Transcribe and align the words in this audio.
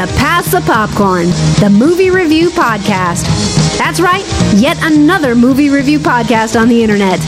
to 0.00 0.06
Pass 0.14 0.50
the 0.50 0.62
Popcorn, 0.62 1.26
the 1.60 1.68
movie 1.68 2.08
review 2.08 2.48
podcast. 2.48 3.26
That's 3.76 4.00
right, 4.00 4.24
yet 4.54 4.78
another 4.80 5.34
movie 5.34 5.68
review 5.68 5.98
podcast 5.98 6.58
on 6.58 6.68
the 6.68 6.82
internet. 6.82 7.18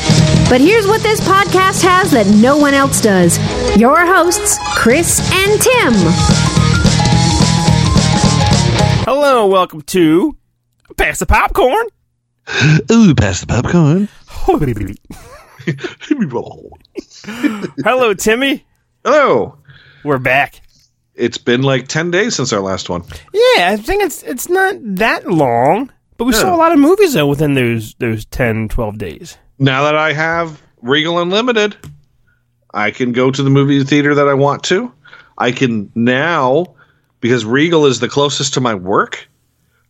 But 0.49 0.63
here's 0.63 0.87
what 0.87 1.03
this 1.03 1.21
podcast 1.21 1.83
has 1.83 2.11
that 2.13 2.27
no 2.29 2.57
one 2.57 2.73
else 2.73 3.03
does 3.03 3.37
your 3.77 4.07
hosts, 4.07 4.59
Chris 4.75 5.21
and 5.35 5.61
Tim. 5.61 5.93
Hello, 9.05 9.47
welcome 9.49 9.83
to 9.83 10.39
Pass 10.97 11.19
the 11.19 11.27
Popcorn. 11.27 11.87
Ooh, 12.91 13.15
pass 13.15 13.43
the 13.43 13.47
popcorn. 13.49 14.09
Hello, 17.85 18.15
Timmy. 18.15 18.65
Hello. 19.05 19.59
We're 20.05 20.19
back. 20.19 20.63
It's 21.15 21.39
been 21.39 21.63
like 21.63 21.89
10 21.89 22.11
days 22.11 22.35
since 22.37 22.53
our 22.53 22.61
last 22.61 22.89
one. 22.89 23.03
Yeah, 23.33 23.71
I 23.71 23.77
think 23.77 24.03
it's 24.03 24.23
it's 24.23 24.49
not 24.49 24.77
that 24.81 25.31
long, 25.31 25.91
but 26.17 26.25
we 26.25 26.33
saw 26.33 26.55
a 26.55 26.57
lot 26.57 26.73
of 26.73 26.79
movies 26.79 27.13
though 27.13 27.27
within 27.27 27.55
those 27.55 27.95
those 27.95 28.25
10, 28.27 28.69
12 28.69 28.99
days. 28.99 29.37
Now 29.59 29.85
that 29.85 29.95
I 29.95 30.13
have 30.13 30.63
Regal 30.81 31.19
Unlimited, 31.19 31.77
I 32.73 32.91
can 32.91 33.13
go 33.13 33.31
to 33.31 33.43
the 33.43 33.51
movie 33.51 33.85
theater 33.85 34.15
that 34.15 34.29
I 34.29 34.35
want 34.35 34.65
to. 34.65 34.93
I 35.37 35.53
can 35.53 35.91
now, 35.95 36.75
because 37.21 37.45
Regal 37.45 37.87
is 37.87 38.01
the 38.01 38.09
closest 38.09 38.55
to 38.55 38.61
my 38.61 38.75
work, 38.75 39.29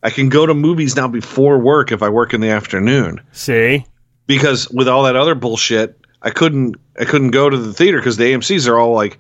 I 0.03 0.11
can 0.11 0.29
go 0.29 0.47
to 0.47 0.55
movies 0.55 0.97
now 0.97 1.09
before 1.09 1.59
work 1.59 1.93
if 1.93 2.03
I 2.03 2.09
work 2.09 2.34
in 2.34 2.41
the 2.41 2.51
afternoon. 2.51 3.20
See? 3.33 3.87
Because 4.27 4.69
with 4.70 4.89
all 4.89 5.05
that 5.05 5.17
other 5.17 5.34
bullshit, 5.34 5.98
I 6.23 6.31
couldn't 6.31 6.77
I 6.98 7.05
couldn't 7.05 7.31
go 7.31 7.48
to 7.48 7.57
the 7.57 7.73
theater 7.73 7.98
because 7.98 8.17
the 8.17 8.25
AMC's 8.25 8.67
are 8.69 8.79
all 8.79 8.92
like 8.92 9.19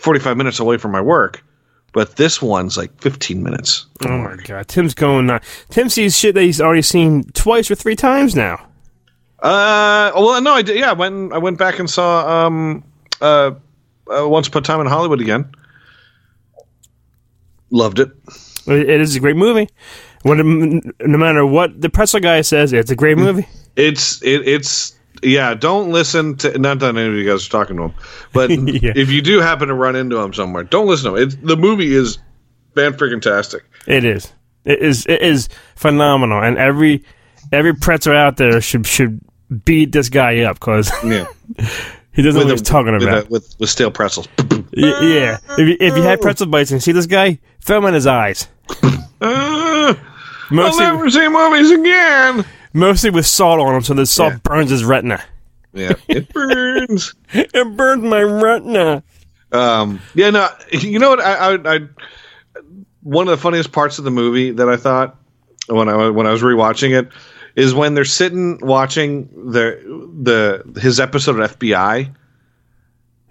45 0.00 0.36
minutes 0.36 0.58
away 0.58 0.76
from 0.76 0.92
my 0.92 1.00
work. 1.00 1.44
But 1.92 2.16
this 2.16 2.40
one's 2.40 2.76
like 2.76 3.00
15 3.00 3.42
minutes. 3.42 3.86
Oh 4.04 4.18
my 4.18 4.36
god, 4.36 4.68
Tim's 4.68 4.94
going 4.94 5.26
nuts. 5.26 5.46
Tim 5.70 5.88
sees 5.88 6.16
shit 6.16 6.36
that 6.36 6.42
he's 6.42 6.60
already 6.60 6.82
seen 6.82 7.24
twice 7.32 7.68
or 7.70 7.74
three 7.74 7.96
times 7.96 8.36
now. 8.36 8.64
Uh, 9.40 10.12
well, 10.14 10.40
no, 10.40 10.52
I 10.52 10.62
did. 10.62 10.78
Yeah, 10.78 10.90
I 10.90 10.92
went. 10.92 11.32
I 11.32 11.38
went 11.38 11.58
back 11.58 11.78
and 11.78 11.90
saw 11.90 12.46
um, 12.46 12.84
uh, 13.20 13.52
uh, 14.06 14.28
Once 14.28 14.46
Upon 14.46 14.62
a 14.62 14.64
Time 14.64 14.80
in 14.80 14.86
Hollywood 14.86 15.20
again. 15.20 15.50
Loved 17.70 17.98
it. 17.98 18.10
It 18.66 18.88
it 18.88 19.00
is 19.00 19.16
a 19.16 19.20
great 19.20 19.36
movie. 19.36 19.68
When, 20.22 20.82
no 21.00 21.18
matter 21.18 21.46
what 21.46 21.80
the 21.80 21.88
pretzel 21.88 22.20
guy 22.20 22.42
says, 22.42 22.72
it's 22.72 22.90
a 22.90 22.96
great 22.96 23.16
movie. 23.16 23.48
It's 23.76 24.22
it, 24.22 24.46
it's 24.46 24.94
yeah. 25.22 25.54
Don't 25.54 25.90
listen 25.90 26.36
to 26.38 26.58
not 26.58 26.78
that 26.80 26.96
any 26.96 27.06
of 27.08 27.14
you 27.14 27.28
guys 27.28 27.46
are 27.46 27.50
talking 27.50 27.76
to 27.76 27.82
him, 27.84 27.94
but 28.32 28.50
Yeah. 28.82 28.92
if 28.96 29.10
you 29.10 29.22
do 29.22 29.40
happen 29.40 29.68
to 29.68 29.74
run 29.74 29.96
into 29.96 30.18
him 30.18 30.32
somewhere, 30.34 30.64
don't 30.64 30.86
listen 30.86 31.10
to 31.12 31.16
him. 31.16 31.22
It's, 31.28 31.36
the 31.36 31.56
movie 31.56 31.94
is 31.94 32.18
fan 32.74 32.92
freaking 32.94 33.20
tastic. 33.22 33.64
It 33.86 34.04
is. 34.04 34.32
It 34.64 34.80
is. 34.80 35.06
It 35.06 35.22
is 35.22 35.48
phenomenal, 35.76 36.42
and 36.42 36.58
every 36.58 37.04
every 37.52 37.74
pretzel 37.74 38.14
out 38.14 38.36
there 38.36 38.60
should 38.60 38.86
should 38.86 39.20
beat 39.64 39.92
this 39.92 40.08
guy 40.10 40.40
up 40.40 40.60
because 40.60 40.90
Yeah, 41.04 41.26
he 42.12 42.22
doesn't 42.22 42.38
know 42.40 42.46
what 42.46 42.50
he's 42.52 42.62
the- 42.62 42.68
talking 42.68 42.92
with, 42.92 43.02
about. 43.02 43.24
the- 43.24 43.30
with 43.30 43.56
with 43.58 43.70
stale 43.70 43.90
pretzels. 43.90 44.28
Yeah, 44.72 45.38
if 45.58 45.68
you, 45.68 45.76
if 45.80 45.96
you 45.96 46.02
had 46.02 46.20
pretzel 46.20 46.46
bites 46.46 46.70
and 46.70 46.80
see 46.80 46.92
this 46.92 47.06
guy, 47.06 47.40
throw 47.60 47.78
him 47.78 47.86
in 47.86 47.94
his 47.94 48.06
eyes. 48.06 48.46
Uh, 49.20 49.94
I'll 50.52 50.78
never 50.78 51.10
see 51.10 51.28
movies 51.28 51.70
again. 51.72 52.44
Mostly 52.72 53.10
with 53.10 53.26
salt 53.26 53.60
on 53.60 53.74
him, 53.74 53.82
so 53.82 53.94
the 53.94 54.06
salt 54.06 54.32
Yeah. 54.34 54.38
burns 54.42 54.70
his 54.70 54.84
retina. 54.84 55.22
Yeah, 55.72 55.92
it 56.08 56.32
burns. 56.32 57.14
It 57.32 57.76
burns 57.76 58.02
my 58.02 58.22
retina. 58.22 59.02
Um, 59.52 60.00
yeah, 60.14 60.30
no, 60.30 60.48
you 60.72 60.98
know 60.98 61.10
what? 61.10 61.20
I, 61.20 61.54
I, 61.54 61.74
I, 61.76 61.80
one 63.02 63.26
of 63.28 63.30
the 63.30 63.36
funniest 63.42 63.72
parts 63.72 63.98
of 63.98 64.04
the 64.04 64.10
movie 64.10 64.50
that 64.52 64.68
I 64.68 64.76
thought 64.76 65.16
when 65.68 65.88
I 65.88 66.08
when 66.10 66.26
I 66.26 66.32
was 66.32 66.42
rewatching 66.42 66.98
it 66.98 67.08
is 67.56 67.72
when 67.74 67.94
they're 67.94 68.04
sitting 68.04 68.58
watching 68.62 69.28
the 69.52 69.80
the 70.22 70.80
his 70.80 70.98
episode 71.00 71.38
of 71.40 71.58
FBI. 71.58 72.14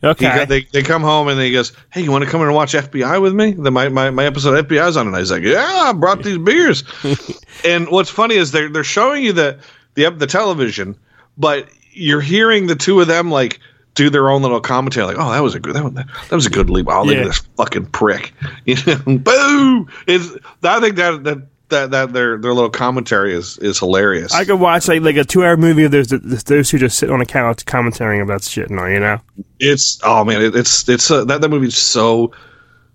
Okay. 0.03 0.25
got, 0.25 0.47
they 0.47 0.61
they 0.71 0.81
come 0.81 1.01
home 1.01 1.27
and 1.27 1.39
he 1.39 1.51
goes, 1.51 1.73
"Hey, 1.91 2.01
you 2.01 2.11
want 2.11 2.23
to 2.23 2.29
come 2.29 2.41
in 2.41 2.47
and 2.47 2.55
watch 2.55 2.73
FBI 2.73 3.21
with 3.21 3.33
me? 3.33 3.51
The, 3.51 3.69
my, 3.71 3.89
my 3.89 4.09
my 4.09 4.25
episode 4.25 4.57
of 4.57 4.67
FBI's 4.67 4.95
on." 4.95 5.07
And 5.07 5.15
I 5.15 5.19
was 5.19 5.31
like, 5.31 5.43
"Yeah, 5.43 5.65
I 5.65 5.91
brought 5.93 6.23
these 6.23 6.37
beers." 6.37 6.83
and 7.65 7.87
what's 7.89 8.09
funny 8.09 8.35
is 8.35 8.51
they're 8.51 8.69
they're 8.69 8.83
showing 8.83 9.23
you 9.23 9.33
the 9.33 9.59
the 9.95 10.09
the 10.11 10.27
television, 10.27 10.95
but 11.37 11.67
you're 11.91 12.21
hearing 12.21 12.67
the 12.67 12.75
two 12.75 13.01
of 13.01 13.07
them 13.07 13.29
like 13.29 13.59
do 13.95 14.09
their 14.09 14.29
own 14.29 14.41
little 14.41 14.61
commentary, 14.61 15.05
like, 15.05 15.17
"Oh, 15.19 15.31
that 15.31 15.41
was 15.41 15.55
a 15.55 15.59
good 15.59 15.75
that 15.75 15.83
was, 15.83 15.93
that 15.93 16.31
was 16.31 16.45
a 16.45 16.49
good 16.49 16.69
leap. 16.69 16.87
Oh, 16.89 17.03
look 17.03 17.15
Yeah. 17.15 17.21
at 17.21 17.27
this 17.27 17.39
fucking 17.57 17.87
prick." 17.87 18.33
You 18.65 18.75
know, 18.85 19.17
boo! 19.17 19.87
It's 20.07 20.29
I 20.63 20.79
think 20.79 20.95
that 20.95 21.23
that. 21.25 21.47
That, 21.69 21.91
that 21.91 22.13
their 22.13 22.37
their 22.37 22.53
little 22.53 22.69
commentary 22.69 23.33
is 23.33 23.57
is 23.59 23.77
hilarious. 23.79 24.33
I 24.33 24.43
could 24.45 24.59
watch 24.59 24.87
like 24.87 25.01
like 25.01 25.15
a 25.17 25.23
two 25.23 25.43
hour 25.45 25.55
movie 25.55 25.83
of 25.83 25.91
those 25.91 26.07
those 26.07 26.69
who 26.71 26.77
just 26.79 26.97
sit 26.97 27.09
on 27.11 27.21
a 27.21 27.25
couch 27.25 27.65
commentating 27.65 28.21
about 28.23 28.43
shit 28.43 28.69
and 28.69 28.79
all, 28.79 28.89
you 28.89 28.99
know. 28.99 29.19
It's 29.59 29.99
oh 30.03 30.23
man, 30.25 30.41
it, 30.41 30.55
it's 30.55 30.87
it's 30.89 31.09
uh, 31.11 31.25
that 31.25 31.41
that 31.41 31.49
movie's 31.49 31.77
so 31.77 32.31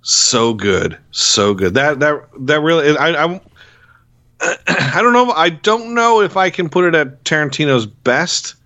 so 0.02 0.54
good, 0.54 0.98
so 1.12 1.54
good. 1.54 1.74
That 1.74 2.00
that 2.00 2.28
that 2.40 2.60
really 2.60 2.96
I 2.96 3.24
I 3.24 3.40
I 4.68 5.00
don't 5.02 5.12
know. 5.12 5.30
I 5.30 5.50
don't 5.50 5.94
know 5.94 6.20
if 6.20 6.36
I 6.36 6.50
can 6.50 6.68
put 6.68 6.84
it 6.84 6.94
at 6.94 7.22
Tarantino's 7.24 7.86
best, 7.86 8.56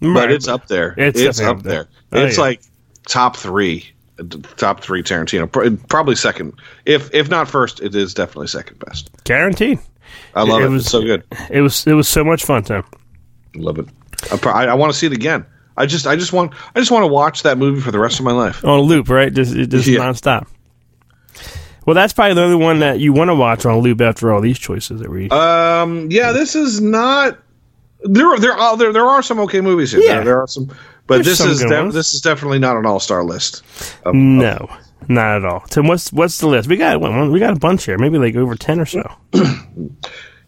but 0.00 0.30
it's 0.30 0.46
up 0.48 0.68
there. 0.68 0.94
It's 0.96 1.18
It's, 1.20 1.40
up 1.40 1.58
up 1.58 1.62
there. 1.64 1.88
there. 2.10 2.22
Oh, 2.22 2.26
it's 2.26 2.36
yeah. 2.36 2.42
like 2.42 2.62
top 3.08 3.36
three, 3.36 3.90
top 4.56 4.80
three 4.80 5.02
Tarantino. 5.02 5.88
Probably 5.88 6.14
second. 6.14 6.54
If 6.86 7.12
if 7.14 7.28
not 7.28 7.48
first, 7.48 7.80
it 7.80 7.94
is 7.94 8.14
definitely 8.14 8.48
second 8.48 8.78
best. 8.80 9.10
guaranteed. 9.24 9.78
I 10.34 10.42
love 10.42 10.62
It 10.62 10.66
it. 10.66 10.68
was- 10.70 10.82
it's 10.82 10.90
so 10.90 11.02
good. 11.02 11.22
It 11.50 11.60
was 11.60 11.86
it 11.86 11.92
was 11.94 12.08
so 12.08 12.24
much 12.24 12.44
fun, 12.44 12.62
Tim. 12.64 12.84
Love 13.56 13.78
it. 13.78 13.86
I, 14.32 14.48
I, 14.50 14.64
I 14.66 14.74
want 14.74 14.92
to 14.92 14.98
see 14.98 15.06
it 15.06 15.12
again. 15.12 15.44
I 15.76 15.86
just 15.86 16.06
I 16.06 16.16
just 16.16 16.32
want 16.32 16.52
I 16.74 16.78
just 16.80 16.90
want 16.90 17.02
to 17.04 17.06
watch 17.08 17.42
that 17.44 17.56
movie 17.58 17.80
for 17.80 17.90
the 17.92 17.98
rest 18.00 18.18
of 18.18 18.24
my 18.24 18.32
life. 18.32 18.64
on 18.64 18.78
a 18.78 18.82
loop, 18.82 19.08
right? 19.08 19.32
Just 19.32 19.54
just 19.54 19.86
Yeah. 19.86 20.00
nonstop. 20.00 20.46
Well, 21.86 21.94
that's 21.94 22.12
probably 22.12 22.34
the 22.34 22.42
only 22.42 22.56
one 22.56 22.80
that 22.80 23.00
you 23.00 23.12
want 23.14 23.28
to 23.30 23.34
watch 23.34 23.64
on 23.64 23.72
a 23.74 23.78
loop 23.78 24.00
after 24.02 24.30
all 24.32 24.40
these 24.42 24.58
choices 24.58 25.00
that 25.00 25.10
we. 25.10 25.30
Um, 25.30 26.10
yeah, 26.10 26.32
this 26.32 26.54
is 26.54 26.80
not. 26.82 27.38
There, 28.02 28.38
there 28.38 28.52
are 28.52 28.76
there, 28.76 28.92
there 28.92 29.06
are 29.06 29.22
some 29.22 29.40
okay 29.40 29.60
movies 29.60 29.92
here. 29.92 30.00
Yeah. 30.00 30.16
There, 30.16 30.24
there 30.24 30.40
are 30.42 30.46
some, 30.46 30.66
but 31.06 31.14
There's 31.16 31.26
this 31.26 31.38
some 31.38 31.50
is 31.50 31.60
de- 31.60 31.90
this 31.92 32.14
is 32.14 32.20
definitely 32.20 32.58
not 32.58 32.76
an 32.76 32.86
all 32.86 33.00
star 33.00 33.24
list. 33.24 33.62
Of- 34.04 34.14
no, 34.14 34.68
not 35.08 35.36
at 35.36 35.44
all. 35.44 35.60
Tim, 35.68 35.86
what's 35.88 36.12
what's 36.12 36.38
the 36.38 36.46
list? 36.46 36.68
We 36.68 36.76
got 36.76 37.00
one. 37.00 37.32
We 37.32 37.40
got 37.40 37.56
a 37.56 37.58
bunch 37.58 37.84
here. 37.84 37.98
Maybe 37.98 38.18
like 38.18 38.36
over 38.36 38.54
ten 38.54 38.80
or 38.80 38.86
so. 38.86 39.02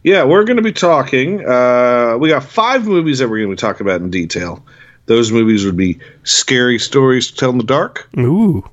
Yeah, 0.02 0.24
we're 0.24 0.44
going 0.44 0.56
to 0.56 0.62
be 0.62 0.72
talking. 0.72 1.46
Uh, 1.46 2.16
we 2.18 2.30
got 2.30 2.42
five 2.42 2.86
movies 2.86 3.18
that 3.18 3.28
we're 3.28 3.36
going 3.44 3.50
to 3.50 3.56
be 3.56 3.60
talking 3.60 3.86
about 3.86 4.00
in 4.00 4.08
detail. 4.10 4.64
Those 5.04 5.30
movies 5.30 5.66
would 5.66 5.76
be 5.76 5.98
Scary 6.24 6.78
Stories 6.78 7.30
to 7.30 7.36
Tell 7.36 7.50
in 7.50 7.58
the 7.58 7.64
Dark, 7.64 8.08
Ooh, 8.18 8.66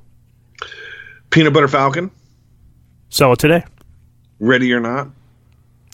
Peanut 1.28 1.52
Butter 1.52 1.68
Falcon, 1.68 2.10
Sell 3.10 3.34
it 3.34 3.38
today. 3.40 3.62
Ready 4.40 4.72
or 4.72 4.80
Not, 4.80 5.08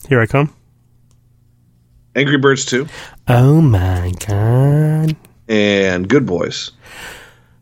Here 0.07 0.21
I 0.21 0.25
come. 0.25 0.54
Angry 2.15 2.37
Birds 2.37 2.65
Two, 2.65 2.87
Oh 3.27 3.61
my 3.61 4.13
god! 4.27 5.15
and 5.47 6.07
Good 6.07 6.25
Boys. 6.25 6.71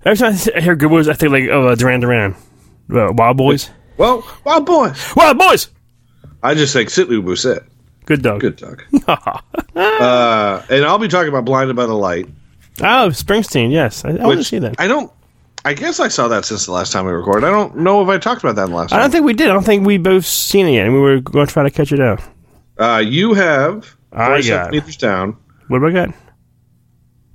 Every 0.05 0.17
time 0.17 0.33
I 0.55 0.59
hear 0.61 0.75
Good 0.75 0.89
Boys, 0.89 1.07
I 1.07 1.13
think 1.13 1.31
like 1.31 1.45
oh 1.49 1.69
uh, 1.69 1.75
Duran 1.75 2.01
Duran, 2.01 2.35
uh, 2.93 3.11
Wild 3.13 3.37
Boys, 3.37 3.69
Well, 3.97 4.25
Wild 4.43 4.65
Boys. 4.65 5.15
Wild 5.15 5.37
Boys. 5.37 5.69
I 6.41 6.53
just 6.55 6.73
think 6.73 6.89
Sit 6.89 7.09
Ubu 7.09 7.37
Sit. 7.37 7.63
Good 8.05 8.21
dog. 8.21 8.41
Good 8.41 8.57
dog. 8.57 8.83
uh, 9.75 10.61
and 10.69 10.85
I'll 10.85 10.99
be 10.99 11.07
talking 11.07 11.29
about 11.29 11.45
Blinded 11.45 11.75
by 11.75 11.85
the 11.85 11.93
Light. 11.93 12.27
Oh, 12.79 13.09
Springsteen. 13.11 13.71
Yes, 13.71 14.03
I, 14.03 14.09
I 14.09 14.25
want 14.25 14.39
to 14.39 14.43
see 14.43 14.59
that. 14.59 14.75
I 14.79 14.87
don't. 14.87 15.11
I 15.65 15.73
guess 15.73 16.01
I 16.01 16.09
saw 16.09 16.27
that 16.27 16.43
since 16.43 16.65
the 16.65 16.73
last 16.73 16.91
time 16.91 17.05
we 17.05 17.13
recorded. 17.13 17.47
I 17.47 17.51
don't 17.51 17.77
know 17.77 18.03
if 18.03 18.09
I 18.09 18.17
talked 18.17 18.43
about 18.43 18.57
that 18.57 18.65
in 18.65 18.71
the 18.71 18.75
last 18.75 18.89
time. 18.89 18.97
I 18.97 19.03
time. 19.03 19.05
don't 19.09 19.11
think 19.13 19.25
we 19.25 19.33
did. 19.33 19.49
I 19.49 19.53
don't 19.53 19.63
think 19.63 19.85
we 19.85 19.97
both 19.97 20.25
seen 20.25 20.67
it 20.67 20.71
yet. 20.73 20.85
and 20.87 20.93
We 20.93 20.99
were 20.99 21.21
going 21.21 21.47
to 21.47 21.53
try 21.53 21.63
to 21.63 21.71
catch 21.71 21.93
it 21.93 22.01
out. 22.01 22.21
uh, 22.77 23.01
you 23.05 23.33
have 23.33 23.95
I 24.13 24.27
47 24.27 24.63
got- 24.65 24.71
meters 24.71 24.97
down. 24.97 25.37
What 25.67 25.81
have 25.81 25.89
I 25.89 26.05
got? 26.05 26.15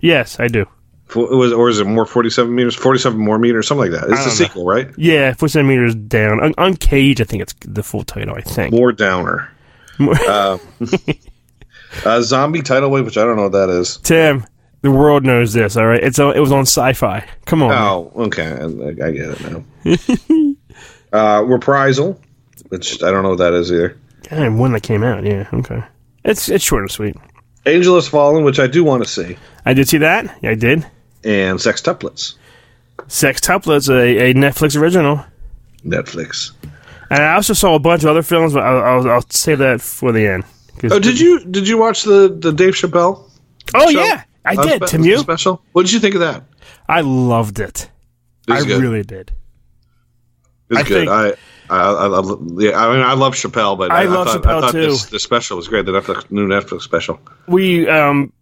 Yes, 0.01 0.39
I 0.39 0.49
do. 0.49 0.67
Fo- 1.07 1.35
Was 1.37 1.53
or 1.53 1.69
is 1.71 1.81
it 1.81 1.87
more 1.87 2.05
47 2.07 2.55
meters? 2.55 2.75
47 2.75 3.19
more 3.19 3.39
meters, 3.39 3.67
something 3.67 3.91
like 3.91 4.01
that. 4.01 4.11
It's 4.11 4.21
I 4.21 4.25
the 4.25 4.29
know. 4.29 4.35
sequel, 4.35 4.67
right? 4.67 4.91
Yeah, 4.99 5.33
four 5.33 5.49
centimeters 5.49 5.95
down. 5.95 6.39
Un- 6.41 6.55
Uncaged, 6.59 7.21
I 7.21 7.25
think 7.25 7.43
it's 7.43 7.55
the 7.67 7.83
full 7.83 8.05
title. 8.05 8.35
I 8.37 8.43
think. 8.43 8.73
More 8.73 8.93
downer. 8.93 9.51
uh, 10.01 10.59
uh, 12.05 12.21
zombie 12.23 12.63
tidal 12.63 12.91
wave, 12.91 13.05
which 13.07 13.17
I 13.19 13.25
don't 13.25 13.37
know 13.37 13.45
what 13.45 13.53
that 13.53 13.71
is. 13.71 13.97
Tim, 13.99 14.45
the 14.83 14.91
world 14.91 15.25
knows 15.25 15.53
this. 15.55 15.77
All 15.77 15.87
right, 15.87 16.03
it's 16.03 16.19
on, 16.19 16.37
it 16.37 16.41
was 16.41 16.53
on 16.53 16.61
Sci-Fi. 16.67 17.27
Come 17.47 17.63
on. 17.63 17.71
man. 17.71 17.83
Oh, 17.83 18.13
okay, 18.27 18.47
I, 18.47 19.07
I 19.07 19.11
get 19.11 19.31
it 19.31 19.41
now. 19.51 20.59
uh, 21.41 21.43
reprisal, 21.45 22.21
which 22.69 23.03
I 23.03 23.11
don't 23.11 23.23
know 23.23 23.31
what 23.31 23.39
that 23.39 23.55
is 23.55 23.73
either. 23.73 23.99
Damn, 24.23 24.59
one 24.59 24.73
that 24.73 24.83
came 24.83 25.03
out. 25.03 25.25
Yeah, 25.25 25.49
okay. 25.53 25.83
It's 26.31 26.49
it's 26.49 26.65
short 26.65 26.83
and 26.83 26.91
sweet. 26.91 27.17
Angel 27.67 27.95
has 27.97 28.09
fallen, 28.09 28.45
which 28.45 28.59
I 28.59 28.67
do 28.67 28.85
want 28.85 29.03
to 29.05 29.09
see, 29.09 29.37
I 29.67 29.75
did 29.75 29.89
see 29.89 29.99
that. 29.99 30.39
Yeah, 30.43 30.51
I 30.51 30.55
did. 30.55 30.87
and 31.25 31.59
Sextuplets, 31.59 32.35
Sextuplets, 33.09 33.89
a, 33.91 34.31
a 34.31 34.35
Netflix 34.35 34.81
original. 34.81 35.25
Netflix. 35.85 36.53
And 37.11 37.23
I 37.23 37.35
also 37.35 37.55
saw 37.55 37.75
a 37.75 37.79
bunch 37.79 38.03
of 38.05 38.11
other 38.11 38.23
films, 38.23 38.53
but 38.53 38.63
I'll, 38.63 38.83
I'll, 39.01 39.11
I'll 39.11 39.31
save 39.31 39.59
that 39.59 39.81
for 39.81 40.13
the 40.13 40.27
end. 40.27 40.45
Oh, 40.91 40.99
did 40.99 41.19
you 41.19 41.41
did 41.45 41.67
you 41.67 41.79
watch 41.79 42.03
the 42.05 42.29
the 42.29 42.53
Dave 42.53 42.75
Chappelle? 42.75 43.29
Oh 43.75 43.91
show? 43.91 43.99
yeah, 44.05 44.23
I 44.45 44.55
Uh, 44.55 44.63
did. 44.65 44.83
spe- 44.83 44.91
Tim, 44.91 45.05
you? 45.05 45.19
special. 45.19 45.63
What 45.73 45.83
did 45.83 45.93
you 45.93 46.01
think 46.01 46.15
of 46.15 46.21
that? 46.21 46.45
I 46.89 47.01
loved 47.01 47.59
it. 47.61 47.91
It 48.47 48.53
I 48.53 48.65
good. 48.65 48.81
really 48.81 49.03
did. 49.03 49.33
It 50.71 50.75
was 50.75 50.79
I 50.79 50.83
good. 50.83 50.89
think- 50.89 51.11
I, 51.11 51.33
I, 51.71 51.77
I, 51.77 52.07
I, 52.07 52.37
yeah, 52.57 52.79
I 52.79 52.93
mean, 52.93 53.05
I 53.05 53.15
love 53.15 53.35
Chappelle, 53.35 53.77
but 53.77 53.91
I 53.91 54.03
I, 54.03 54.05
love 54.05 54.27
thought, 54.27 54.43
Chappelle, 54.43 54.57
I 54.57 54.61
thought 54.61 54.73
too. 54.73 54.81
This, 54.81 55.07
this 55.07 55.23
special 55.23 55.57
was 55.57 55.69
great. 55.69 55.87
The 55.87 55.93
Netflix, 55.93 56.31
new 56.31 56.47
Netflix 56.47 56.83
special. 56.83 57.21
We 57.47 57.89
um 57.89 58.33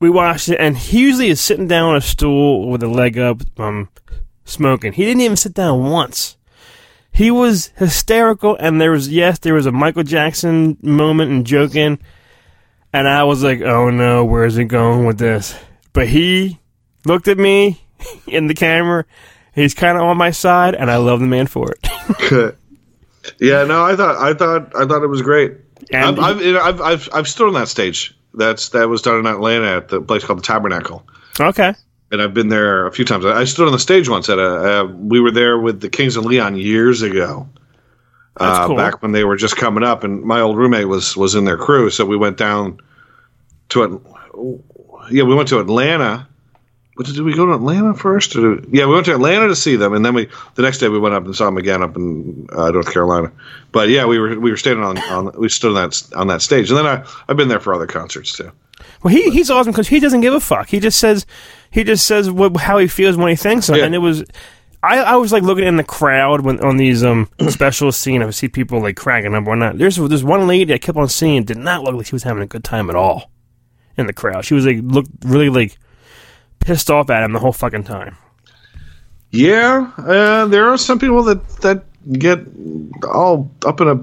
we 0.00 0.10
watched 0.10 0.48
it, 0.48 0.58
and 0.60 0.76
he 0.76 1.00
usually 1.00 1.28
is 1.28 1.40
sitting 1.40 1.66
down 1.66 1.90
on 1.90 1.96
a 1.96 2.00
stool 2.00 2.68
with 2.68 2.82
a 2.82 2.88
leg 2.88 3.18
up, 3.18 3.42
um, 3.58 3.88
smoking. 4.44 4.92
He 4.92 5.04
didn't 5.04 5.22
even 5.22 5.36
sit 5.36 5.54
down 5.54 5.90
once. 5.90 6.36
He 7.10 7.30
was 7.30 7.68
hysterical, 7.76 8.56
and 8.60 8.80
there 8.80 8.90
was 8.90 9.08
yes, 9.08 9.38
there 9.38 9.54
was 9.54 9.66
a 9.66 9.72
Michael 9.72 10.02
Jackson 10.02 10.76
moment 10.82 11.30
and 11.30 11.46
joking, 11.46 11.98
and 12.92 13.08
I 13.08 13.24
was 13.24 13.42
like, 13.42 13.62
oh 13.62 13.90
no, 13.90 14.24
where's 14.24 14.58
it 14.58 14.66
going 14.66 15.06
with 15.06 15.18
this? 15.18 15.54
But 15.92 16.08
he 16.08 16.60
looked 17.06 17.28
at 17.28 17.38
me 17.38 17.80
in 18.26 18.48
the 18.48 18.54
camera. 18.54 19.06
He's 19.54 19.72
kind 19.72 19.96
of 19.96 20.04
on 20.04 20.18
my 20.18 20.30
side, 20.30 20.74
and 20.74 20.90
I 20.90 20.98
love 20.98 21.20
the 21.20 21.26
man 21.26 21.46
for 21.46 21.72
it. 21.72 22.56
yeah, 23.38 23.64
no, 23.64 23.84
I 23.84 23.96
thought, 23.96 24.16
I 24.16 24.34
thought, 24.34 24.76
I 24.76 24.86
thought 24.86 25.02
it 25.02 25.08
was 25.08 25.22
great. 25.22 25.54
And 25.90 26.18
I've, 26.18 26.38
I've, 26.38 26.56
I've, 26.56 26.80
I've, 26.80 27.08
I've 27.12 27.28
stood 27.28 27.48
on 27.48 27.54
that 27.54 27.68
stage. 27.68 28.16
That's 28.34 28.70
that 28.70 28.88
was 28.88 29.02
done 29.02 29.18
in 29.18 29.26
Atlanta 29.26 29.76
at 29.76 29.88
the 29.88 30.00
place 30.00 30.24
called 30.24 30.38
the 30.38 30.42
Tabernacle. 30.42 31.06
okay, 31.40 31.74
and 32.10 32.22
I've 32.22 32.34
been 32.34 32.48
there 32.48 32.86
a 32.86 32.92
few 32.92 33.04
times. 33.04 33.24
I 33.24 33.44
stood 33.44 33.66
on 33.66 33.72
the 33.72 33.78
stage 33.78 34.08
once 34.08 34.28
at 34.28 34.38
a. 34.38 34.80
Uh, 34.80 34.84
we 34.84 35.20
were 35.20 35.30
there 35.30 35.58
with 35.58 35.80
the 35.80 35.88
Kings 35.88 36.16
of 36.16 36.24
Leon 36.24 36.56
years 36.56 37.02
ago. 37.02 37.48
That's 38.38 38.58
uh, 38.58 38.66
cool. 38.66 38.76
Back 38.76 39.02
when 39.02 39.12
they 39.12 39.24
were 39.24 39.36
just 39.36 39.56
coming 39.56 39.82
up, 39.82 40.04
and 40.04 40.22
my 40.22 40.40
old 40.40 40.56
roommate 40.56 40.88
was 40.88 41.16
was 41.16 41.34
in 41.34 41.44
their 41.44 41.56
crew, 41.56 41.90
so 41.90 42.04
we 42.04 42.16
went 42.16 42.36
down 42.36 42.80
to 43.70 43.82
it. 43.82 44.00
Yeah, 45.10 45.24
we 45.24 45.34
went 45.34 45.48
to 45.48 45.60
Atlanta. 45.60 46.28
Did 46.98 47.20
we 47.20 47.34
go 47.34 47.46
to 47.46 47.52
Atlanta 47.52 47.94
first? 47.94 48.34
Or 48.36 48.56
did- 48.56 48.68
yeah, 48.72 48.86
we 48.86 48.94
went 48.94 49.06
to 49.06 49.14
Atlanta 49.14 49.48
to 49.48 49.56
see 49.56 49.76
them, 49.76 49.92
and 49.92 50.04
then 50.04 50.14
we 50.14 50.28
the 50.54 50.62
next 50.62 50.78
day 50.78 50.88
we 50.88 50.98
went 50.98 51.14
up 51.14 51.24
and 51.24 51.34
saw 51.36 51.44
them 51.46 51.58
again 51.58 51.82
up 51.82 51.96
in 51.96 52.46
uh, 52.52 52.70
North 52.70 52.92
Carolina. 52.92 53.30
But 53.72 53.88
yeah, 53.88 54.06
we 54.06 54.18
were 54.18 54.38
we 54.38 54.50
were 54.50 54.56
standing 54.56 54.84
on, 54.84 54.98
on 54.98 55.32
we 55.38 55.48
stood 55.48 55.76
on 55.76 55.90
that 55.90 56.02
on 56.14 56.26
that 56.28 56.42
stage, 56.42 56.70
and 56.70 56.78
then 56.78 56.86
I 56.86 57.04
I've 57.28 57.36
been 57.36 57.48
there 57.48 57.60
for 57.60 57.74
other 57.74 57.86
concerts 57.86 58.36
too. 58.36 58.50
Well, 59.02 59.12
he 59.12 59.30
he's 59.30 59.50
awesome 59.50 59.72
because 59.72 59.88
he 59.88 60.00
doesn't 60.00 60.20
give 60.20 60.34
a 60.34 60.40
fuck. 60.40 60.68
He 60.68 60.80
just 60.80 60.98
says 60.98 61.26
he 61.70 61.84
just 61.84 62.06
says 62.06 62.30
what, 62.30 62.56
how 62.56 62.78
he 62.78 62.86
feels 62.86 63.16
when 63.16 63.28
he 63.28 63.36
thinks. 63.36 63.68
Yeah. 63.68 63.84
And 63.84 63.94
it 63.94 63.98
was, 63.98 64.24
I, 64.82 64.98
I 64.98 65.16
was 65.16 65.32
like 65.32 65.42
looking 65.42 65.64
in 65.64 65.76
the 65.76 65.84
crowd 65.84 66.40
when 66.42 66.60
on 66.60 66.76
these 66.76 67.04
um 67.04 67.28
special 67.48 67.92
scene. 67.92 68.22
I 68.22 68.24
would 68.26 68.34
see 68.34 68.48
people 68.48 68.80
like 68.80 68.96
cracking 68.96 69.34
up 69.34 69.46
or 69.46 69.56
not. 69.56 69.78
There's 69.78 69.96
there's 69.96 70.24
one 70.24 70.46
lady 70.46 70.72
I 70.72 70.78
kept 70.78 70.96
on 70.98 71.08
seeing 71.08 71.44
did 71.44 71.58
not 71.58 71.82
look 71.82 71.94
like 71.94 72.06
she 72.06 72.14
was 72.14 72.22
having 72.22 72.42
a 72.42 72.46
good 72.46 72.64
time 72.64 72.88
at 72.88 72.96
all 72.96 73.30
in 73.96 74.06
the 74.06 74.12
crowd. 74.12 74.44
She 74.44 74.54
was 74.54 74.64
like 74.66 74.78
looked 74.82 75.10
really 75.24 75.50
like 75.50 75.78
pissed 76.60 76.90
off 76.90 77.10
at 77.10 77.22
him 77.22 77.32
the 77.32 77.38
whole 77.38 77.52
fucking 77.52 77.84
time. 77.84 78.16
Yeah, 79.30 79.90
uh, 79.98 80.46
there 80.46 80.68
are 80.68 80.78
some 80.78 80.98
people 80.98 81.22
that 81.24 81.46
that 81.58 81.84
get 82.18 82.40
all 83.12 83.50
up 83.66 83.80
in 83.80 83.88
a 83.88 83.94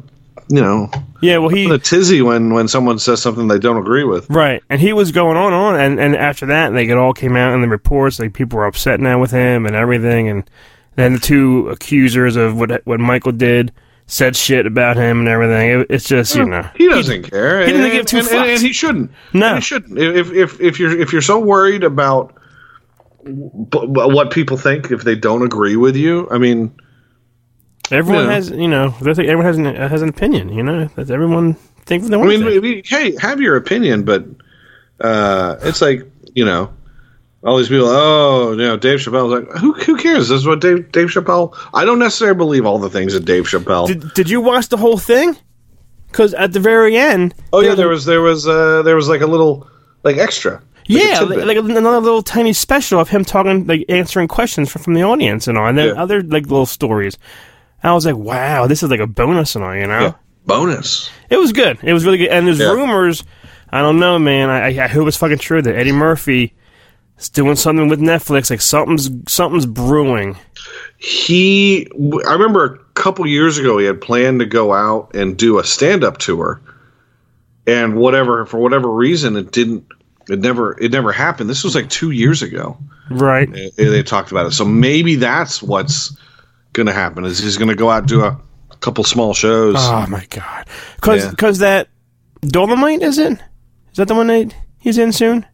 you 0.49 0.61
know 0.61 0.89
Yeah, 1.21 1.37
well 1.37 1.49
he 1.49 1.65
in 1.65 1.71
a 1.71 1.77
tizzy 1.79 2.21
when 2.21 2.53
when 2.53 2.67
someone 2.67 2.99
says 2.99 3.21
something 3.21 3.47
they 3.47 3.57
don't 3.59 3.77
agree 3.77 4.03
with. 4.03 4.29
Right, 4.29 4.61
and 4.69 4.79
he 4.81 4.93
was 4.93 5.11
going 5.11 5.37
on 5.37 5.47
and 5.47 5.55
on, 5.55 5.79
and, 5.79 5.99
and 5.99 6.15
after 6.15 6.45
that, 6.47 6.73
like 6.73 6.89
it 6.89 6.97
all 6.97 7.13
came 7.13 7.35
out 7.35 7.53
in 7.53 7.61
the 7.61 7.67
reports. 7.69 8.19
Like 8.19 8.33
people 8.33 8.57
were 8.57 8.65
upset 8.65 8.99
now 8.99 9.19
with 9.19 9.31
him 9.31 9.65
and 9.65 9.75
everything, 9.75 10.27
and 10.27 10.49
then 10.95 11.13
the 11.13 11.19
two 11.19 11.69
accusers 11.69 12.35
of 12.35 12.59
what 12.59 12.85
what 12.85 12.99
Michael 12.99 13.31
did 13.31 13.71
said 14.05 14.35
shit 14.35 14.67
about 14.67 14.97
him 14.97 15.19
and 15.21 15.29
everything. 15.29 15.79
It, 15.79 15.87
it's 15.89 16.07
just 16.07 16.35
you 16.35 16.45
know, 16.45 16.69
He 16.75 16.89
doesn't 16.89 17.23
care. 17.23 17.65
he 17.65 17.71
doesn't 17.71 17.85
and, 17.85 17.93
give 17.93 18.05
two 18.05 18.17
and, 18.17 18.27
and, 18.27 18.35
fucks. 18.35 18.53
and 18.55 18.61
he 18.61 18.73
shouldn't. 18.73 19.11
No. 19.31 19.47
And 19.47 19.55
he 19.55 19.61
shouldn't. 19.61 19.97
If 19.97 20.31
if 20.33 20.59
if 20.59 20.79
you're 20.79 20.99
if 20.99 21.13
you're 21.13 21.21
so 21.21 21.39
worried 21.39 21.85
about 21.85 22.35
b- 23.23 23.79
what 23.87 24.31
people 24.31 24.57
think 24.57 24.91
if 24.91 25.03
they 25.03 25.15
don't 25.15 25.43
agree 25.43 25.75
with 25.75 25.95
you, 25.95 26.27
I 26.31 26.37
mean, 26.37 26.73
everyone 27.91 28.25
Yeah. 28.25 28.31
has 28.33 28.49
you 28.49 28.67
know, 28.67 28.93
everyone 29.01 29.45
has 29.45 29.57
an, 29.57 29.65
has 29.75 30.01
an 30.01 30.09
opinion. 30.09 30.49
You 30.49 30.63
know, 30.63 30.85
that's 30.95 31.09
everyone 31.09 31.53
thinks 31.85 32.07
they 32.07 32.15
I 32.17 32.23
mean, 32.25 32.61
think. 32.61 32.87
hey, 32.87 33.15
have 33.19 33.41
your 33.41 33.55
opinion, 33.55 34.03
but 34.03 34.25
uh, 34.99 35.57
it's 35.61 35.81
like 35.81 36.03
you 36.33 36.45
know. 36.45 36.73
All 37.45 37.57
these 37.57 37.67
people, 37.67 37.87
oh, 37.89 38.51
you 38.51 38.57
know, 38.59 38.77
Dave 38.77 38.99
Chappelle's 38.99 39.33
like, 39.45 39.57
who, 39.59 39.73
who 39.73 39.97
cares? 39.97 40.29
This 40.29 40.39
is 40.39 40.47
what 40.47 40.61
Dave, 40.61 40.89
Dave 40.93 41.09
Chappelle. 41.09 41.53
I 41.73 41.83
don't 41.83 41.99
necessarily 41.99 42.37
believe 42.37 42.65
all 42.65 42.79
the 42.79 42.89
things 42.89 43.11
that 43.15 43.25
Dave 43.25 43.43
Chappelle. 43.43 43.85
Did, 43.87 44.13
did 44.13 44.29
you 44.29 44.39
watch 44.39 44.69
the 44.69 44.77
whole 44.77 44.97
thing? 44.97 45.35
Because 46.07 46.33
at 46.35 46.53
the 46.53 46.61
very 46.61 46.95
end, 46.95 47.33
oh 47.51 47.59
yeah, 47.59 47.75
there 47.75 47.89
was 47.89 48.05
there 48.05 48.21
was 48.21 48.47
uh, 48.47 48.81
there 48.83 48.95
was 48.95 49.09
like 49.09 49.19
a 49.19 49.25
little 49.27 49.67
like 50.03 50.15
extra. 50.15 50.61
Yeah, 50.87 51.21
like, 51.21 51.45
like 51.45 51.57
another 51.57 51.99
little 51.99 52.21
tiny 52.23 52.53
special 52.53 52.99
of 52.99 53.09
him 53.09 53.23
talking, 53.25 53.65
like 53.67 53.85
answering 53.89 54.27
questions 54.27 54.71
from, 54.71 54.81
from 54.81 54.93
the 54.95 55.03
audience 55.03 55.47
and 55.47 55.57
all, 55.57 55.67
and 55.67 55.77
then 55.77 55.95
Yeah. 55.95 56.01
other 56.01 56.21
like 56.21 56.43
little 56.43 56.65
stories. 56.65 57.17
I 57.83 57.93
was 57.93 58.05
like, 58.05 58.15
wow, 58.15 58.67
this 58.67 58.81
is 58.83 58.89
like 58.89 58.99
a 58.99 59.07
bonus 59.07 59.55
and 59.55 59.63
all, 59.63 59.75
you 59.75 59.87
know. 59.87 59.99
Yeah. 60.01 60.13
bonus. 60.45 61.09
It 61.29 61.37
was 61.37 61.53
good. 61.53 61.77
It 61.83 61.93
was 61.93 62.05
really 62.05 62.17
good. 62.17 62.29
And 62.29 62.45
there's 62.47 62.59
Yeah. 62.59 62.71
rumors. 62.73 63.23
I 63.71 63.81
don't 63.81 63.99
know, 63.99 64.19
man. 64.19 64.49
I, 64.49 64.83
I 64.83 64.87
hope 64.87 65.07
it's 65.07 65.17
fucking 65.17 65.39
true 65.39 65.61
that 65.61 65.75
Eddie 65.75 65.91
Murphy 65.93 66.53
is 67.17 67.29
doing 67.29 67.55
something 67.55 67.87
with 67.87 67.99
Netflix. 67.99 68.49
Like 68.49 68.61
something's 68.61 69.09
something's 69.27 69.65
brewing. 69.65 70.37
he 70.97 71.87
i 72.27 72.31
remember 72.33 72.65
a 72.75 72.77
couple 72.93 73.25
years 73.27 73.57
ago 73.57 73.77
he 73.77 73.85
had 73.85 73.99
planned 73.99 74.39
to 74.39 74.45
go 74.45 74.73
out 74.73 75.13
and 75.15 75.37
do 75.37 75.59
a 75.59 75.63
stand-up 75.63 76.17
tour 76.17 76.61
and 77.67 77.95
whatever 77.95 78.45
for 78.45 78.59
whatever 78.59 78.89
reason 78.89 79.35
it 79.35 79.51
didn't 79.51 79.85
it 80.29 80.39
never 80.39 80.77
it 80.81 80.91
never 80.91 81.11
happened 81.11 81.49
this 81.49 81.63
was 81.63 81.75
like 81.75 81.89
two 81.89 82.11
years 82.11 82.41
ago 82.41 82.77
Right. 83.09 83.51
they, 83.51 83.69
they 83.75 84.03
talked 84.03 84.31
about 84.31 84.45
it 84.45 84.51
so 84.51 84.63
maybe 84.65 85.15
that's 85.15 85.61
what's 85.61 86.15
gonna 86.73 86.93
happen 86.93 87.25
is 87.25 87.39
he's 87.39 87.57
gonna 87.57 87.75
go 87.75 87.89
out 87.89 87.99
and 87.99 88.07
do 88.07 88.21
a 88.23 88.39
couple 88.79 89.03
small 89.03 89.33
shows 89.33 89.75
Oh 89.77 90.05
my 90.09 90.25
god. 90.29 90.65
Because 90.95 91.23
Yeah. 91.61 91.67
that 91.67 91.89
Dolemite 92.41 93.01
is 93.01 93.17
it? 93.17 93.33
Is 93.91 93.97
that 93.97 94.07
the 94.07 94.15
one 94.15 94.27
that 94.27 94.53
he's 94.79 94.97
in 94.97 95.11
soon? 95.11 95.45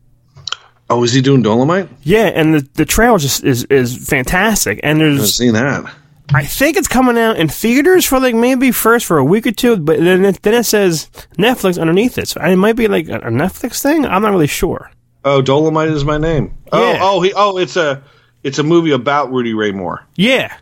oh 0.91 1.03
is 1.03 1.13
he 1.13 1.21
doing 1.21 1.43
dolemite 1.43 1.87
Yeah, 2.03 2.27
and 2.33 2.53
the 2.55 2.67
the 2.75 2.85
trail 2.85 3.17
just 3.17 3.43
is 3.43 3.63
is 3.65 4.07
fantastic. 4.09 4.79
And 4.83 4.99
there's 4.99 5.11
i 5.11 5.15
haven't 5.17 5.27
seen 5.27 5.53
that 5.53 5.93
I 6.33 6.45
think 6.45 6.77
it's 6.77 6.87
coming 6.87 7.17
out 7.17 7.37
in 7.37 7.47
theaters 7.49 8.05
for 8.05 8.19
like 8.19 8.35
maybe 8.35 8.71
first 8.71 9.05
for 9.07 9.17
a 9.17 9.23
week 9.25 9.47
or 9.47 9.51
two, 9.51 9.77
but 9.77 9.97
then 9.99 10.23
it, 10.25 10.41
then 10.43 10.53
it 10.53 10.63
says 10.65 11.09
Netflix 11.37 11.79
underneath 11.81 12.17
it. 12.17 12.27
So 12.27 12.41
it 12.41 12.55
might 12.55 12.75
be 12.75 12.87
like 12.87 13.07
a, 13.07 13.19
Netflix 13.21 13.81
thing. 13.81 14.05
I'm 14.05 14.21
not 14.21 14.31
really 14.31 14.47
sure. 14.47 14.91
oh 15.25 15.41
dolemite 15.41 15.91
is 15.91 16.05
my 16.05 16.17
name 16.17 16.55
oh 16.71 16.91
Yeah. 16.91 16.99
oh 17.01 17.21
he 17.21 17.33
oh 17.35 17.57
it's 17.57 17.75
a 17.75 18.01
it's 18.43 18.57
a 18.59 18.63
movie 18.63 18.91
about 18.91 19.31
rudy 19.31 19.53
ray 19.53 19.71
moore 19.71 20.05
Yeah. 20.15 20.55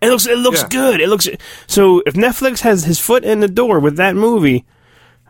It 0.00 0.08
looks 0.10 0.26
it 0.26 0.38
looks 0.38 0.62
Yeah. 0.62 0.68
good. 0.68 1.00
It 1.00 1.08
looks 1.08 1.28
so 1.66 2.00
if 2.06 2.14
Netflix 2.14 2.60
has 2.60 2.84
his 2.84 3.00
foot 3.00 3.24
in 3.24 3.40
the 3.40 3.48
door 3.48 3.80
with 3.80 3.96
that 3.96 4.14
movie, 4.14 4.64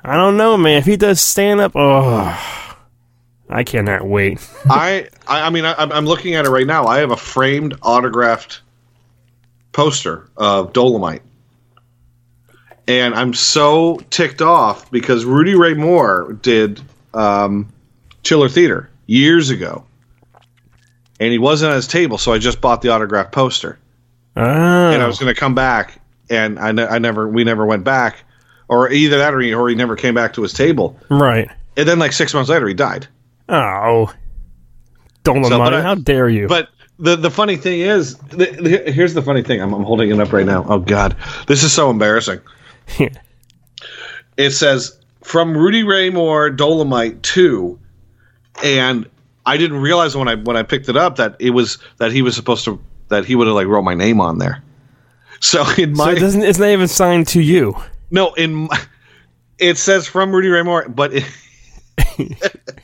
I 0.05 0.17
don't 0.17 0.37
know, 0.37 0.57
man. 0.59 0.77
If 0.79 0.85
he 0.85 0.97
does 0.99 1.21
stand 1.23 1.61
up, 1.61 1.73
oh 1.75 2.77
I 3.49 3.65
cannot 3.65 4.07
wait. 4.07 4.47
I, 4.69 5.09
I 5.27 5.47
I 5.47 5.51
mean, 5.51 5.65
I, 5.65 5.75
I'm 5.79 6.05
looking 6.05 6.35
at 6.35 6.45
it 6.45 6.51
right 6.51 6.67
now. 6.67 6.85
I 6.87 6.99
have 6.99 7.11
a 7.11 7.17
framed, 7.17 7.75
autographed 7.83 8.61
poster 9.73 10.29
of 10.37 10.73
Dolemite, 10.73 11.21
and 12.87 13.15
I'm 13.15 13.35
so 13.35 13.99
ticked 14.11 14.41
off 14.43 14.91
because 14.91 15.25
Rudy 15.25 15.55
Ray 15.55 15.75
Moore 15.75 16.39
did 16.43 16.81
um, 17.15 17.73
Chiller 18.23 18.49
Theater 18.49 18.91
years 19.07 19.51
ago, 19.51 19.85
and 21.21 21.33
he 21.33 21.39
wasn't 21.39 21.71
at 21.73 21.77
his 21.77 21.87
table, 21.89 22.19
so 22.19 22.33
I 22.33 22.39
just 22.39 22.61
bought 22.61 22.83
the 22.83 22.91
autographed 22.91 23.33
poster, 23.33 23.79
Oh. 24.37 24.43
and 24.43 25.03
I 25.03 25.07
was 25.07 25.19
going 25.19 25.33
to 25.35 25.39
come 25.39 25.55
back, 25.55 26.01
and 26.31 26.59
I, 26.59 26.73
ne- 26.73 26.87
I 26.87 26.99
never, 26.99 27.29
we 27.29 27.45
never 27.45 27.67
went 27.67 27.85
back, 27.85 28.25
or 28.69 28.91
either 28.91 29.19
that 29.19 29.35
or 29.35 29.41
he, 29.41 29.53
or 29.55 29.69
he 29.69 29.75
never 29.75 29.97
came 29.97 30.15
back 30.15 30.35
to 30.35 30.43
his 30.43 30.53
table, 30.53 30.99
right. 31.09 31.49
and 31.77 31.89
then 31.89 31.99
like 31.99 32.13
six 32.13 32.33
months 32.35 32.51
later 32.51 32.67
he 32.69 32.75
died. 32.75 33.07
Oh. 33.49 34.13
Dolemite, 35.25 35.49
So, 35.49 35.61
I- 35.63 35.81
how 35.83 35.95
dare 35.95 36.29
you? 36.29 36.47
But 36.49 36.69
the 36.99 37.17
the 37.17 37.31
funny 37.31 37.57
thing 37.57 37.81
is, 37.81 38.17
the, 38.17 38.47
the, 38.47 38.93
here's 38.93 39.15
the 39.15 39.23
funny 39.23 39.43
thing. 39.43 39.61
I'm, 39.61 39.73
I'm 39.73 39.85
holding 39.85 40.11
it 40.11 40.21
up 40.21 40.33
right 40.33 40.47
now. 40.47 40.65
Oh 40.69 40.79
God, 40.79 41.17
this 41.47 41.63
is 41.63 41.73
so 41.73 41.91
embarrassing. 41.91 42.41
It 44.39 44.51
says 44.53 44.97
from 45.25 45.57
Rudy 45.57 45.83
Ray 45.83 46.11
Moore, 46.11 46.49
Dolemite 46.49 47.23
Two, 47.23 47.77
and 48.63 49.05
I 49.45 49.57
didn't 49.57 49.79
realize 49.79 50.17
when 50.17 50.29
I 50.29 50.37
when 50.37 50.57
I 50.57 50.63
picked 50.63 50.89
it 50.89 50.97
up 50.97 51.17
that 51.17 51.35
it 51.41 51.51
was 51.51 51.79
that 51.97 52.13
he 52.13 52.23
was 52.23 52.37
supposed 52.37 52.65
to 52.67 52.81
that 53.09 53.25
he 53.25 53.35
would 53.35 53.49
have 53.49 53.57
like 53.57 53.67
wrote 53.67 53.83
my 53.83 53.95
name 53.95 54.21
on 54.21 54.39
there. 54.39 54.63
So 55.41 55.69
in 55.77 55.97
so 55.97 56.05
my 56.05 56.13
it 56.13 56.21
doesn't 56.21 56.43
it's 56.43 56.61
not 56.61 56.69
even 56.69 56.87
signed 56.87 57.27
to 57.29 57.41
you. 57.41 57.75
no 58.13 58.33
in 58.35 58.55
my, 58.55 58.81
it 59.59 59.77
says 59.77 60.07
from 60.07 60.33
Rudy 60.33 60.49
Ray 60.49 60.63
Moore, 60.63 60.89
but 60.89 61.13
in, 61.13 62.37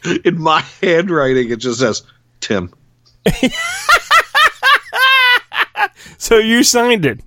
in 0.24 0.40
my 0.40 0.60
handwriting 0.82 1.50
it 1.50 1.60
just 1.60 1.78
says 1.78 2.02
Tim. 2.40 2.74
So 6.18 6.38
you 6.38 6.62
signed 6.62 7.04
it. 7.06 7.20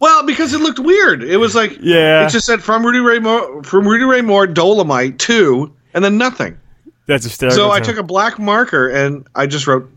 Well, 0.00 0.26
because 0.26 0.52
it 0.52 0.58
looked 0.60 0.78
weird. 0.80 1.22
It 1.22 1.36
was 1.36 1.54
like 1.54 1.78
Yeah. 1.80 2.26
it 2.26 2.30
just 2.30 2.46
said 2.46 2.62
from 2.62 2.84
Rudy 2.84 2.98
Ray 2.98 3.18
Moore, 3.20 3.62
from 3.62 3.86
Rudy 3.86 4.04
Ray 4.04 4.20
Moore, 4.20 4.46
Dolemite 4.46 5.18
two, 5.18 5.72
and 5.94 6.04
then 6.04 6.18
nothing. 6.18 6.58
That's 7.06 7.24
hysterical. 7.24 7.56
So 7.56 7.70
I 7.70 7.80
took 7.80 7.96
a 7.98 8.02
black 8.02 8.38
marker 8.38 8.88
and 8.88 9.26
I 9.34 9.46
just 9.46 9.66
wrote 9.66 9.90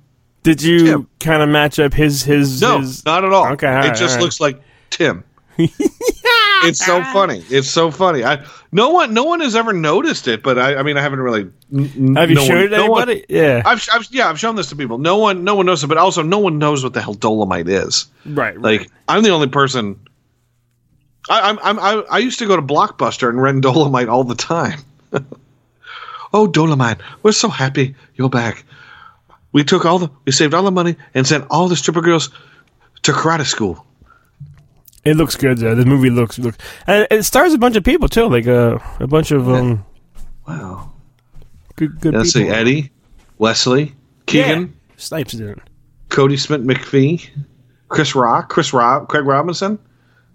Did 0.44 0.62
you 0.62 1.08
kind 1.20 1.42
of 1.42 1.50
match 1.50 1.80
up 1.80 1.94
his 1.94 2.24
his? 2.24 2.62
no, 2.62 2.80
his, 2.80 3.04
not 3.06 3.26
at 3.26 3.32
all. 3.34 3.48
Okay, 3.54 3.68
all 3.68 3.84
it 3.84 3.88
right, 3.90 3.96
just 3.98 4.16
right. 4.16 4.24
looks 4.24 4.40
like 4.40 4.62
Tim. 4.92 5.24
it's 6.64 6.84
so 6.86 7.04
funny. 7.04 7.44
It's 7.50 7.70
so 7.70 7.92
funny. 7.92 8.24
I 8.24 8.46
no 8.72 8.90
one 8.90 9.14
no 9.14 9.24
one 9.24 9.40
has 9.42 9.56
ever 9.56 9.74
noticed 9.74 10.28
it, 10.28 10.44
but 10.44 10.58
I, 10.58 10.76
I 10.76 10.84
mean 10.84 10.98
I 10.98 11.02
haven't 11.02 11.20
really. 11.20 11.50
n- 11.74 12.16
Have 12.16 12.30
you 12.30 12.36
no 12.36 12.42
showed 12.46 12.56
one- 12.56 12.64
it 12.66 12.70
to 12.70 12.78
no 12.78 12.88
one- 12.88 13.10
anybody? 13.10 13.26
yeah. 13.30 13.62
I've, 13.66 13.88
I've 13.94 14.08
yeah 14.12 14.30
I've 14.30 14.40
shown 14.40 14.56
this 14.56 14.70
to 14.70 14.76
people. 14.76 14.98
No 14.98 15.18
one 15.18 15.44
no 15.44 15.56
one 15.56 15.66
knows 15.66 15.84
it, 15.84 15.88
but 15.88 15.98
also 15.98 16.22
no 16.24 16.40
one 16.40 16.58
knows 16.60 16.84
what 16.84 16.94
the 16.94 17.02
hell 17.02 17.16
Dolemite 17.16 17.68
is. 17.70 18.08
right. 18.26 18.60
Like 18.60 18.90
I'm 19.08 19.24
the 19.24 19.30
only 19.32 19.48
person. 19.48 20.00
I, 21.30 21.50
I'm, 21.50 21.60
I'm 21.64 21.80
I, 21.80 22.04
I 22.12 22.18
used 22.20 22.40
to 22.40 22.46
go 22.48 22.56
to 22.56 22.62
Blockbuster 22.62 23.30
and 23.30 23.42
rent 23.42 23.64
Dolemite 23.64 24.10
all 24.10 24.24
the 24.24 24.36
time. 24.36 24.80
oh, 26.34 26.48
Dolemite, 26.48 27.00
we're 27.24 27.32
so 27.32 27.50
happy 27.50 27.96
you're 28.16 28.30
back. 28.30 28.64
We 29.52 29.64
took 29.64 29.86
all 29.86 30.00
the 30.00 30.12
we 30.26 30.32
saved 30.32 30.54
all 30.54 30.64
the 30.64 30.72
money 30.72 30.96
and 31.14 31.26
sent 31.26 31.46
all 31.50 31.68
the 31.70 31.76
stripper 31.76 32.02
girls 32.02 32.30
to 33.04 33.12
karate 33.12 33.46
school. 33.46 33.86
It 35.06 35.16
looks 35.18 35.36
good 35.36 35.60
though. 35.60 35.76
The 35.76 35.86
movie 35.86 36.10
looks 36.10 36.40
looks, 36.40 36.58
and 36.88 37.08
it 37.12 37.24
stars 37.24 37.54
a 37.54 37.58
bunch 37.60 37.76
of 37.76 37.84
people 37.84 38.08
too, 38.10 38.28
like 38.28 38.48
uh, 38.48 38.80
a 39.00 39.08
bunch 39.08 39.32
of 39.32 39.48
um, 39.48 39.86
Wow. 40.48 40.92
good 41.76 42.00
good 42.02 42.14
Let's 42.16 42.34
people. 42.34 42.50
see, 42.50 42.56
Eddie, 42.56 42.92
Wesley, 43.38 43.94
Keegan, 44.26 44.62
Yeah. 44.62 44.68
Snipes 44.98 45.34
is 45.36 45.40
in 45.42 45.50
it. 45.50 45.60
Kodi 46.10 46.40
Smit-McPhee, 46.40 47.30
Chris 47.90 48.16
Rock, 48.16 48.50
Chris 48.50 48.74
Rob, 48.74 49.08
Craig 49.08 49.26
Robinson, 49.26 49.78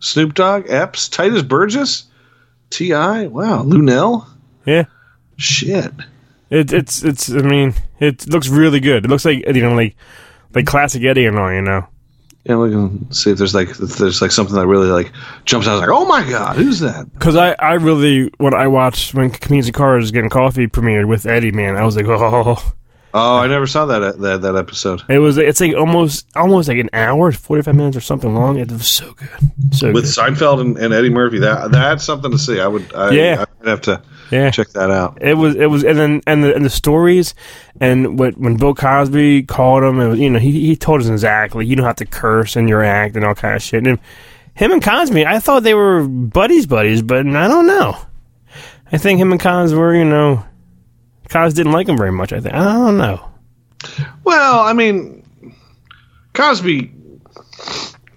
Snoop 0.00 0.34
Dogg, 0.34 0.66
Epps, 0.68 1.08
Tituss 1.08 1.46
Burgess, 1.46 2.04
T.I., 2.70 3.26
wow, 3.28 3.62
Luenell. 3.62 4.26
Yeah, 4.66 4.84
Shit. 5.36 5.92
it, 6.50 6.72
it's 6.72 7.02
it's. 7.02 7.30
I 7.30 7.38
mean, 7.42 7.74
it 7.98 8.28
looks 8.28 8.48
really 8.48 8.78
good. 8.80 9.04
It 9.04 9.08
looks 9.08 9.24
like 9.24 9.44
you 9.46 9.62
know, 9.62 9.74
like 9.74 9.96
like 10.54 10.66
classic 10.66 11.02
Eddie 11.02 11.24
and 11.26 11.38
all. 11.38 11.50
You 11.52 11.62
know, 11.62 11.86
Yeah, 12.44 12.56
we 12.56 12.70
can 12.70 13.12
see 13.12 13.30
if 13.30 13.38
there's 13.38 13.54
like 13.54 13.68
if 13.68 13.98
there's 13.98 14.22
like 14.22 14.30
something 14.30 14.54
that 14.56 14.66
really 14.66 14.88
like 14.88 15.12
jumps 15.44 15.68
out. 15.68 15.78
Like, 15.80 15.90
oh 15.90 16.06
my 16.06 16.28
god, 16.28 16.56
who's 16.56 16.80
that? 16.80 17.12
because 17.12 17.36
I 17.36 17.54
I 17.58 17.74
really 17.74 18.30
when 18.38 18.54
I 18.54 18.66
watched 18.66 19.14
when 19.14 19.30
Comedians 19.30 19.66
and 19.66 19.74
Cars 19.74 20.10
Getting 20.10 20.30
Coffee 20.30 20.66
premiered 20.66 21.06
with 21.06 21.26
Eddie, 21.26 21.52
man, 21.52 21.76
I 21.76 21.84
was 21.84 21.96
like, 21.96 22.06
oh, 22.08 22.72
Oh, 23.12 23.38
I 23.38 23.48
never 23.48 23.66
saw 23.66 23.86
that 23.86 24.20
that 24.20 24.42
that 24.42 24.56
episode 24.56 25.02
it 25.08 25.18
was 25.18 25.36
it's 25.36 25.60
like 25.60 25.74
almost 25.74 26.26
almost 26.36 26.68
like 26.68 26.78
an 26.78 26.90
hour, 26.92 27.32
forty 27.32 27.60
five 27.62 27.74
minutes 27.74 27.96
or 27.96 28.00
something 28.00 28.34
long. 28.34 28.58
It 28.58 28.70
was 28.70 28.88
so 28.88 29.12
good, 29.14 29.74
so 29.74 29.92
with 29.92 30.04
good. 30.04 30.14
Seinfeld 30.14 30.60
and, 30.60 30.78
and 30.78 30.94
Eddie 30.94 31.10
Murphy. 31.10 31.40
That 31.40 31.72
that's 31.72 32.04
something 32.04 32.30
to 32.30 32.38
see. 32.38 32.60
I 32.60 32.68
would, 32.68 32.94
I, 32.94 33.10
Yeah. 33.10 33.44
I'd 33.60 33.68
have 33.68 33.80
to 33.82 34.00
Yeah. 34.30 34.50
check 34.50 34.68
that 34.70 34.90
out. 34.90 35.18
It 35.20 35.34
was 35.34 35.56
it 35.56 35.66
was 35.66 35.84
and 35.84 35.98
then 35.98 36.22
and 36.26 36.44
the 36.44 36.54
and 36.54 36.64
the 36.64 36.70
stories 36.70 37.34
and 37.80 38.18
what 38.18 38.36
when 38.38 38.56
Bill 38.56 38.74
Cosby 38.74 39.44
called 39.44 39.82
him 39.82 39.98
and 40.00 40.18
you 40.18 40.30
know 40.30 40.38
he 40.38 40.52
he 40.52 40.76
told 40.76 41.00
us 41.00 41.08
exactly 41.08 41.66
you 41.66 41.76
don't 41.76 41.86
have 41.86 41.96
to 41.96 42.06
curse 42.06 42.56
in 42.56 42.68
your 42.68 42.82
act 42.82 43.16
and 43.16 43.24
all 43.24 43.34
kind 43.34 43.56
of 43.56 43.62
shit. 43.62 43.86
And 43.86 43.98
him 44.54 44.72
and 44.72 44.82
Cosby 44.82 45.26
I 45.26 45.38
thought 45.38 45.62
they 45.62 45.74
were 45.74 46.06
buddies 46.06 46.66
buddies 46.66 47.02
but 47.02 47.26
I 47.26 47.48
don't 47.48 47.66
know. 47.66 47.96
I 48.92 48.98
think 48.98 49.20
him 49.20 49.32
and 49.32 49.40
Cos 49.40 49.72
were 49.72 49.94
you 49.94 50.04
know 50.04 50.44
Cos 51.28 51.54
didn't 51.54 51.72
like 51.72 51.88
him 51.88 51.96
very 51.96 52.12
much 52.12 52.32
I 52.32 52.40
think. 52.40 52.54
I 52.54 52.64
don't 52.64 52.98
know. 52.98 53.26
Well, 54.24 54.60
I 54.60 54.74
mean, 54.74 55.24
Cosby 56.34 56.92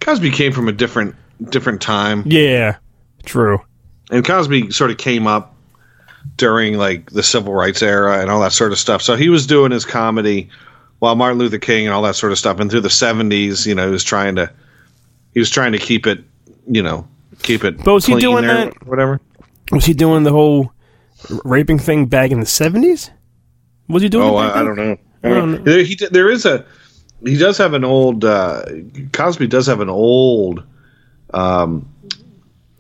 Cosby 0.01 0.32
came 0.32 0.51
from 0.51 0.67
a 0.67 0.74
different 0.74 1.15
different 1.50 1.82
time, 1.82 2.24
yeah 2.25 2.77
true. 3.25 3.60
And 4.12 4.25
Cosby 4.25 4.72
sort 4.72 4.91
of 4.91 4.98
came 4.98 5.27
up 5.27 5.52
during 6.38 6.77
like 6.77 7.10
the 7.12 7.24
civil 7.24 7.53
rights 7.53 7.82
era 7.82 8.20
and 8.22 8.30
all 8.30 8.42
that 8.42 8.53
sort 8.53 8.72
of 8.72 8.80
stuff. 8.80 9.01
So 9.01 9.15
he 9.15 9.30
was 9.30 9.46
doing 9.48 9.72
his 9.72 9.86
comedy 9.86 10.50
while 11.00 11.15
Martin 11.15 11.38
Luther 11.39 11.58
King 11.60 11.86
and 11.86 11.94
all 11.94 12.01
that 12.03 12.15
sort 12.15 12.32
of 12.32 12.38
stuff. 12.38 12.60
And 12.60 12.72
through 12.72 12.82
the 12.82 12.89
seventies, 12.89 13.65
you 13.68 13.75
know, 13.75 13.86
he 13.86 13.92
was 13.92 14.03
trying 14.03 14.36
to 14.38 14.51
he 15.34 15.39
was 15.39 15.50
trying 15.50 15.72
to 15.74 15.77
keep 15.80 16.08
it, 16.08 16.24
you 16.68 16.82
know, 16.82 17.08
keep 17.42 17.63
it. 17.63 17.77
But 17.84 17.94
was 17.94 18.06
he 18.06 18.20
doing 18.20 18.46
that- 18.46 18.86
Whatever. 18.88 19.20
was 19.72 19.86
he 19.86 19.94
doing 19.94 20.24
the 20.24 20.32
whole 20.32 20.72
raping 21.46 21.80
thing 21.80 22.06
back 22.08 22.32
in 22.32 22.39
the 22.39 22.46
seventies 22.46 23.10
was 23.88 24.01
he 24.03 24.10
doing 24.10 24.27
Oh, 24.27 24.36
I, 24.36 24.60
I 24.60 24.63
don't 24.63 24.75
know. 24.75 24.98
I 25.24 25.30
don't 25.30 25.51
know. 25.51 25.58
There, 25.60 25.84
he, 25.84 25.96
there 25.96 26.30
is 26.30 26.46
a 26.46 26.65
he 27.24 27.38
does 27.38 27.58
have 27.58 27.74
an 27.74 27.84
old 27.86 28.25
uh, 28.25 28.65
Cosby 29.13 29.48
does 29.48 29.68
have 29.68 29.80
an 29.80 29.89
old 29.89 30.63
um, 31.34 31.88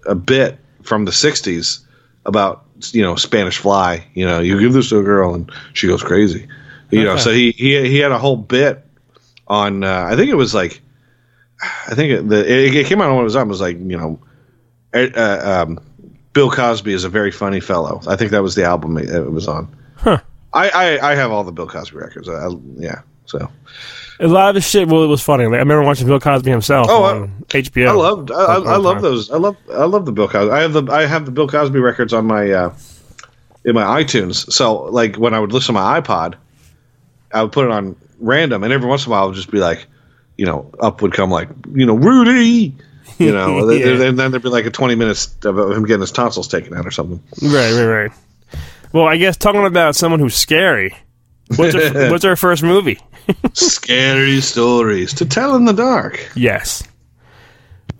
a 0.05 0.15
bit 0.15 0.59
from 0.81 1.05
the 1.05 1.11
'60s 1.11 1.79
about 2.25 2.65
you 2.91 3.01
know 3.01 3.15
Spanish 3.15 3.57
Fly. 3.57 4.05
You 4.13 4.25
know, 4.25 4.39
you 4.39 4.59
give 4.59 4.73
this 4.73 4.89
to 4.89 4.99
a 4.99 5.03
girl 5.03 5.33
and 5.35 5.51
she 5.73 5.87
goes 5.87 6.01
crazy. 6.03 6.47
You 6.91 7.03
know, 7.03 7.13
so 7.17 7.31
he 7.31 7.51
he 7.51 7.87
he 7.89 7.97
had 7.99 8.11
a 8.11 8.17
whole 8.19 8.37
bit 8.37 8.83
on. 9.47 9.83
Uh, 9.83 10.07
I 10.09 10.15
think 10.15 10.29
it 10.29 10.35
was 10.35 10.53
like 10.53 10.81
I 11.87 11.95
think 11.95 12.11
it, 12.11 12.29
the 12.29 12.39
it, 12.39 12.75
it 12.75 12.87
came 12.87 13.01
out 13.01 13.11
when 13.11 13.21
it 13.21 13.23
was 13.23 13.35
on. 13.35 13.47
It 13.47 13.49
was 13.49 13.61
like 13.61 13.77
you 13.77 13.97
know. 13.97 14.19
Uh, 14.93 15.63
um, 15.65 15.79
Bill 16.33 16.51
Cosby 16.51 16.93
is 16.93 17.03
a 17.03 17.09
very 17.09 17.31
funny 17.31 17.59
fellow. 17.59 17.99
I 18.07 18.15
think 18.15 18.31
that 18.31 18.43
was 18.43 18.55
the 18.55 18.63
album 18.63 18.97
it, 18.97 19.09
it 19.09 19.31
was 19.31 19.47
on. 19.47 19.75
Huh. 19.95 20.19
I, 20.53 20.69
I 20.69 21.11
I 21.11 21.15
have 21.15 21.31
all 21.31 21.43
the 21.43 21.51
Bill 21.51 21.67
Cosby 21.67 21.97
records. 21.97 22.29
I, 22.29 22.33
I- 22.47 22.57
yeah, 22.77 23.01
so 23.25 23.49
A 24.19 24.27
lot 24.27 24.49
of 24.49 24.55
the 24.55 24.61
shit, 24.61 24.87
well, 24.87 25.03
it 25.03 25.07
was 25.07 25.21
funny. 25.23 25.45
Like, 25.45 25.55
I 25.55 25.59
remember 25.59 25.83
watching 25.83 26.05
Bill 26.07 26.19
Cosby 26.19 26.49
himself 26.51 26.87
Oh, 26.89 27.03
on 27.03 27.29
HBO. 27.49 27.87
I 27.89 27.91
loved 27.93 28.31
I, 28.31 28.35
I, 28.35 28.55
I 28.73 28.77
love 28.77 29.01
those. 29.01 29.31
I 29.31 29.37
love 29.37 29.57
I 29.71 29.85
love 29.85 30.05
the 30.05 30.11
Bill 30.11 30.27
Cosby. 30.27 30.51
I 30.51 30.61
have 30.61 30.73
the 30.73 30.83
I 30.91 31.05
have 31.05 31.25
the 31.25 31.31
Bill 31.31 31.47
Cosby 31.47 31.79
records 31.79 32.13
on 32.13 32.25
my 32.25 32.49
uh, 32.51 32.75
in 33.65 33.73
my 33.75 34.03
iTunes. 34.03 34.51
So 34.51 34.83
like 34.83 35.15
when 35.15 35.33
I 35.33 35.39
would 35.39 35.51
listen 35.51 35.73
to 35.75 35.81
my 35.81 35.99
iPod, 35.99 36.35
I 37.33 37.41
would 37.43 37.51
put 37.51 37.65
it 37.65 37.71
on 37.71 37.95
random, 38.19 38.63
and 38.63 38.71
every 38.71 38.87
once 38.87 39.05
in 39.05 39.09
a 39.09 39.11
while, 39.11 39.23
I 39.23 39.25
would 39.25 39.35
just 39.35 39.51
be 39.51 39.59
like, 39.59 39.87
you 40.37 40.45
know, 40.45 40.69
up 40.79 41.01
would 41.01 41.13
come 41.13 41.31
like 41.31 41.49
you 41.73 41.85
know 41.85 41.95
Rudy. 41.95 42.75
You 43.19 43.31
know, 43.31 43.69
Yeah. 43.71 44.05
and 44.07 44.17
then 44.17 44.31
there'd 44.31 44.43
be 44.43 44.49
like 44.49 44.65
a 44.65 44.71
twenty 44.71 44.95
minutes 44.95 45.35
of 45.43 45.57
him 45.57 45.85
getting 45.85 46.01
his 46.01 46.11
tonsils 46.11 46.47
taken 46.47 46.73
out 46.75 46.85
or 46.85 46.91
something. 46.91 47.21
Right, 47.41 47.71
right, 47.73 47.85
right. 47.85 48.11
Well, 48.91 49.05
I 49.05 49.17
guess 49.17 49.37
talking 49.37 49.65
about 49.65 49.95
someone 49.95 50.19
who's 50.19 50.35
scary. 50.35 50.95
What's 51.55 51.75
our, 51.75 52.09
what's 52.11 52.25
our 52.25 52.35
first 52.35 52.63
movie? 52.63 52.99
Scary 53.53 54.41
stories 54.41 55.13
to 55.15 55.25
tell 55.25 55.55
in 55.55 55.65
the 55.65 55.73
dark. 55.73 56.31
Yes. 56.35 56.83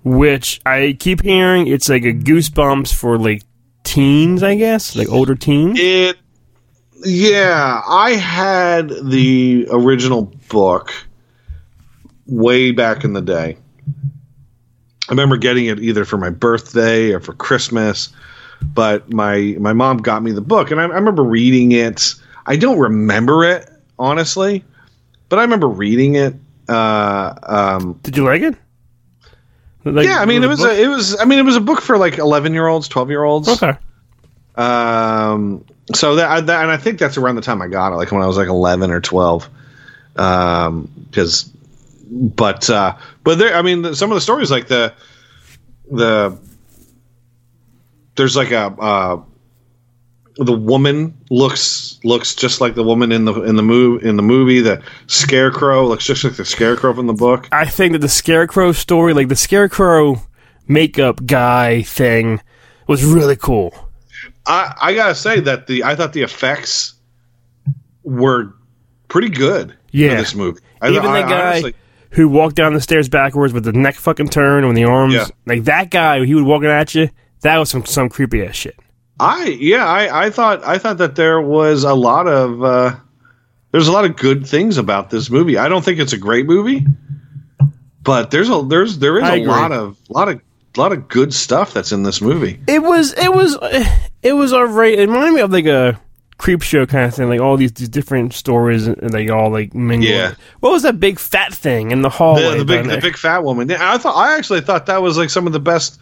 Which 0.04 0.60
I 0.66 0.98
keep 1.00 1.22
hearing 1.22 1.68
it's 1.68 1.88
like 1.88 2.04
a 2.04 2.14
goosebumps 2.14 2.94
for 2.94 3.18
like 3.18 3.44
teens, 3.84 4.44
I 4.44 4.56
guess, 4.56 4.96
like 4.96 5.10
older 5.10 5.36
teens. 5.36 5.80
It, 5.80 6.18
yeah, 7.06 7.82
I 7.88 8.12
had 8.12 8.90
the 8.90 9.68
original 9.72 10.34
book 10.50 10.94
way 12.26 12.72
back 12.72 13.04
in 13.04 13.14
the 13.14 13.22
day. 13.22 13.58
I 15.08 15.12
remember 15.12 15.38
getting 15.38 15.66
it 15.66 15.80
either 15.80 16.06
for 16.06 16.18
my 16.18 16.30
birthday 16.30 17.12
or 17.12 17.20
for 17.20 17.34
Christmas, 17.34 18.10
but 18.62 19.12
my 19.12 19.56
my 19.60 19.74
mom 19.74 19.98
got 19.98 20.24
me 20.24 20.32
the 20.32 20.42
book, 20.42 20.72
and 20.72 20.80
I, 20.80 20.86
I 20.86 20.88
remember 20.88 21.24
reading 21.24 21.74
it. 21.74 22.16
I 22.46 22.56
don't 22.58 22.80
remember 22.80 23.44
it 23.44 23.70
honestly, 23.98 24.64
but 25.30 25.40
I 25.40 25.44
remember 25.44 25.68
reading 25.68 26.16
it. 26.16 26.36
Uh, 26.68 27.34
um, 27.44 28.00
Did 28.04 28.18
you 28.18 28.24
like 28.24 28.42
it? 28.42 28.56
Like, 29.86 30.06
yeah, 30.08 30.20
I 30.20 30.26
mean, 30.26 30.44
it 30.44 30.48
was 30.48 30.60
book? 30.60 30.72
a, 30.72 30.82
it 30.82 30.88
was. 30.88 31.20
I 31.20 31.26
mean, 31.26 31.40
it 31.40 31.44
was 31.44 31.58
a 31.58 31.62
book 31.62 31.82
for 31.82 31.98
like 31.98 32.18
eleven 32.18 32.54
year 32.54 32.68
olds, 32.68 32.88
twelve 32.88 33.10
year 33.10 33.24
olds. 33.24 33.50
okay. 33.50 33.78
Um, 34.56 35.66
so 35.94 36.16
that, 36.16 36.30
I- 36.30 36.42
that, 36.42 36.62
and 36.64 36.72
I 36.72 36.78
think 36.78 37.00
that's 37.00 37.18
around 37.18 37.36
the 37.36 37.42
time 37.42 37.62
I 37.62 37.68
got 37.68 37.92
it, 37.92 37.96
like 37.96 38.12
when 38.12 38.22
I 38.22 38.28
was 38.28 38.38
like 38.38 38.48
11 38.48 38.92
or 38.92 39.02
12. 39.02 39.50
Um, 40.16 41.08
cause, 41.12 41.50
but, 42.12 42.70
uh, 42.70 42.96
but 43.24 43.40
there, 43.40 43.56
I 43.56 43.64
mean, 43.64 43.82
the, 43.82 43.96
some 43.96 44.12
of 44.12 44.16
the 44.16 44.22
stories, 44.22 44.52
like 44.52 44.68
the, 44.68 44.94
the, 45.92 46.38
there's 48.16 48.36
like 48.36 48.52
a, 48.52 48.68
uh, 48.68 49.22
the 50.38 50.54
woman 50.54 51.16
looks 51.30 52.00
looks 52.04 52.34
just 52.34 52.60
like 52.60 52.74
the 52.75 52.84
woman 52.84 53.12
in 53.12 53.25
the 53.25 53.42
in 53.44 53.56
the 53.56 53.62
move 53.63 54.04
in 54.04 54.16
the 54.16 54.24
movie. 54.24 54.62
The 54.62 54.82
scarecrow 55.08 55.86
looks 55.88 56.06
just 56.06 56.24
like 56.24 56.36
the 56.36 56.46
scarecrow 56.46 56.94
from 56.94 57.08
the 57.08 57.13
book. 57.13 57.48
I 57.52 57.66
think 57.66 57.94
that 57.94 58.00
the 58.00 58.10
Scarecrow 58.10 58.72
story, 58.72 59.13
like 59.13 59.28
the 59.28 59.36
Scarecrow 59.36 60.22
makeup 60.68 61.25
guy 61.25 61.84
thing, 61.84 62.42
was 62.88 63.04
really 63.06 63.36
cool. 63.36 63.74
I, 64.48 64.74
I 64.82 64.94
gotta 64.96 65.16
say 65.16 65.40
that 65.42 65.68
the 65.68 65.84
I 65.84 65.96
thought 65.96 66.13
the 66.13 66.24
effects 66.24 66.96
were 68.04 68.54
pretty 69.08 69.30
good. 69.30 69.75
Yeah. 69.92 70.16
this 70.16 70.34
movie. 70.34 70.60
I, 70.82 70.90
Even 70.90 71.06
I, 71.06 71.22
the 71.22 71.28
guy 71.28 71.50
honestly- 71.52 71.75
who 72.10 72.28
walked 72.28 72.56
down 72.56 72.74
the 72.74 72.82
stairs 72.82 73.10
backwards 73.10 73.54
with 73.54 73.63
the 73.63 73.72
neck 73.72 73.96
fucking 73.96 74.30
turned 74.30 74.66
and 74.66 74.75
the 74.78 74.84
arms, 74.84 75.13
Yeah. 75.13 75.25
like 75.48 75.63
that 75.63 75.90
guy, 75.92 76.24
he 76.25 76.36
was 76.36 76.44
walking 76.44 76.70
at 76.70 76.94
you. 76.96 77.10
That 77.42 77.58
was 77.58 77.70
some 77.70 77.86
some 77.86 78.10
creepy 78.10 78.46
ass 78.46 78.56
shit. 78.56 78.75
I 79.24 79.46
yeah, 79.60 79.86
I, 79.86 80.25
I 80.25 80.30
thought 80.30 80.63
I 80.63 80.77
thought 80.77 80.98
that 80.98 81.15
there 81.15 81.42
was 81.42 81.84
a 81.84 81.94
lot 81.94 82.27
of 82.27 82.63
uh, 82.63 82.96
there's 83.72 83.88
a 83.88 83.92
lot 83.92 84.06
of 84.06 84.15
good 84.15 84.48
things 84.48 84.77
about 84.77 85.10
this 85.10 85.30
movie. 85.30 85.58
I 85.58 85.70
don't 85.70 85.84
think 85.84 86.00
it's 86.00 86.13
a 86.13 86.18
great 86.18 86.46
movie, 86.46 86.86
but 88.01 88.32
there's 88.32 88.50
a 88.50 88.62
there's 88.68 89.00
there 89.00 89.18
is 89.18 89.24
I 89.24 89.36
a 89.36 89.42
agree. 89.42 89.48
lot 89.48 89.72
of 89.72 89.98
lot 90.10 90.30
of 90.30 90.42
a 90.75 90.80
lot 90.80 90.92
of 90.92 91.08
good 91.08 91.34
stuff 91.34 91.74
that's 91.74 91.92
in 91.92 92.03
this 92.03 92.22
movie. 92.22 92.60
It 92.68 92.82
was 92.84 93.13
it 93.13 93.34
was 93.34 93.58
it 94.22 94.34
was 94.34 94.53
alright. 94.53 94.98
It 95.00 95.08
reminded 95.10 95.34
me 95.34 95.42
of 95.42 95.51
like 95.51 95.65
a 95.65 96.00
creep 96.38 96.62
show 96.62 96.86
kind 96.86 97.06
of 97.06 97.15
thing, 97.15 97.30
like 97.30 97.39
all 97.39 97.56
these, 97.56 97.72
these 97.74 97.89
different 97.89 98.34
stories 98.34 98.88
and 98.88 99.12
they 99.12 99.30
all 99.30 99.50
like 99.50 99.74
mingle. 99.74 100.10
Yeah. 100.10 100.34
What 100.60 100.72
was 100.72 100.84
that 100.84 101.00
big 101.00 101.20
fat 101.20 101.53
thing 101.53 101.92
in 101.92 102.01
the 102.01 102.10
hallway? 102.10 102.58
The, 102.58 102.58
the 102.58 102.65
big 102.65 102.86
the 102.86 102.98
big 102.98 103.18
fat 103.18 103.44
woman. 103.44 103.72
I 103.72 103.98
thought 103.98 104.15
I 104.15 104.38
actually 104.38 104.62
thought 104.62 104.88
that 104.88 105.01
was 105.01 105.18
like 105.18 105.30
some 105.30 105.48
of 105.48 105.53
the 105.53 105.60
best 105.60 106.00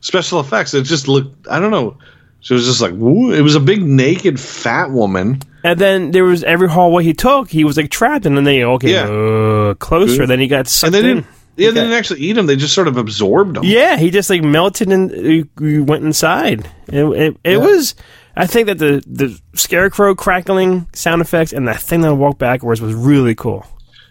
special 0.00 0.40
effects. 0.40 0.72
It 0.74 0.84
just 0.84 1.08
looked 1.08 1.46
I 1.48 1.60
don't 1.60 1.70
know. 1.70 1.98
She 2.42 2.54
was 2.54 2.66
just 2.66 2.80
like 2.80 2.92
woo. 2.92 3.32
It 3.32 3.40
was 3.40 3.54
a 3.54 3.60
big 3.60 3.82
naked 3.82 4.38
fat 4.38 4.90
woman. 4.90 5.40
And 5.64 5.78
then 5.78 6.10
there 6.10 6.24
was 6.24 6.42
every 6.44 6.68
hallway 6.68 7.04
he 7.04 7.14
took, 7.14 7.48
he 7.48 7.64
was 7.64 7.76
like 7.76 7.90
trapped, 7.90 8.26
and 8.26 8.36
then 8.36 8.44
they 8.44 8.62
all 8.62 8.78
came 8.78 8.90
Yeah. 8.90 9.04
uh, 9.08 9.74
closer. 9.74 10.26
Then 10.26 10.40
he 10.40 10.48
got 10.48 10.66
sucked 10.68 10.88
And 10.88 10.94
they 10.94 11.10
in. 11.10 11.16
didn't 11.18 11.26
yeah, 11.56 11.70
they 11.70 11.80
didn't 11.80 11.92
actually 11.92 12.20
eat 12.20 12.36
him. 12.38 12.46
They 12.46 12.56
just 12.56 12.74
sort 12.74 12.88
of 12.88 12.96
absorbed 12.96 13.58
him. 13.58 13.64
Yeah, 13.64 13.96
he 13.96 14.10
just 14.10 14.28
like 14.30 14.42
melted 14.42 14.88
and 14.90 15.10
went 15.86 16.02
inside. 16.04 16.66
It, 16.88 17.04
it, 17.04 17.36
it 17.44 17.58
was. 17.58 17.94
I 18.34 18.46
think 18.46 18.66
that 18.68 18.78
the 18.78 19.02
the 19.06 19.38
scarecrow 19.54 20.14
crackling 20.14 20.88
sound 20.94 21.20
effects 21.20 21.52
and 21.52 21.68
that 21.68 21.80
thing 21.80 22.00
that 22.00 22.14
walked 22.14 22.38
backwards 22.38 22.80
was 22.80 22.94
really 22.94 23.34
cool. 23.34 23.66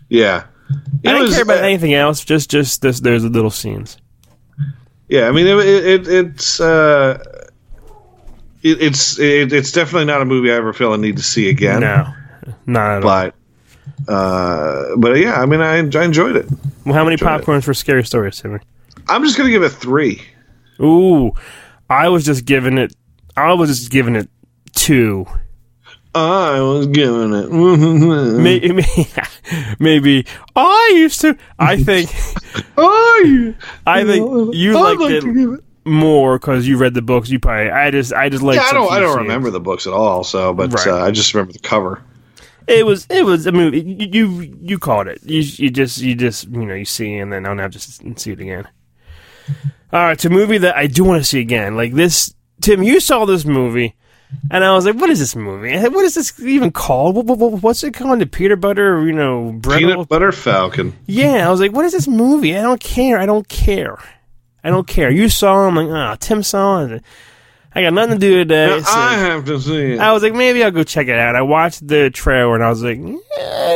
Yeah. 0.08 0.44
I 0.70 0.74
It 0.74 1.02
didn't 1.04 1.22
was- 1.24 1.34
care 1.34 1.44
about 1.44 1.64
uh, 1.64 1.68
anything 1.68 1.94
else. 1.96 2.24
Just 2.24 2.50
just 2.52 2.82
this, 2.84 3.00
those 3.02 3.24
little 3.26 3.50
scenes. 3.52 3.98
Yeah, 5.10 5.28
I 5.28 5.32
mean, 5.32 5.46
it 5.48 6.08
it's 6.08 6.62
uh, 6.62 7.22
it, 8.64 8.82
it's 8.82 9.20
it, 9.20 9.52
it's 9.54 9.72
definitely 9.72 10.06
not 10.06 10.22
a 10.22 10.26
movie 10.26 10.52
I 10.52 10.56
ever 10.56 10.74
feel 10.74 10.94
I 10.94 10.98
need 10.98 11.18
to 11.18 11.24
see 11.24 11.50
again. 11.50 11.82
No, 11.82 12.14
not 12.66 12.92
at 12.98 13.04
all. 13.04 13.32
but 14.08 14.12
uh, 14.12 14.96
but 14.98 15.18
yeah, 15.18 15.42
I 15.42 15.46
mean, 15.46 15.62
I, 15.62 15.76
I 15.78 16.04
enjoyed 16.04 16.36
it. 16.36 16.48
Well, 16.86 16.96
how 16.96 17.04
many 17.04 17.14
enjoyed 17.14 17.42
it. 17.42 17.46
popcorns 17.46 17.64
for 17.64 17.74
scary 17.74 18.04
stories, 18.04 18.40
Timmy? 18.40 18.60
I'm 19.08 19.24
just 19.24 19.38
gonna 19.38 19.50
give 19.52 19.64
it 19.64 19.70
three. 19.70 20.22
Ooh, 20.82 21.32
I 21.90 22.10
was 22.10 22.26
just 22.26 22.46
giving 22.46 22.78
it. 22.78 22.94
I 23.38 23.54
was 23.54 23.70
just 23.70 23.92
giving 23.92 24.16
it 24.16 24.30
two. 24.74 25.26
I 26.14 26.60
was 26.60 26.88
giving 26.88 27.34
it. 27.34 27.50
Maybe, 27.52 28.84
maybe 29.80 30.26
I 30.56 30.92
used 30.96 31.22
to. 31.22 31.38
I 31.60 31.78
think. 31.78 32.10
Oh, 32.78 33.54
I 33.88 34.04
think 34.04 34.56
you 34.56 34.76
I'd 34.78 34.82
liked 34.82 35.00
like 35.02 35.12
it 35.12 35.22
to 35.22 35.34
give 35.34 35.54
it- 35.54 35.64
more 35.86 36.38
because 36.40 36.68
you 36.68 36.78
read 36.78 36.94
the 36.94 37.02
books. 37.02 37.30
You 37.30 37.40
probably. 37.40 37.72
I 37.72 37.92
just. 37.92 38.14
I 38.14 38.30
just 38.30 38.44
like. 38.44 38.56
Yeah, 38.58 38.64
I 38.70 38.74
don't. 38.74 38.92
I 38.92 39.00
don't 39.00 39.18
remember 39.20 39.50
the 39.50 39.60
books 39.60 39.88
at 39.88 39.94
all. 39.94 40.24
So, 40.24 40.54
but 40.54 40.74
Right. 40.74 40.88
uh, 40.88 41.04
I 41.06 41.12
just 41.12 41.34
remember 41.34 41.54
the 41.54 41.60
cover. 41.60 42.02
It 42.68 42.86
was. 42.86 43.08
It 43.10 43.26
was 43.26 43.46
a 43.48 43.52
movie. 43.52 43.82
You. 43.82 44.28
You, 44.30 44.56
you 44.62 44.80
called 44.80 45.08
it. 45.08 45.20
You. 45.24 45.40
You 45.42 45.70
just. 45.70 45.98
You 46.00 46.16
just. 46.16 46.48
You 46.50 46.66
know. 46.66 46.76
You 46.76 46.86
see, 46.86 47.16
and 47.18 47.32
then 47.34 47.46
I'll 47.46 47.58
have 47.58 47.72
to 47.72 47.80
see 47.80 48.32
it 48.32 48.40
again. 48.40 48.68
All 49.94 50.00
right, 50.00 50.12
it's 50.14 50.24
a 50.26 50.30
movie 50.30 50.60
that 50.60 50.78
I 50.78 50.88
do 50.88 51.04
want 51.04 51.20
to 51.22 51.28
see 51.28 51.40
again. 51.42 51.76
Like 51.76 51.94
this, 51.94 52.34
Tim. 52.62 52.82
You 52.84 53.00
saw 53.02 53.26
this 53.26 53.44
movie, 53.44 53.96
and 54.50 54.64
I 54.64 54.74
was 54.74 54.86
like, 54.86 54.96
"What 54.96 55.10
is 55.10 55.20
this 55.20 55.36
movie? 55.36 55.76
What 55.78 56.06
is 56.06 56.14
this 56.14 56.40
even 56.40 56.72
called? 56.72 57.16
What, 57.16 57.26
what, 57.26 57.40
what- 57.40 57.62
what's 57.64 57.84
it 57.84 57.94
called? 57.96 58.20
The 58.20 58.26
peanut 58.28 58.62
butter? 58.62 59.04
You 59.06 59.12
know, 59.12 59.52
bread? 59.52 59.80
Peanut 59.80 60.08
butter 60.08 60.32
falcon. 60.32 60.94
Yeah, 61.08 61.46
I 61.48 61.52
was 61.52 61.60
like, 61.60 61.74
"What 61.74 61.84
is 61.86 61.92
this 61.92 62.08
movie? 62.08 62.56
I 62.56 62.62
don't 62.62 62.80
care. 62.80 63.18
I 63.18 63.26
don't 63.26 63.50
care. 63.50 63.98
I 64.64 64.70
don't 64.70 64.88
care." 64.88 65.10
You 65.12 65.30
saw 65.30 65.68
him, 65.68 65.76
like, 65.76 65.88
ah, 65.90 66.16
Tim 66.20 66.44
saw 66.44 66.86
it. 66.86 67.04
I 67.74 67.82
got 67.84 67.94
nothing 67.94 68.16
to 68.16 68.20
do 68.20 68.38
today. 68.38 68.80
so- 68.82 68.92
I 68.92 69.14
have 69.14 69.46
to 69.46 69.60
see 69.62 69.94
it. 69.94 70.00
I 70.00 70.12
was 70.12 70.24
like, 70.24 70.34
maybe 70.34 70.62
I'll 70.64 70.72
go 70.72 70.84
check 70.84 71.08
it 71.08 71.18
out. 71.18 71.36
I 71.38 71.42
watched 71.42 71.88
the 71.88 72.10
trailer 72.10 72.54
and 72.56 72.64
I 72.64 72.70
was 72.70 72.84
like, 72.84 72.98
yeah, 72.98 73.76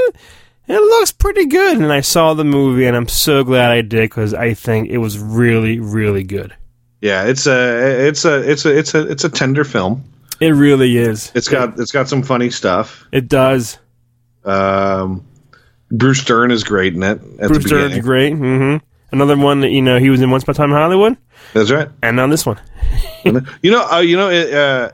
it 0.67 0.81
looks 0.81 1.13
pretty 1.13 1.45
good. 1.45 1.77
And 1.77 1.93
I 1.93 2.01
saw 2.01 2.33
the 2.33 2.43
movie 2.43 2.85
and 2.87 2.97
I'm 2.97 3.07
so 3.07 3.45
glad 3.45 3.71
I 3.71 3.81
did 3.81 4.09
because 4.09 4.33
I 4.33 4.53
think 4.53 4.89
it 4.89 4.97
was 4.97 5.17
really, 5.17 5.79
really 5.79 6.23
good. 6.23 6.53
yeah, 7.01 7.23
it's 7.23 7.47
a 7.47 8.07
it's 8.07 8.25
a 8.25 8.51
it's 8.51 8.65
a 8.65 8.77
it's 8.77 8.93
a 8.95 9.09
it's 9.09 9.23
a 9.23 9.29
tender 9.29 9.63
film. 9.63 10.03
It 10.41 10.49
really 10.49 10.97
is. 10.97 11.31
It's 11.33 11.47
got 11.47 11.79
it's 11.79 11.93
got 11.93 12.09
some 12.09 12.21
funny 12.21 12.49
stuff. 12.49 13.05
It 13.13 13.29
does. 13.29 13.77
Um, 14.43 15.25
Bruce 15.89 16.23
Dern 16.25 16.51
is 16.51 16.65
great 16.65 16.93
in 16.95 17.03
it. 17.03 17.21
At 17.39 17.47
Bruce 17.47 17.63
Dern's 17.69 17.99
great. 17.99 18.33
hmm 18.33 18.77
Another 19.11 19.37
one 19.37 19.61
that 19.61 19.69
you 19.69 19.81
know 19.81 19.97
he 19.99 20.09
was 20.09 20.21
in 20.21 20.29
Once 20.31 20.43
Upon 20.43 20.55
a 20.55 20.57
Time 20.57 20.69
in 20.71 20.75
Hollywood, 20.77 21.17
That's 21.53 21.71
right. 21.71 21.87
and 22.01 22.15
now 22.17 22.27
this 22.27 22.45
one. 22.45 22.59
you 23.61 23.71
know, 23.71 23.87
uh, 23.91 23.99
you 23.99 24.17
know, 24.17 24.29
uh, 24.29 24.91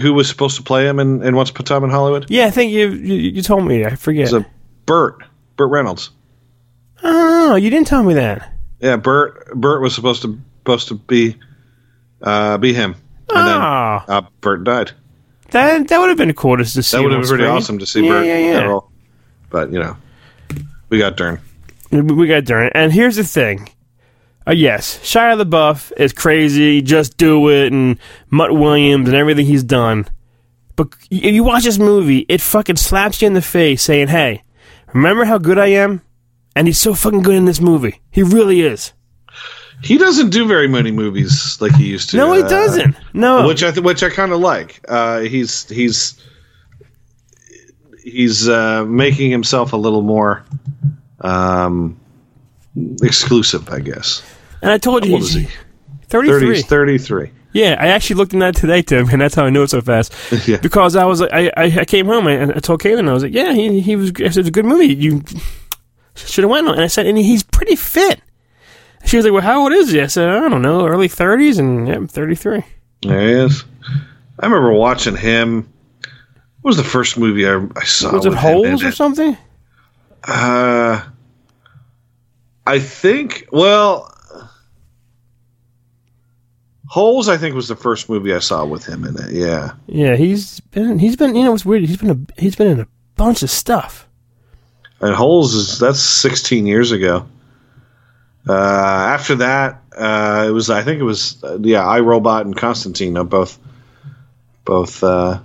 who 0.00 0.12
was 0.14 0.28
supposed 0.28 0.56
to 0.56 0.62
play 0.62 0.86
him 0.88 0.98
in, 0.98 1.22
in 1.22 1.34
Once 1.36 1.50
Upon 1.50 1.62
a 1.62 1.64
Time 1.64 1.84
in 1.84 1.90
Hollywood? 1.90 2.26
Yeah, 2.30 2.46
I 2.46 2.50
think 2.50 2.72
you 2.72 2.90
you, 2.90 3.14
you 3.14 3.42
told 3.42 3.64
me. 3.66 3.84
I 3.84 3.96
forget. 3.96 4.24
It's 4.24 4.32
a 4.32 4.46
Burt. 4.86 5.18
Burt 5.56 5.70
Reynolds. 5.70 6.10
oh, 7.02 7.54
you 7.56 7.70
didn't 7.70 7.86
tell 7.86 8.02
me 8.02 8.14
that. 8.14 8.52
Yeah, 8.80 8.96
Burt. 8.96 9.52
Burt 9.54 9.80
was 9.82 9.94
supposed 9.94 10.22
to 10.22 10.38
supposed 10.60 10.88
to 10.88 10.94
be 10.94 11.36
uh, 12.22 12.56
be 12.58 12.72
him, 12.72 12.92
and 13.28 13.38
Ah. 13.38 14.04
then 14.06 14.16
uh, 14.16 14.26
Burt 14.40 14.64
died. 14.64 14.92
That 15.50 15.88
that 15.88 15.98
would 15.98 16.08
have 16.08 16.18
been 16.18 16.30
a 16.30 16.34
cool 16.34 16.56
to 16.56 16.64
see. 16.64 16.80
That 16.96 17.02
would 17.02 17.12
have 17.12 17.20
been 17.22 17.28
pretty 17.28 17.44
awesome 17.44 17.78
to 17.78 17.86
see 17.86 18.02
yeah, 18.04 18.08
Burt 18.10 18.26
Yeah, 18.26 18.38
yeah. 18.38 18.78
But 19.50 19.72
you 19.72 19.78
know, 19.78 19.96
we 20.88 20.98
got 20.98 21.16
Dern. 21.16 21.40
We 22.02 22.26
got 22.26 22.44
Dern. 22.44 22.70
And 22.74 22.92
here's 22.92 23.16
the 23.16 23.24
thing. 23.24 23.68
Uh, 24.46 24.52
yes, 24.52 24.98
Shia 24.98 25.40
LaBeouf 25.40 25.92
is 25.96 26.12
crazy. 26.12 26.82
Just 26.82 27.16
do 27.16 27.48
it, 27.48 27.72
and 27.72 27.98
Mutt 28.30 28.52
Williams 28.52 29.08
and 29.08 29.16
everything 29.16 29.46
he's 29.46 29.62
done. 29.62 30.06
But 30.76 30.88
if 31.10 31.34
you 31.34 31.44
watch 31.44 31.62
this 31.64 31.78
movie, 31.78 32.26
it 32.28 32.40
fucking 32.40 32.76
slaps 32.76 33.22
you 33.22 33.28
in 33.28 33.34
the 33.34 33.40
face, 33.40 33.82
saying, 33.82 34.08
"Hey, 34.08 34.42
remember 34.92 35.24
how 35.24 35.38
good 35.38 35.58
I 35.58 35.68
am?" 35.68 36.02
And 36.56 36.66
he's 36.66 36.78
so 36.78 36.94
fucking 36.94 37.22
good 37.22 37.36
in 37.36 37.44
this 37.44 37.60
movie. 37.60 38.00
He 38.10 38.22
really 38.22 38.60
is. 38.60 38.92
He 39.82 39.96
doesn't 39.98 40.30
do 40.30 40.46
very 40.46 40.68
many 40.68 40.90
movies 40.90 41.58
like 41.60 41.74
he 41.76 41.86
used 41.86 42.10
to. 42.10 42.16
No, 42.16 42.32
he 42.32 42.42
uh, 42.42 42.48
doesn't. 42.48 42.96
No, 43.12 43.46
which 43.46 43.62
I 43.62 43.70
th- 43.70 43.84
which 43.84 44.02
I 44.02 44.10
kind 44.10 44.32
of 44.32 44.40
like. 44.40 44.80
Uh, 44.88 45.20
he's 45.20 45.68
he's 45.68 46.20
he's 48.02 48.48
uh, 48.48 48.84
making 48.84 49.30
himself 49.30 49.72
a 49.72 49.76
little 49.76 50.02
more 50.02 50.44
um, 51.24 51.98
exclusive, 53.02 53.68
I 53.70 53.80
guess. 53.80 54.22
and 54.62 54.70
I 54.70 54.78
told 54.78 55.04
you, 55.04 55.12
How 55.12 55.16
old 55.16 55.22
is 55.24 55.34
he? 55.34 55.48
thirty-three. 56.08 56.62
30, 56.62 56.98
33. 56.98 57.30
Yeah, 57.52 57.76
I 57.78 57.86
actually 57.88 58.16
looked 58.16 58.32
in 58.32 58.40
that 58.40 58.56
today, 58.56 58.82
Tim, 58.82 59.08
and 59.10 59.20
that's 59.20 59.34
how 59.36 59.44
I 59.44 59.50
know 59.50 59.62
it 59.62 59.70
so 59.70 59.80
fast. 59.80 60.12
Yeah. 60.48 60.56
Because 60.58 60.96
I 60.96 61.04
was, 61.04 61.20
like, 61.20 61.32
I, 61.32 61.46
I, 61.56 61.64
I 61.80 61.84
came 61.84 62.06
home 62.06 62.26
and 62.26 62.52
I 62.52 62.58
told 62.58 62.80
Caitlin, 62.82 63.08
I 63.08 63.12
was 63.12 63.22
like, 63.22 63.32
yeah, 63.32 63.52
he, 63.52 63.80
he 63.80 63.94
was, 63.96 64.10
I 64.16 64.28
said, 64.30 64.38
it's 64.38 64.48
a 64.48 64.52
good 64.52 64.64
movie. 64.64 64.92
You 64.92 65.22
should 66.16 66.42
have 66.42 66.50
went 66.50 66.66
on. 66.66 66.74
And 66.74 66.82
I 66.82 66.88
said, 66.88 67.06
and 67.06 67.16
he's 67.16 67.44
pretty 67.44 67.76
fit. 67.76 68.20
She 69.04 69.16
was 69.16 69.24
like, 69.24 69.32
well, 69.32 69.42
how 69.42 69.62
old 69.62 69.72
is 69.72 69.90
he? 69.92 70.00
I 70.00 70.06
said, 70.08 70.28
I 70.28 70.48
don't 70.48 70.62
know, 70.62 70.86
early 70.86 71.08
thirties, 71.08 71.58
and 71.58 71.86
yeah, 71.86 71.94
I'm 71.94 72.08
thirty-three. 72.08 72.62
There 73.02 73.20
he 73.20 73.32
is. 73.34 73.64
I 74.40 74.46
remember 74.46 74.72
watching 74.72 75.14
him. 75.16 75.70
What 76.62 76.70
was 76.70 76.76
the 76.78 76.84
first 76.84 77.18
movie 77.18 77.46
I, 77.46 77.64
I 77.76 77.84
saw? 77.84 78.12
Was 78.14 78.24
it 78.26 78.30
with 78.30 78.38
him 78.38 78.48
in 78.48 78.64
Holes 78.64 78.82
or 78.82 78.88
it? 78.88 78.94
something? 78.94 79.36
Uh, 80.26 81.04
I 82.66 82.78
think. 82.78 83.46
Well, 83.52 84.10
Holes. 86.86 87.28
I 87.28 87.36
think 87.36 87.54
was 87.54 87.68
the 87.68 87.76
first 87.76 88.08
movie 88.08 88.32
I 88.34 88.38
saw 88.38 88.64
with 88.64 88.86
him 88.86 89.04
in 89.04 89.16
it. 89.20 89.32
Yeah. 89.32 89.72
Yeah, 89.86 90.16
he's 90.16 90.60
been, 90.60 90.98
he's 90.98 91.16
been, 91.16 91.34
you 91.34 91.42
know, 91.42 91.50
what's 91.50 91.64
weird? 91.64 91.82
He's 91.84 91.96
been, 91.96 92.10
a, 92.10 92.40
he's 92.40 92.56
been 92.56 92.68
in 92.68 92.80
a 92.80 92.86
bunch 93.16 93.42
of 93.42 93.50
stuff. 93.50 94.08
And 95.00 95.14
Holes 95.14 95.54
is 95.54 95.78
that's 95.78 96.00
16 96.00 96.66
years 96.66 96.92
ago. 96.92 97.26
Uh, 98.48 98.52
after 98.52 99.36
that, 99.36 99.82
uh, 99.96 100.44
it 100.46 100.50
was 100.52 100.70
I 100.70 100.82
think 100.82 101.00
it 101.00 101.04
was 101.04 101.42
uh, 101.42 101.58
yeah, 101.60 101.82
iRobot 101.82 102.42
and 102.42 102.56
Constantine. 102.56 103.14
both 103.24 103.58
both 104.64 105.02
uh, 105.02 105.40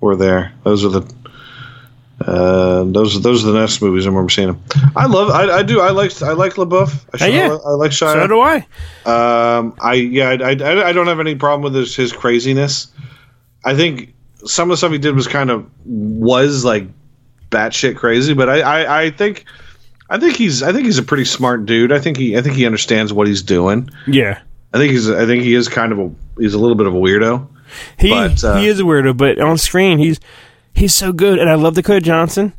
were 0.00 0.16
there. 0.16 0.52
Those 0.64 0.84
are 0.84 0.88
the 0.88 1.14
uh, 2.26 2.84
those 2.84 3.20
those 3.22 3.44
are 3.44 3.52
the 3.52 3.58
next 3.60 3.80
movies 3.80 4.04
I 4.04 4.10
remember 4.10 4.30
seeing 4.30 4.48
him. 4.48 4.62
I 4.94 5.06
love 5.06 5.30
I, 5.30 5.58
I 5.58 5.62
do 5.62 5.80
I 5.80 5.90
like 5.90 6.20
I 6.22 6.32
like 6.32 6.54
LaBeouf. 6.54 7.20
I, 7.20 7.24
Uh, 7.24 7.28
yeah. 7.28 7.58
I 7.64 7.70
like 7.70 7.92
Shia. 7.92 8.12
So 8.12 8.26
do 8.26 8.40
I. 8.40 8.56
Um, 9.06 9.74
I 9.80 9.94
yeah, 9.94 10.30
I, 10.30 10.50
I, 10.50 10.88
I 10.88 10.92
don't 10.92 11.06
have 11.06 11.20
any 11.20 11.34
problem 11.34 11.62
with 11.62 11.74
his, 11.74 11.96
his 11.96 12.12
craziness. 12.12 12.88
I 13.64 13.74
think 13.74 14.14
some 14.44 14.70
of 14.70 14.74
the 14.74 14.76
stuff 14.76 14.92
he 14.92 14.98
did 14.98 15.14
was 15.14 15.26
kind 15.26 15.50
of 15.50 15.66
was 15.84 16.64
like 16.64 16.86
batshit 17.50 17.96
crazy, 17.96 18.34
but 18.34 18.48
I, 18.48 18.60
I, 18.60 19.02
I 19.02 19.10
think 19.10 19.44
I 20.10 20.18
think 20.18 20.36
he's 20.36 20.62
I 20.62 20.72
think 20.72 20.84
he's 20.84 20.98
a 20.98 21.02
pretty 21.02 21.24
smart 21.24 21.64
dude. 21.64 21.90
I 21.90 22.00
think 22.00 22.18
he 22.18 22.36
I 22.36 22.42
think 22.42 22.54
he 22.54 22.66
understands 22.66 23.12
what 23.12 23.28
he's 23.28 23.42
doing. 23.42 23.88
Yeah. 24.06 24.40
I 24.74 24.78
think 24.78 24.92
he's 24.92 25.10
I 25.10 25.24
think 25.24 25.42
he 25.42 25.54
is 25.54 25.68
kind 25.68 25.92
of 25.92 25.98
a 25.98 26.10
he's 26.38 26.52
a 26.54 26.58
little 26.58 26.76
bit 26.76 26.86
of 26.86 26.94
a 26.94 26.98
weirdo. 26.98 27.48
He 27.98 28.10
But, 28.10 28.42
uh, 28.44 28.56
he 28.58 28.66
is 28.66 28.80
a 28.80 28.82
weirdo, 28.82 29.16
but 29.16 29.40
on 29.40 29.56
screen 29.56 29.98
he's 29.98 30.20
he's 30.74 30.94
so 30.94 31.12
good, 31.12 31.38
and 31.38 31.48
I 31.50 31.54
love 31.54 31.74
Dakota 31.74 32.00
Johnson. 32.00 32.52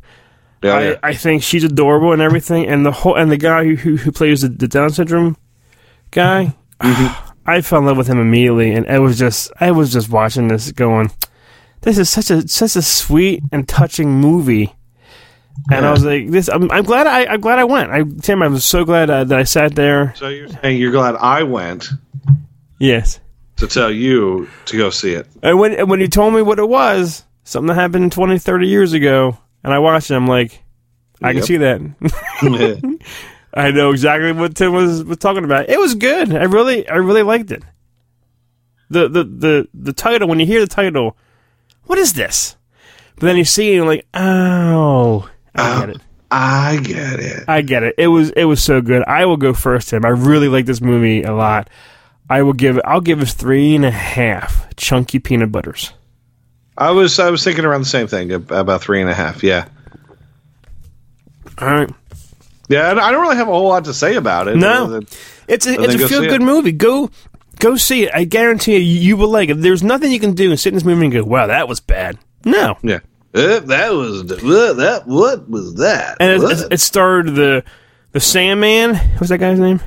Yeah, 0.62 0.74
I, 0.74 0.82
yeah. 0.90 0.94
I 1.02 1.14
think 1.14 1.42
she's 1.42 1.64
adorable 1.64 2.12
and 2.12 2.22
everything, 2.22 2.66
and 2.66 2.86
the 2.86 2.92
whole 2.92 3.16
and 3.16 3.30
the 3.30 3.36
guy 3.36 3.64
who 3.64 3.74
who, 3.76 3.96
who 3.96 4.12
plays 4.12 4.42
the, 4.42 4.48
the 4.48 4.68
Down 4.68 4.90
syndrome 4.90 5.36
guy, 6.10 6.54
I 6.80 7.60
fell 7.62 7.80
in 7.80 7.86
love 7.86 7.96
with 7.96 8.06
him 8.08 8.18
immediately, 8.20 8.72
and 8.72 8.86
I 8.88 8.98
was 9.00 9.18
just 9.18 9.50
I 9.60 9.70
was 9.72 9.92
just 9.92 10.08
watching 10.08 10.48
this, 10.48 10.70
going, 10.72 11.10
"This 11.80 11.98
is 11.98 12.08
such 12.08 12.30
a 12.30 12.46
such 12.46 12.76
a 12.76 12.82
sweet 12.82 13.42
and 13.50 13.68
touching 13.68 14.10
movie," 14.20 14.74
And 15.70 15.84
I 15.84 15.90
was 15.90 16.04
like, 16.04 16.30
"This, 16.30 16.48
I'm, 16.48 16.70
I'm 16.70 16.84
glad 16.84 17.06
I, 17.08 17.26
I'm 17.26 17.40
glad 17.40 17.58
I 17.58 17.64
went. 17.64 17.90
I, 17.90 18.04
Tim, 18.22 18.42
I 18.42 18.46
was 18.48 18.64
so 18.64 18.84
glad 18.84 19.10
uh, 19.10 19.24
that 19.24 19.38
I 19.38 19.42
sat 19.42 19.74
there. 19.74 20.14
So 20.16 20.28
you're 20.28 20.48
saying 20.48 20.78
you're 20.80 20.92
glad 20.92 21.16
I 21.16 21.42
went 21.42 21.88
Yes. 22.78 23.18
to 23.56 23.66
tell 23.66 23.90
you 23.90 24.48
to 24.66 24.76
go 24.76 24.90
see 24.90 25.12
it? 25.12 25.26
And 25.42 25.58
when 25.58 25.72
and 25.72 25.90
when 25.90 25.98
you 26.00 26.08
told 26.08 26.34
me 26.34 26.42
what 26.42 26.58
it 26.60 26.68
was, 26.68 27.24
something 27.44 27.68
that 27.68 27.74
happened 27.74 28.12
20, 28.12 28.38
30 28.38 28.66
years 28.66 28.92
ago, 28.92 29.38
and 29.64 29.72
I 29.72 29.78
watched 29.78 30.10
it, 30.10 30.14
I'm 30.14 30.26
like, 30.26 30.62
I 31.22 31.32
can 31.32 31.42
see 31.42 31.58
that. 31.58 31.80
I 33.54 33.70
know 33.70 33.90
exactly 33.90 34.32
what 34.32 34.56
Tim 34.56 34.72
was, 34.72 35.04
was 35.04 35.18
talking 35.18 35.44
about. 35.44 35.68
It 35.68 35.78
was 35.78 35.94
good. 35.94 36.34
I 36.34 36.44
really 36.44 36.88
I 36.88 36.96
really 36.96 37.22
liked 37.22 37.50
it. 37.50 37.62
The 38.90 39.08
the 39.08 39.24
the 39.24 39.68
the 39.74 39.92
title 39.92 40.28
when 40.28 40.40
you 40.40 40.46
hear 40.46 40.60
the 40.60 40.66
title, 40.66 41.16
what 41.84 41.98
is 41.98 42.14
this? 42.14 42.56
But 43.16 43.26
then 43.26 43.36
you 43.36 43.44
see 43.44 43.68
it 43.68 43.70
and 43.72 43.76
you're 43.76 43.86
like, 43.86 44.06
oh, 44.14 45.30
I 45.54 45.80
get 45.80 45.90
it. 45.90 45.96
Uh, 45.96 46.00
I 46.30 46.80
get 46.82 47.20
it. 47.20 47.44
I 47.46 47.60
get 47.60 47.82
it. 47.82 47.94
It 47.98 48.08
was 48.08 48.30
it 48.30 48.44
was 48.44 48.62
so 48.62 48.80
good. 48.80 49.02
I 49.04 49.26
will 49.26 49.36
go 49.36 49.52
first, 49.52 49.90
Tim. 49.90 50.04
I 50.04 50.08
really 50.08 50.48
like 50.48 50.64
this 50.64 50.80
movie 50.80 51.22
a 51.22 51.34
lot. 51.34 51.68
I 52.30 52.42
will 52.42 52.54
give 52.54 52.78
it. 52.78 52.84
I'll 52.86 53.02
give 53.02 53.20
it 53.20 53.28
three 53.28 53.74
and 53.76 53.84
a 53.84 53.90
half 53.90 54.74
chunky 54.76 55.18
peanut 55.18 55.52
butters. 55.52 55.92
I 56.88 56.90
was 56.90 57.18
I 57.18 57.30
was 57.30 57.42
thinking 57.44 57.64
around 57.64 57.82
the 57.82 57.86
same 57.88 58.06
thing 58.06 58.32
about 58.32 58.82
three 58.82 59.00
and 59.00 59.10
a 59.10 59.14
half. 59.14 59.42
Yeah, 59.42 59.66
All 61.58 61.68
right. 61.68 61.90
yeah. 62.68 62.90
I 62.90 63.12
don't 63.12 63.20
really 63.22 63.36
have 63.36 63.48
a 63.48 63.52
whole 63.52 63.68
lot 63.68 63.84
to 63.84 63.94
say 63.94 64.16
about 64.16 64.48
it. 64.48 64.56
No. 64.56 64.86
Than- 64.88 65.06
It's 65.48 65.66
a, 65.66 65.80
it's 65.80 65.94
a 65.94 66.08
feel 66.08 66.20
good 66.22 66.40
it. 66.40 66.44
movie. 66.44 66.72
Go 66.72 67.10
go 67.58 67.76
see 67.76 68.04
it. 68.04 68.10
I 68.14 68.24
guarantee 68.24 68.76
you, 68.76 69.00
you 69.00 69.16
will 69.16 69.28
like 69.28 69.48
it. 69.50 69.54
There's 69.60 69.82
nothing 69.82 70.12
you 70.12 70.20
can 70.20 70.34
do 70.34 70.50
and 70.50 70.58
sit 70.58 70.70
in 70.70 70.74
this 70.74 70.84
movie 70.84 71.04
and 71.06 71.12
go, 71.12 71.24
"Wow, 71.24 71.46
that 71.48 71.68
was 71.68 71.80
bad." 71.80 72.18
No, 72.44 72.76
Yeah. 72.82 73.00
Uh, 73.34 73.60
that 73.60 73.92
was 73.92 74.20
uh, 74.30 74.72
that. 74.74 75.02
What 75.06 75.48
was 75.48 75.76
that? 75.76 76.18
and 76.20 76.42
What? 76.42 76.58
it, 76.60 76.72
it 76.74 76.80
starred 76.80 77.26
the 77.34 77.64
the 78.12 78.20
Sandman. 78.20 78.94
What's 79.18 79.28
that 79.30 79.38
guy's 79.38 79.58
name? 79.58 79.80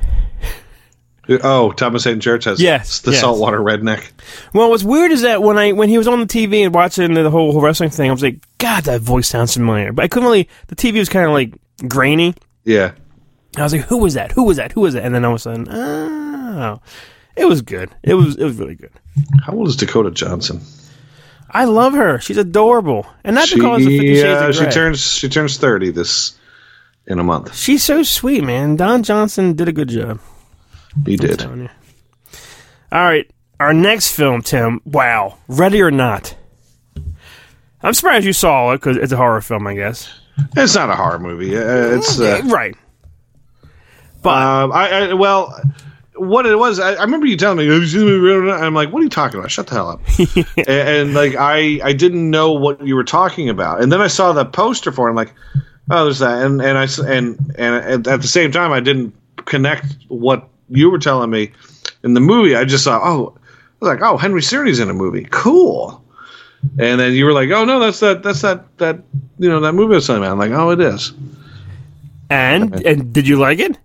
Oh, 1.28 1.72
Thomas 1.72 2.04
St. 2.04 2.22
Church 2.22 2.44
has 2.44 2.60
Yes, 2.60 3.00
the 3.00 3.10
yes. 3.12 3.20
saltwater 3.20 3.58
redneck. 3.60 4.10
Well, 4.54 4.70
what's 4.70 4.84
weird 4.84 5.12
is 5.12 5.22
that 5.22 5.42
when 5.42 5.58
I 5.58 5.72
when 5.72 5.88
he 5.88 5.98
was 5.98 6.08
on 6.08 6.20
the 6.20 6.26
TV 6.26 6.64
and 6.64 6.74
watching 6.74 7.14
the 7.14 7.30
whole, 7.30 7.52
whole 7.52 7.60
wrestling 7.60 7.90
thing, 7.90 8.08
I 8.08 8.12
was 8.12 8.22
like, 8.22 8.38
"God, 8.58 8.84
that 8.84 9.00
voice 9.00 9.28
sounds 9.28 9.54
familiar," 9.54 9.92
but 9.92 10.04
I 10.04 10.08
couldn't 10.08 10.28
really. 10.28 10.48
The 10.68 10.76
TV 10.76 10.98
was 10.98 11.08
kind 11.08 11.26
of 11.26 11.32
like 11.32 11.54
grainy. 11.88 12.34
Yeah. 12.64 12.92
I 13.56 13.62
was 13.62 13.72
like, 13.72 13.82
"Who 13.82 13.98
was 13.98 14.14
that? 14.14 14.32
Who 14.32 14.44
was 14.44 14.56
that? 14.58 14.72
Who 14.72 14.82
was 14.82 14.94
that?" 14.94 15.04
And 15.04 15.14
then 15.14 15.24
all 15.24 15.32
of 15.32 15.36
a 15.36 15.38
sudden, 15.40 15.66
oh, 15.70 16.80
it 17.36 17.44
was 17.46 17.62
good. 17.62 17.90
It 18.02 18.14
was 18.14 18.36
it 18.36 18.44
was 18.44 18.56
really 18.56 18.74
good. 18.74 18.92
How 19.44 19.52
old 19.54 19.68
is 19.68 19.76
Dakota 19.76 20.10
Johnson? 20.10 20.60
I 21.50 21.64
love 21.64 21.94
her. 21.94 22.18
She's 22.20 22.36
adorable, 22.36 23.06
and 23.24 23.34
not 23.34 23.48
because 23.48 23.82
of 23.82 23.88
Fifty 23.88 24.14
She, 24.14 24.20
Shades 24.20 24.42
uh, 24.42 24.48
of 24.48 24.54
she 24.56 24.66
turns 24.66 25.00
she 25.00 25.28
turns 25.28 25.56
thirty 25.58 25.90
this 25.90 26.36
in 27.06 27.18
a 27.18 27.24
month. 27.24 27.54
She's 27.56 27.82
so 27.82 28.02
sweet, 28.02 28.42
man. 28.44 28.76
Don 28.76 29.02
Johnson 29.02 29.54
did 29.54 29.68
a 29.68 29.72
good 29.72 29.88
job. 29.88 30.20
He 31.04 31.16
did. 31.16 31.44
All 31.44 33.02
right, 33.02 33.30
our 33.60 33.72
next 33.72 34.12
film, 34.12 34.42
Tim. 34.42 34.80
Wow, 34.84 35.38
Ready 35.48 35.82
or 35.82 35.90
Not. 35.90 36.34
I'm 37.82 37.94
surprised 37.94 38.24
you 38.26 38.32
saw 38.32 38.72
it 38.72 38.78
because 38.78 38.96
it's 38.96 39.12
a 39.12 39.16
horror 39.16 39.40
film, 39.40 39.66
I 39.66 39.74
guess. 39.74 40.12
It's 40.56 40.74
not 40.74 40.90
a 40.90 40.94
horror 40.94 41.18
movie. 41.18 41.56
Uh, 41.56 41.96
it's 41.96 42.18
uh, 42.18 42.40
right. 42.46 42.76
But 44.22 44.42
Um, 44.42 44.72
I, 44.72 45.10
I 45.10 45.12
well, 45.14 45.58
what 46.16 46.46
it 46.46 46.56
was, 46.58 46.80
I, 46.80 46.94
I 46.94 47.02
remember 47.04 47.26
you 47.26 47.36
telling 47.36 47.58
me. 47.58 47.66
"Have 47.66 47.82
you 47.82 47.86
seen 47.86 48.00
the 48.00 48.06
movie?" 48.06 48.50
I'm 48.50 48.74
like, 48.74 48.92
"What 48.92 49.00
are 49.00 49.04
you 49.04 49.10
talking 49.10 49.38
about? 49.38 49.50
Shut 49.50 49.66
the 49.66 49.74
hell 49.74 49.88
up!" 49.90 50.00
and, 50.56 50.68
and, 50.68 51.14
like, 51.14 51.36
I 51.36 51.80
I 51.82 51.92
didn't 51.92 52.30
know 52.30 52.52
what 52.52 52.84
you 52.86 52.96
were 52.96 53.04
talking 53.04 53.48
about, 53.48 53.82
and 53.82 53.92
then 53.92 54.00
I 54.00 54.08
saw 54.08 54.32
the 54.32 54.44
poster 54.44 54.90
for 54.92 55.06
it. 55.06 55.10
I'm 55.10 55.16
like, 55.16 55.32
"Oh, 55.90 56.04
there's 56.04 56.18
that," 56.20 56.44
and 56.44 56.60
and 56.60 56.78
I 56.78 56.86
and 57.06 57.54
and 57.58 58.06
at 58.08 58.22
the 58.22 58.28
same 58.28 58.50
time, 58.52 58.72
I 58.72 58.80
didn't 58.80 59.14
connect 59.44 59.86
what 60.08 60.48
you 60.68 60.90
were 60.90 60.98
telling 60.98 61.30
me 61.30 61.52
in 62.02 62.14
the 62.14 62.20
movie. 62.20 62.56
I 62.56 62.64
just 62.64 62.84
saw, 62.84 63.00
oh, 63.02 63.34
I 63.36 63.84
was 63.84 63.88
like, 63.88 64.02
"Oh, 64.02 64.16
Henry 64.16 64.40
Czerny's 64.40 64.80
in 64.80 64.90
a 64.90 64.94
movie, 64.94 65.26
cool." 65.30 66.02
And 66.78 66.98
then 66.98 67.12
you 67.12 67.24
were 67.24 67.32
like, 67.32 67.50
"Oh 67.50 67.64
no, 67.64 67.78
that's 67.78 68.00
that 68.00 68.22
that's 68.22 68.42
that 68.42 68.76
that 68.78 69.02
you 69.38 69.48
know 69.48 69.60
that 69.60 69.72
movie 69.74 69.94
I 69.94 69.96
was 69.96 70.08
about." 70.08 70.24
I'm 70.24 70.38
like, 70.38 70.52
"Oh, 70.52 70.70
it 70.70 70.80
is." 70.80 71.12
and 72.30 72.84
and 72.84 73.12
did 73.12 73.28
you 73.28 73.36
like 73.36 73.58
it? 73.58 73.78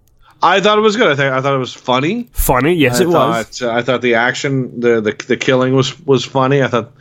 I 0.44 0.60
thought 0.60 0.78
it 0.78 0.82
was 0.82 0.96
good. 0.96 1.12
I 1.12 1.16
think 1.16 1.32
I 1.32 1.42
thought 1.42 1.54
it 1.54 1.60
was 1.60 1.74
funny. 1.74 2.28
Funny, 2.32 2.74
yes, 2.74 3.00
I 3.00 3.04
it 3.04 3.08
was. 3.08 3.60
thought, 3.60 3.68
uh, 3.68 3.74
I 3.74 3.82
thought 3.84 4.02
the 4.02 4.16
action, 4.16 4.80
the, 4.80 5.00
the 5.02 5.12
the 5.28 5.38
killing 5.38 5.76
was 5.76 6.00
was 6.06 6.26
funny. 6.26 6.64
I 6.64 6.68
thought 6.68 6.92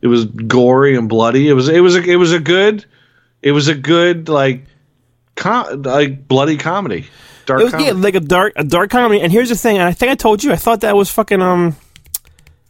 it 0.00 0.06
was 0.06 0.26
gory 0.26 0.96
and 0.96 1.08
bloody. 1.08 1.48
It 1.48 1.54
was 1.54 1.68
it 1.68 1.80
was 1.80 1.96
a, 1.96 2.02
it 2.02 2.16
was 2.16 2.32
a 2.32 2.38
good, 2.38 2.84
it 3.42 3.52
was 3.52 3.66
a 3.68 3.74
good 3.74 4.28
like, 4.28 4.64
com- 5.34 5.82
like 5.82 6.28
bloody 6.28 6.56
comedy, 6.56 7.08
dark 7.46 7.60
It 7.60 7.64
was 7.64 7.72
comedy. 7.72 7.90
yeah, 7.90 8.02
like 8.02 8.14
a 8.14 8.20
dark 8.20 8.52
a 8.56 8.64
dark 8.64 8.90
comedy. 8.90 9.20
And 9.20 9.30
here's 9.32 9.48
the 9.48 9.56
thing, 9.56 9.76
and 9.76 9.84
I 9.84 9.92
think 9.92 10.10
I 10.12 10.14
told 10.14 10.42
you, 10.44 10.52
I 10.52 10.56
thought 10.56 10.80
that 10.82 10.96
was 10.96 11.10
fucking 11.10 11.40
um 11.42 11.76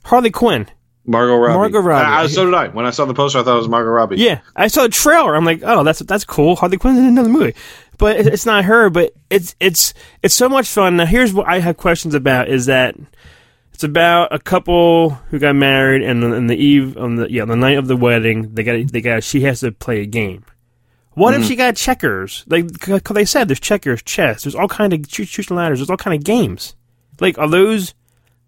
Harley 0.04 0.30
Quinn. 0.30 0.66
Margot 1.06 1.36
Robbie. 1.36 1.54
Margot 1.58 1.80
Robbie. 1.80 2.04
I- 2.06 2.22
I- 2.22 2.26
so 2.28 2.46
did 2.46 2.54
I. 2.54 2.68
When 2.68 2.86
I 2.86 2.90
saw 2.90 3.04
the 3.04 3.12
poster, 3.14 3.38
I 3.38 3.42
thought 3.42 3.54
it 3.56 3.58
was 3.58 3.68
Margot 3.68 3.90
Robbie. 3.90 4.16
Yeah, 4.16 4.40
I 4.56 4.68
saw 4.68 4.82
the 4.84 4.88
trailer. 4.88 5.34
I'm 5.36 5.44
like, 5.44 5.60
oh, 5.62 5.84
that's 5.84 5.98
that's 6.00 6.24
cool. 6.24 6.56
Harley 6.56 6.78
Quinn's 6.78 6.98
in 6.98 7.04
another 7.04 7.28
movie, 7.28 7.54
but 7.98 8.16
it, 8.16 8.26
it's 8.26 8.46
not 8.46 8.64
her. 8.64 8.88
But 8.90 9.12
it's 9.28 9.54
it's 9.60 9.92
it's 10.22 10.34
so 10.34 10.48
much 10.48 10.66
fun. 10.68 10.96
Now, 10.96 11.04
here's 11.06 11.32
what 11.34 11.46
I 11.46 11.58
have 11.60 11.76
questions 11.76 12.14
about: 12.14 12.48
is 12.48 12.66
that 12.66 12.96
it's 13.74 13.84
about 13.84 14.32
a 14.32 14.38
couple 14.38 15.10
who 15.30 15.38
got 15.38 15.56
married, 15.56 16.02
and 16.02 16.24
on 16.24 16.32
on 16.32 16.46
the 16.46 16.56
eve 16.56 16.96
on 16.96 17.16
the 17.16 17.30
yeah 17.30 17.42
on 17.42 17.48
the 17.48 17.56
night 17.56 17.76
of 17.76 17.86
the 17.86 17.96
wedding, 17.96 18.54
they 18.54 18.62
got 18.62 18.90
they 18.90 19.02
got 19.02 19.22
she 19.24 19.42
has 19.42 19.60
to 19.60 19.72
play 19.72 20.00
a 20.00 20.06
game. 20.06 20.44
What 21.14 21.34
if 21.34 21.42
mm. 21.42 21.48
she 21.48 21.56
got 21.56 21.76
checkers? 21.76 22.44
Like 22.48 22.68
they 22.78 23.24
said, 23.24 23.48
there's 23.48 23.60
checkers, 23.60 24.02
chess. 24.02 24.42
There's 24.42 24.54
all 24.54 24.68
kind 24.68 24.92
of 24.92 25.08
shoot, 25.08 25.28
shooting 25.28 25.56
ladders. 25.56 25.78
There's 25.78 25.90
all 25.90 25.96
kind 25.96 26.16
of 26.16 26.24
games. 26.24 26.74
Like, 27.20 27.38
are 27.38 27.48
those 27.48 27.94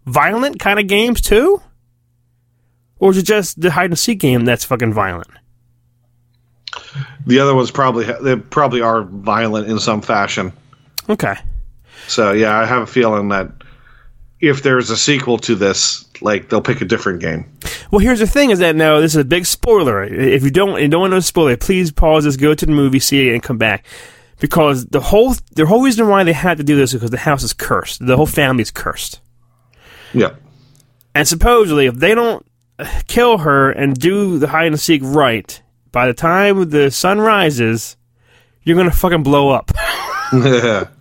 violent 0.05 0.59
kind 0.59 0.81
of 0.81 0.87
games 0.87 1.21
too? 1.21 1.63
Or 2.99 3.11
is 3.11 3.19
it 3.19 3.23
just 3.23 3.61
the 3.61 3.71
hide 3.71 3.91
and 3.91 3.99
seek 3.99 4.19
game 4.19 4.45
that's 4.45 4.65
fucking 4.65 4.93
violent? 4.93 5.29
The 7.27 7.41
other 7.41 7.55
ones 7.55 7.71
probably 7.71 8.07
they 8.23 8.37
probably 8.37 8.81
are 8.81 9.03
violent 9.03 9.69
in 9.69 9.79
some 9.79 10.03
fashion. 10.03 10.53
Okay. 11.09 11.35
So 12.09 12.33
yeah, 12.33 12.57
I 12.57 12.67
have 12.67 12.83
a 12.83 12.87
feeling 12.87 13.29
that 13.29 13.51
if 14.41 14.63
there's 14.63 14.91
a 14.91 14.97
sequel 14.97 15.39
to 15.39 15.55
this, 15.55 16.05
like 16.21 16.49
they'll 16.49 16.61
pick 16.61 16.81
a 16.81 16.85
different 16.85 17.21
game. 17.21 17.51
Well, 17.91 18.01
here's 18.01 18.19
the 18.21 18.27
thing: 18.27 18.51
is 18.51 18.59
that 18.61 18.77
now 18.77 19.01
this 19.01 19.13
is 19.15 19.21
a 19.21 19.25
big 19.25 19.47
spoiler. 19.47 20.05
If 20.05 20.43
you 20.43 20.51
don't, 20.51 20.81
you 20.81 20.89
don't 20.89 21.01
want 21.01 21.11
to 21.13 21.17
know 21.17 21.21
spoiler, 21.21 21.57
please 21.57 21.91
pause 21.93 22.25
this, 22.25 22.37
go 22.37 22.55
to 22.55 22.67
the 22.67 22.73
movie, 22.73 22.99
see 23.01 23.29
it, 23.29 23.33
and 23.35 23.43
come 23.43 23.59
back. 23.59 23.85
Because 24.39 24.87
the 24.87 25.01
whole 25.01 25.35
the 25.55 25.65
whole 25.67 25.83
reason 25.83 26.09
why 26.09 26.23
they 26.25 26.33
had 26.35 26.59
to 26.59 26.65
do 26.65 26.77
this 26.77 26.93
is 26.93 27.01
because 27.01 27.11
the 27.11 27.17
house 27.19 27.43
is 27.43 27.53
cursed. 27.55 28.05
The 28.07 28.17
whole 28.17 28.27
family 28.27 28.63
is 28.63 28.71
cursed, 28.71 29.21
Yeah. 30.13 30.35
and 31.15 31.27
supposedly, 31.27 31.87
if 31.87 31.95
they 31.95 32.15
don't 32.15 32.45
uh, 32.79 32.87
kill 33.07 33.39
her 33.39 33.71
and 33.71 33.97
do 33.99 34.39
the 34.39 34.49
hide 34.49 34.67
and 34.67 34.79
seek 34.79 35.01
right, 35.03 35.63
by 35.93 36.07
the 36.07 36.13
time 36.13 36.69
the 36.69 36.91
sun 36.91 37.19
rises, 37.19 37.97
you're 38.63 38.77
gonna 38.77 38.91
fucking 38.91 39.23
blow 39.23 39.49
up. 39.49 39.71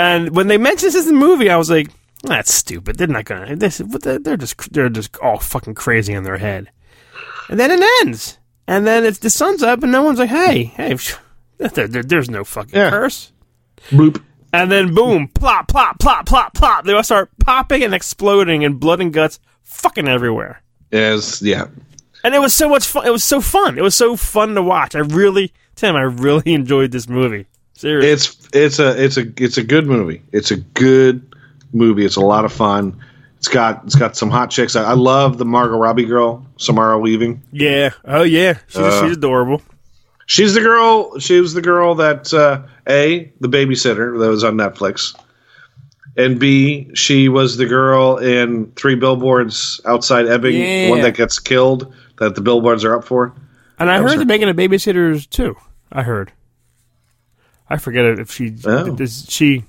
And 0.00 0.36
when 0.36 0.46
they 0.46 0.58
mentioned 0.58 0.92
this 0.92 1.08
in 1.08 1.14
the 1.14 1.18
movie, 1.20 1.50
I 1.50 1.56
was 1.56 1.68
like, 1.70 1.88
"That's 2.22 2.52
stupid. 2.52 2.96
They're 2.98 3.06
not 3.06 3.24
gonna. 3.24 3.56
This, 3.56 3.78
they're 3.78 4.36
just 4.36 4.72
they're 4.72 4.88
just 4.88 5.16
all 5.18 5.38
fucking 5.38 5.74
crazy 5.74 6.12
in 6.12 6.24
their 6.24 6.38
head." 6.38 6.70
And 7.48 7.58
then 7.58 7.70
it 7.70 7.82
ends, 8.02 8.38
and 8.66 8.86
then 8.86 9.04
it's 9.04 9.18
the 9.18 9.30
sun's 9.30 9.62
up, 9.62 9.82
and 9.82 9.92
no 9.92 10.02
one's 10.02 10.18
like, 10.18 10.28
"Hey, 10.30 10.64
hey, 10.64 10.96
there, 11.58 11.88
there- 11.88 12.02
there's 12.02 12.30
no 12.30 12.44
fucking 12.44 12.74
Yeah. 12.78 12.90
curse." 12.90 13.32
Bloop. 13.90 14.22
And 14.52 14.72
then 14.72 14.94
boom, 14.94 15.28
plop, 15.28 15.68
plop, 15.68 15.98
plop, 15.98 16.24
plop, 16.26 16.54
plop. 16.54 16.84
They 16.84 16.92
all 16.94 17.02
start 17.02 17.30
popping 17.44 17.82
and 17.84 17.94
exploding, 17.94 18.64
and 18.64 18.80
blood 18.80 19.00
and 19.00 19.12
guts 19.12 19.38
fucking 19.62 20.08
everywhere. 20.08 20.62
Is 20.90 21.42
yeah. 21.42 21.66
And 22.24 22.34
it 22.34 22.40
was 22.40 22.54
so 22.54 22.68
much 22.68 22.84
fun. 22.86 23.06
It 23.06 23.12
was 23.12 23.22
so 23.24 23.40
fun. 23.40 23.78
It 23.78 23.82
was 23.82 23.94
so 23.94 24.16
fun 24.16 24.54
to 24.54 24.62
watch. 24.62 24.94
I 24.96 25.00
really, 25.00 25.52
Tim, 25.76 25.94
I 25.96 26.02
really 26.02 26.52
enjoyed 26.54 26.90
this 26.92 27.08
movie. 27.08 27.46
Seriously. 27.74 28.10
It's 28.10 28.48
it's 28.52 28.78
a 28.80 29.02
it's 29.04 29.16
a 29.18 29.32
it's 29.36 29.56
a 29.58 29.62
good 29.62 29.86
movie. 29.86 30.22
It's 30.32 30.50
a 30.50 30.56
good 30.56 31.27
movie. 31.72 32.04
It's 32.04 32.16
a 32.16 32.20
lot 32.20 32.44
of 32.44 32.52
fun. 32.52 32.98
It's 33.38 33.48
got 33.48 33.84
it's 33.84 33.94
got 33.94 34.16
some 34.16 34.30
hot 34.30 34.50
chicks. 34.50 34.74
I, 34.76 34.82
I 34.84 34.92
love 34.94 35.38
the 35.38 35.44
Margot 35.44 35.76
Robbie 35.78 36.04
girl, 36.06 36.44
Samara 36.56 36.98
Weaving. 36.98 37.42
yeah. 37.52 37.90
Oh 38.04 38.22
yeah. 38.22 38.58
She's, 38.66 38.76
Uh, 38.78 39.06
she's 39.06 39.16
adorable. 39.16 39.62
She's 40.26 40.54
the 40.54 40.60
girl. 40.60 41.18
She 41.20 41.40
was 41.40 41.54
the 41.54 41.62
girl 41.62 41.94
that 41.96 42.34
uh, 42.34 42.62
a 42.88 43.32
the 43.40 43.48
babysitter 43.48 44.18
that 44.18 44.28
was 44.28 44.42
on 44.44 44.54
Netflix, 44.56 45.14
and 46.16 46.38
b 46.40 46.90
she 46.94 47.28
was 47.28 47.56
the 47.56 47.66
girl 47.66 48.16
in 48.18 48.72
Three 48.72 48.96
Billboards 48.96 49.80
Outside 49.86 50.26
Ebbing, 50.26 50.56
Yeah. 50.56 50.90
one 50.90 51.00
that 51.02 51.14
gets 51.16 51.38
killed 51.38 51.94
that 52.18 52.34
the 52.34 52.40
billboards 52.40 52.84
are 52.84 52.96
up 52.96 53.04
for. 53.04 53.32
And 53.78 53.88
I 53.88 54.00
was 54.00 54.10
heard 54.10 54.18
they're 54.18 54.26
making 54.26 54.48
a 54.48 54.54
babysitters 54.54 55.30
too. 55.30 55.54
I 55.92 56.02
heard. 56.02 56.32
I 57.70 57.76
forget 57.76 58.04
if 58.18 58.32
she 58.32 58.54
Oh. 58.64 58.94
does 58.96 59.26
she 59.28 59.64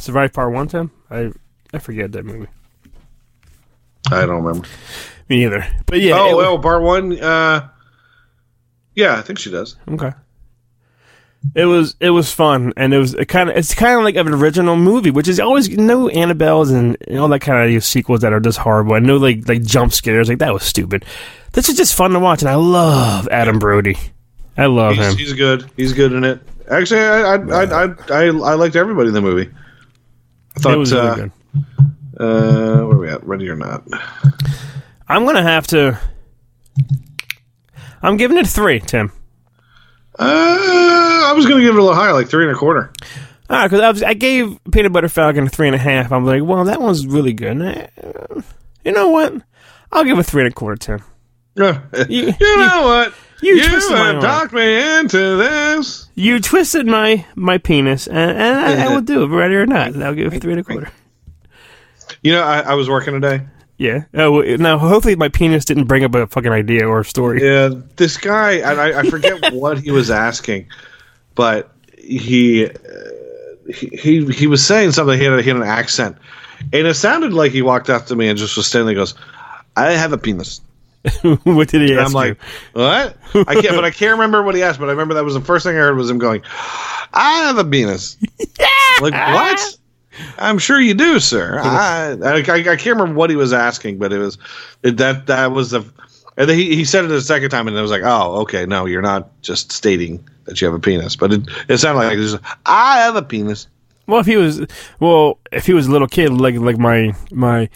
survive 0.00 0.32
part 0.32 0.52
one. 0.52 0.68
Tim, 0.68 0.90
I 1.10 1.32
I 1.72 1.78
forget 1.78 2.12
that 2.12 2.24
movie. 2.24 2.48
I 4.10 4.26
don't 4.26 4.42
remember. 4.42 4.66
Me 5.28 5.44
either. 5.44 5.66
But 5.86 6.00
yeah. 6.00 6.18
oh 6.18 6.36
well, 6.36 6.58
part 6.58 6.82
one. 6.82 7.18
Uh, 7.18 7.68
yeah, 8.94 9.16
I 9.16 9.22
think 9.22 9.38
she 9.38 9.50
does. 9.50 9.76
Okay. 9.88 10.12
It 11.54 11.64
was 11.64 11.96
it 12.00 12.10
was 12.10 12.30
fun, 12.30 12.74
and 12.76 12.92
it 12.92 12.98
was 12.98 13.16
kind 13.28 13.48
of 13.48 13.56
it's 13.56 13.74
kind 13.74 13.96
of 13.96 14.04
like 14.04 14.16
an 14.16 14.28
original 14.28 14.76
movie, 14.76 15.10
which 15.10 15.26
is 15.26 15.40
always 15.40 15.70
no 15.70 16.08
Annabelles 16.08 16.70
and 16.70 16.98
all 17.18 17.28
that 17.28 17.40
kind 17.40 17.74
of 17.74 17.84
sequels 17.84 18.20
that 18.20 18.32
are 18.32 18.40
just 18.40 18.58
horrible. 18.58 18.94
and 18.94 19.06
no 19.06 19.16
like 19.16 19.48
like 19.48 19.62
jump 19.62 19.92
scares, 19.94 20.28
like 20.28 20.38
that 20.40 20.52
was 20.52 20.64
stupid. 20.64 21.04
This 21.52 21.68
is 21.70 21.76
just 21.76 21.94
fun 21.94 22.10
to 22.10 22.18
watch, 22.18 22.42
and 22.42 22.50
I 22.50 22.56
love 22.56 23.26
Adam 23.28 23.58
Brody. 23.58 23.96
I 24.58 24.66
love 24.66 24.96
He's, 24.96 25.06
him. 25.06 25.16
he's 25.16 25.32
good. 25.32 25.70
He's 25.76 25.92
good 25.94 26.12
in 26.12 26.24
it. 26.24 26.40
Actually, 26.68 27.00
I 27.00 27.20
I 27.20 27.36
I 27.36 27.64
I, 27.64 27.94
I, 28.10 28.24
I 28.26 28.54
liked 28.54 28.76
everybody 28.76 29.08
in 29.08 29.14
the 29.14 29.22
movie. 29.22 29.50
I 30.56 30.60
thought. 30.60 30.74
It 30.74 30.78
was 30.78 30.92
really 30.92 31.08
uh, 31.08 31.14
good. 31.14 31.32
uh, 32.18 32.82
where 32.84 32.96
are 32.96 32.98
we 32.98 33.08
at? 33.08 33.24
Ready 33.26 33.48
or 33.48 33.56
not? 33.56 33.82
I'm 35.08 35.24
gonna 35.24 35.42
have 35.42 35.66
to. 35.68 35.98
I'm 38.02 38.16
giving 38.16 38.36
it 38.38 38.46
three, 38.46 38.80
Tim. 38.80 39.12
Uh, 40.18 40.24
I 41.26 41.32
was 41.34 41.46
gonna 41.46 41.60
give 41.60 41.74
it 41.74 41.78
a 41.78 41.82
little 41.82 41.94
higher, 41.94 42.12
like 42.12 42.28
three 42.28 42.46
and 42.46 42.54
a 42.54 42.58
quarter. 42.58 42.92
Ah, 43.48 43.64
because 43.64 43.80
I, 43.80 43.90
was- 43.90 44.02
I 44.02 44.14
gave 44.14 44.58
Peanut 44.70 44.92
Butter 44.92 45.08
Falcon 45.08 45.44
a 45.46 45.48
three 45.48 45.66
and 45.66 45.74
a 45.74 45.78
half. 45.78 46.12
I'm 46.12 46.24
like, 46.24 46.42
well, 46.44 46.64
that 46.64 46.80
one's 46.80 47.06
really 47.06 47.32
good. 47.32 47.48
And 47.52 47.68
I- 47.68 47.88
uh, 48.02 48.40
you 48.84 48.92
know 48.92 49.08
what? 49.10 49.34
I'll 49.92 50.04
give 50.04 50.18
it 50.18 50.22
three 50.24 50.44
and 50.44 50.52
a 50.52 50.54
quarter, 50.54 50.76
Tim. 50.76 51.02
Yeah. 51.56 51.80
You- 52.08 52.32
You, 52.38 52.56
know 52.58 52.82
what? 52.82 53.14
You 53.42 53.54
You, 53.56 53.68
twisted 53.68 53.96
have 53.96 54.14
arm. 54.16 54.22
talked 54.22 54.52
me 54.52 54.98
into 54.98 55.36
this. 55.36 56.08
You 56.14 56.40
twisted 56.40 56.86
my 56.86 57.24
my 57.34 57.58
penis, 57.58 58.06
and, 58.06 58.30
and 58.38 58.58
I, 58.80 58.84
I 58.86 58.88
will 58.88 59.00
do 59.00 59.22
it, 59.22 59.28
ready 59.28 59.54
or 59.54 59.66
not. 59.66 59.96
I'll 60.00 60.14
give 60.14 60.32
it 60.32 60.40
three 60.42 60.52
and 60.52 60.60
a 60.60 60.64
quarter. 60.64 60.90
You 62.22 62.32
know, 62.32 62.42
I, 62.42 62.60
I 62.60 62.74
was 62.74 62.88
working 62.88 63.14
today. 63.14 63.44
Yeah. 63.78 64.04
Oh, 64.12 64.42
now 64.42 64.76
hopefully 64.78 65.16
my 65.16 65.30
penis 65.30 65.64
didn't 65.64 65.84
bring 65.84 66.04
up 66.04 66.14
a 66.14 66.26
fucking 66.26 66.52
idea 66.52 66.86
or 66.86 67.00
a 67.00 67.04
story. 67.04 67.42
Yeah, 67.42 67.70
this 67.96 68.18
guy, 68.18 68.52
and 68.56 68.78
I, 68.78 69.00
I 69.00 69.02
forget 69.08 69.52
what 69.54 69.78
he 69.78 69.90
was 69.90 70.10
asking, 70.10 70.66
but 71.34 71.72
he, 71.96 72.66
uh, 72.66 72.72
he 73.72 73.86
he 73.96 74.26
he 74.26 74.46
was 74.46 74.64
saying 74.66 74.92
something. 74.92 75.18
He 75.18 75.24
had, 75.24 75.32
a, 75.38 75.42
he 75.42 75.48
had 75.48 75.56
an 75.56 75.62
accent, 75.62 76.18
and 76.74 76.86
it 76.86 76.94
sounded 76.94 77.32
like 77.32 77.52
he 77.52 77.62
walked 77.62 77.88
up 77.88 78.04
to 78.06 78.16
me 78.16 78.28
and 78.28 78.38
just 78.38 78.54
was 78.56 78.66
standing. 78.66 78.94
there 78.94 79.00
and 79.02 79.14
Goes, 79.14 79.14
"I 79.76 79.92
have 79.92 80.12
a 80.12 80.18
penis." 80.18 80.60
what 81.22 81.68
did 81.68 81.82
he 81.82 81.92
And 81.92 82.00
ask 82.00 82.08
I'm 82.08 82.12
like, 82.12 82.38
"What?" 82.72 83.16
I 83.48 83.54
can't, 83.54 83.74
but 83.74 83.84
I 83.84 83.90
can't 83.90 84.12
remember 84.12 84.42
what 84.42 84.54
he 84.54 84.62
asked. 84.62 84.78
But 84.78 84.88
I 84.88 84.92
remember 84.92 85.14
that 85.14 85.24
was 85.24 85.34
the 85.34 85.40
first 85.40 85.64
thing 85.64 85.74
I 85.76 85.78
heard 85.78 85.96
was 85.96 86.10
him 86.10 86.18
going, 86.18 86.42
"I 87.14 87.44
have 87.44 87.56
a 87.56 87.64
penis." 87.64 88.18
like 89.00 89.14
what? 89.14 89.78
I'm 90.38 90.58
sure 90.58 90.78
you 90.78 90.92
do, 90.92 91.18
sir. 91.18 91.58
I, 91.62 92.16
I 92.22 92.34
I 92.36 92.42
can't 92.42 92.98
remember 92.98 93.14
what 93.14 93.30
he 93.30 93.36
was 93.36 93.54
asking, 93.54 93.98
but 93.98 94.12
it 94.12 94.18
was 94.18 94.36
it, 94.82 94.98
that 94.98 95.26
that 95.26 95.52
was 95.52 95.70
the. 95.70 95.84
And 96.36 96.48
then 96.48 96.56
he, 96.56 96.74
he 96.76 96.84
said 96.84 97.04
it 97.04 97.10
a 97.10 97.20
second 97.20 97.50
time, 97.50 97.66
and 97.66 97.76
it 97.76 97.82
was 97.82 97.90
like, 97.90 98.02
oh, 98.04 98.40
okay, 98.42 98.64
no, 98.64 98.86
you're 98.86 99.02
not 99.02 99.28
just 99.42 99.72
stating 99.72 100.26
that 100.44 100.60
you 100.60 100.66
have 100.66 100.74
a 100.74 100.78
penis, 100.78 101.16
but 101.16 101.32
it, 101.32 101.42
it 101.68 101.78
sounded 101.78 102.00
like 102.00 102.16
just, 102.16 102.38
I 102.64 102.98
have 103.00 103.16
a 103.16 103.22
penis. 103.22 103.66
Well, 104.06 104.20
if 104.20 104.26
he 104.26 104.36
was, 104.36 104.66
well, 105.00 105.38
if 105.52 105.66
he 105.66 105.74
was 105.74 105.86
a 105.86 105.90
little 105.90 106.08
kid, 106.08 106.30
like 106.30 106.56
like 106.56 106.78
my 106.78 107.14
my 107.30 107.68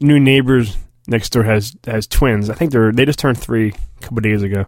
new 0.00 0.18
neighbors 0.18 0.76
next 1.06 1.30
door 1.30 1.42
has 1.42 1.76
has 1.86 2.06
twins. 2.06 2.50
I 2.50 2.54
think 2.54 2.72
they're 2.72 2.92
they 2.92 3.04
just 3.04 3.18
turned 3.18 3.38
three 3.38 3.68
a 3.98 4.00
couple 4.00 4.20
days 4.20 4.42
ago. 4.42 4.66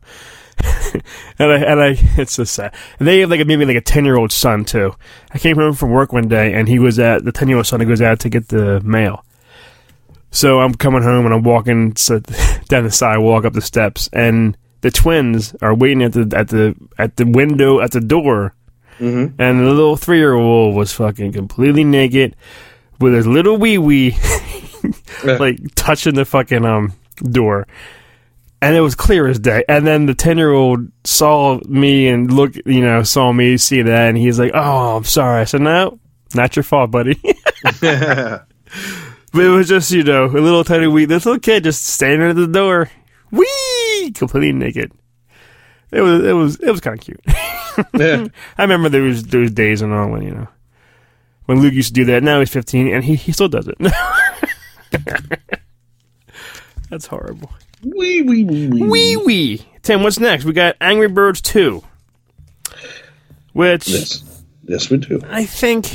and 1.38 1.52
I 1.52 1.56
and 1.58 1.80
I 1.80 1.88
it's 2.18 2.32
so 2.32 2.44
sad. 2.44 2.74
And 2.98 3.08
they 3.08 3.20
have 3.20 3.30
like 3.30 3.40
a, 3.40 3.44
maybe 3.44 3.64
like 3.64 3.76
a 3.76 3.80
ten 3.80 4.04
year 4.04 4.16
old 4.16 4.32
son 4.32 4.64
too. 4.64 4.94
I 5.32 5.38
came 5.38 5.56
home 5.56 5.74
from 5.74 5.90
work 5.90 6.12
one 6.12 6.28
day 6.28 6.52
and 6.54 6.68
he 6.68 6.78
was 6.78 6.98
at 6.98 7.24
the 7.24 7.32
ten 7.32 7.48
year 7.48 7.56
old 7.56 7.66
son. 7.66 7.80
He 7.80 7.86
goes 7.86 8.02
out 8.02 8.20
to 8.20 8.28
get 8.28 8.48
the 8.48 8.80
mail. 8.80 9.24
So 10.30 10.60
I'm 10.60 10.74
coming 10.74 11.02
home 11.02 11.26
and 11.26 11.34
I'm 11.34 11.42
walking 11.42 11.90
down 12.68 12.84
the 12.84 12.90
sidewalk 12.90 13.44
up 13.44 13.52
the 13.52 13.60
steps, 13.60 14.08
and 14.12 14.56
the 14.80 14.90
twins 14.90 15.54
are 15.60 15.74
waiting 15.74 16.02
at 16.02 16.14
the 16.14 16.32
at 16.34 16.48
the 16.48 16.74
at 16.98 17.16
the 17.16 17.26
window 17.26 17.80
at 17.80 17.92
the 17.92 18.00
door, 18.00 18.54
mm-hmm. 18.98 19.40
and 19.40 19.60
the 19.60 19.70
little 19.70 19.96
three 19.96 20.18
year 20.18 20.32
old 20.32 20.74
was 20.74 20.92
fucking 20.92 21.32
completely 21.32 21.84
naked 21.84 22.34
with 22.98 23.12
his 23.12 23.26
little 23.26 23.58
wee 23.58 23.76
wee 23.76 24.16
like 25.24 25.58
touching 25.74 26.14
the 26.14 26.24
fucking 26.24 26.64
um 26.64 26.92
door. 27.22 27.66
And 28.60 28.76
it 28.76 28.80
was 28.80 28.94
clear 28.94 29.26
as 29.26 29.40
day. 29.40 29.64
And 29.68 29.84
then 29.86 30.06
the 30.06 30.14
ten 30.14 30.38
year 30.38 30.52
old 30.52 30.88
saw 31.04 31.58
me 31.68 32.06
and 32.08 32.32
look, 32.32 32.54
you 32.64 32.80
know, 32.80 33.02
saw 33.02 33.32
me 33.32 33.56
see 33.56 33.82
that, 33.82 34.08
and 34.08 34.16
he's 34.16 34.38
like, 34.38 34.52
"Oh, 34.54 34.96
I'm 34.96 35.04
sorry." 35.04 35.40
I 35.40 35.44
said, 35.44 35.62
"No, 35.62 35.98
not 36.34 36.54
your 36.54 36.62
fault, 36.62 36.90
buddy." 36.90 37.20
But 39.32 39.44
it 39.44 39.48
was 39.48 39.66
just, 39.66 39.90
you 39.90 40.02
know, 40.02 40.26
a 40.26 40.28
little 40.28 40.62
tiny 40.62 40.86
wee, 40.86 41.06
this 41.06 41.24
little 41.24 41.40
kid 41.40 41.64
just 41.64 41.86
standing 41.86 42.28
at 42.28 42.36
the 42.36 42.46
door, 42.46 42.90
wee, 43.30 44.12
completely 44.14 44.52
naked. 44.52 44.92
It 45.90 46.02
was, 46.02 46.22
it 46.24 46.32
was, 46.32 46.56
it 46.56 46.70
was 46.70 46.80
kind 46.80 46.98
of 46.98 47.04
cute. 47.04 47.20
Yeah. 47.94 48.26
I 48.58 48.62
remember 48.64 48.90
there 48.90 49.00
was 49.00 49.22
those 49.22 49.50
days 49.50 49.80
and 49.80 49.94
all 49.94 50.10
when 50.10 50.20
you 50.20 50.32
know 50.32 50.46
when 51.46 51.60
Luke 51.60 51.72
used 51.72 51.88
to 51.88 51.94
do 51.94 52.04
that. 52.04 52.22
Now 52.22 52.38
he's 52.40 52.50
15 52.50 52.92
and 52.92 53.02
he, 53.02 53.14
he 53.14 53.32
still 53.32 53.48
does 53.48 53.66
it. 53.66 53.78
That's 56.90 57.06
horrible. 57.06 57.50
Wee 57.82 58.22
wee 58.22 58.44
wee 58.44 58.68
wee. 58.68 58.82
Wee 58.82 59.16
wee. 59.16 59.66
Tim, 59.82 60.02
what's 60.02 60.20
next? 60.20 60.44
We 60.44 60.52
got 60.52 60.76
Angry 60.80 61.08
Birds 61.08 61.40
2, 61.40 61.82
which 63.52 63.88
Yes, 63.88 64.42
yes, 64.64 64.90
we 64.90 64.98
do. 64.98 65.20
I 65.28 65.44
think 65.44 65.90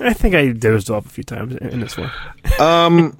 I 0.00 0.12
think 0.12 0.34
I 0.34 0.52
dozed 0.52 0.90
off 0.90 1.06
a 1.06 1.08
few 1.08 1.24
times 1.24 1.54
in 1.56 1.68
in 1.68 1.80
this 1.80 1.96
one. 1.96 2.10
Um, 2.58 3.16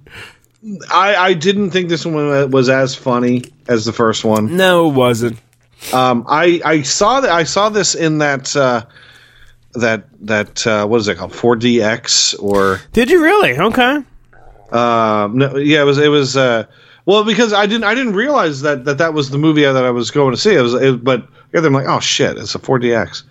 I 0.90 1.16
I 1.16 1.34
didn't 1.34 1.70
think 1.70 1.88
this 1.88 2.04
one 2.04 2.50
was 2.50 2.68
as 2.68 2.94
funny 2.94 3.44
as 3.68 3.86
the 3.86 3.92
first 3.92 4.24
one. 4.24 4.56
No, 4.56 4.90
it 4.90 4.94
wasn't. 4.94 5.38
Um, 5.94 6.26
I 6.28 6.60
I 6.64 6.82
saw 6.82 7.22
that 7.22 7.30
I 7.30 7.44
saw 7.44 7.70
this 7.70 7.94
in 7.94 8.18
that 8.18 8.54
uh, 8.54 8.84
that 9.74 10.04
that 10.26 10.66
uh, 10.66 10.86
what 10.86 11.00
is 11.00 11.08
it 11.08 11.16
called 11.16 11.32
4DX 11.32 12.42
or 12.42 12.80
Did 12.92 13.10
you 13.10 13.22
really? 13.22 13.58
Okay. 13.58 14.04
Um, 14.72 15.38
no, 15.38 15.56
yeah 15.56 15.82
it 15.82 15.84
was 15.84 15.98
it 15.98 16.08
was 16.08 16.36
uh, 16.36 16.64
well 17.06 17.24
because 17.24 17.52
I 17.52 17.66
didn't 17.66 17.84
I 17.84 17.94
didn't 17.94 18.14
realize 18.14 18.62
that 18.62 18.84
that 18.84 18.98
that 18.98 19.14
was 19.14 19.30
the 19.30 19.38
movie 19.38 19.62
that 19.62 19.76
I 19.76 19.90
was 19.90 20.10
going 20.10 20.32
to 20.32 20.40
see. 20.40 20.54
It 20.54 20.60
was 20.60 20.74
it, 20.74 21.02
but 21.04 21.26
yeah, 21.52 21.60
I'm 21.60 21.72
like 21.72 21.86
oh 21.88 22.00
shit 22.00 22.36
it's 22.38 22.54
a 22.54 22.58
4DX. 22.58 23.22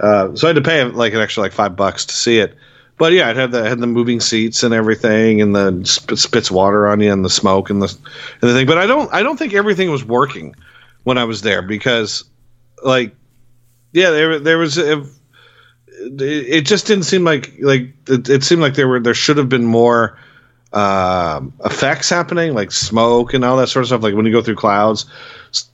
Uh, 0.00 0.34
so 0.34 0.46
I 0.46 0.50
had 0.50 0.56
to 0.56 0.62
pay 0.62 0.82
like 0.84 1.14
an 1.14 1.20
extra 1.20 1.42
like 1.42 1.52
five 1.52 1.76
bucks 1.76 2.04
to 2.06 2.14
see 2.14 2.38
it. 2.38 2.56
But 2.96 3.12
yeah, 3.12 3.30
it 3.30 3.36
had 3.36 3.50
the 3.50 3.68
had 3.68 3.80
the 3.80 3.86
moving 3.86 4.20
seats 4.20 4.62
and 4.62 4.72
everything, 4.72 5.40
and 5.40 5.54
the 5.54 5.82
sp- 5.82 6.14
spits 6.14 6.50
water 6.50 6.86
on 6.86 7.00
you, 7.00 7.12
and 7.12 7.24
the 7.24 7.30
smoke 7.30 7.68
and 7.68 7.82
the 7.82 7.96
and 8.40 8.50
the 8.50 8.54
thing. 8.54 8.66
But 8.66 8.78
I 8.78 8.86
don't 8.86 9.12
I 9.12 9.22
don't 9.22 9.36
think 9.36 9.52
everything 9.52 9.90
was 9.90 10.04
working 10.04 10.54
when 11.02 11.18
I 11.18 11.24
was 11.24 11.42
there 11.42 11.60
because, 11.60 12.24
like, 12.84 13.14
yeah, 13.92 14.10
there 14.10 14.38
there 14.38 14.58
was 14.58 14.78
it, 14.78 15.04
it 15.98 16.62
just 16.62 16.86
didn't 16.86 17.04
seem 17.04 17.24
like 17.24 17.52
like 17.60 17.92
it, 18.08 18.28
it 18.28 18.44
seemed 18.44 18.62
like 18.62 18.74
there 18.74 18.86
were 18.86 19.00
there 19.00 19.14
should 19.14 19.38
have 19.38 19.48
been 19.48 19.64
more 19.66 20.16
um 20.74 21.52
effects 21.64 22.10
happening, 22.10 22.52
like 22.52 22.72
smoke 22.72 23.32
and 23.32 23.44
all 23.44 23.56
that 23.58 23.68
sort 23.68 23.84
of 23.84 23.86
stuff. 23.88 24.02
Like 24.02 24.14
when 24.14 24.26
you 24.26 24.32
go 24.32 24.42
through 24.42 24.56
clouds, 24.56 25.06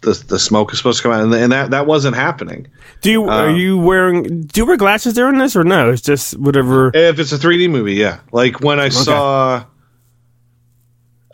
the 0.02 0.12
the 0.28 0.38
smoke 0.38 0.72
is 0.72 0.78
supposed 0.78 0.98
to 0.98 1.02
come 1.04 1.12
out, 1.12 1.22
and, 1.22 1.32
and 1.34 1.50
that 1.52 1.70
that 1.70 1.86
wasn't 1.86 2.16
happening. 2.16 2.66
Do 3.00 3.10
you 3.10 3.24
are 3.28 3.48
Um, 3.48 3.56
you 3.56 3.78
wearing 3.78 4.42
do 4.42 4.60
you 4.60 4.66
wear 4.66 4.76
glasses 4.76 5.14
during 5.14 5.38
this 5.38 5.56
or 5.56 5.64
no? 5.64 5.90
It's 5.90 6.02
just 6.02 6.38
whatever. 6.38 6.90
If 6.94 7.18
it's 7.18 7.32
a 7.32 7.38
3D 7.38 7.70
movie, 7.70 7.94
yeah. 7.94 8.20
Like 8.30 8.60
when 8.60 8.78
I 8.78 8.90
saw, 8.90 9.64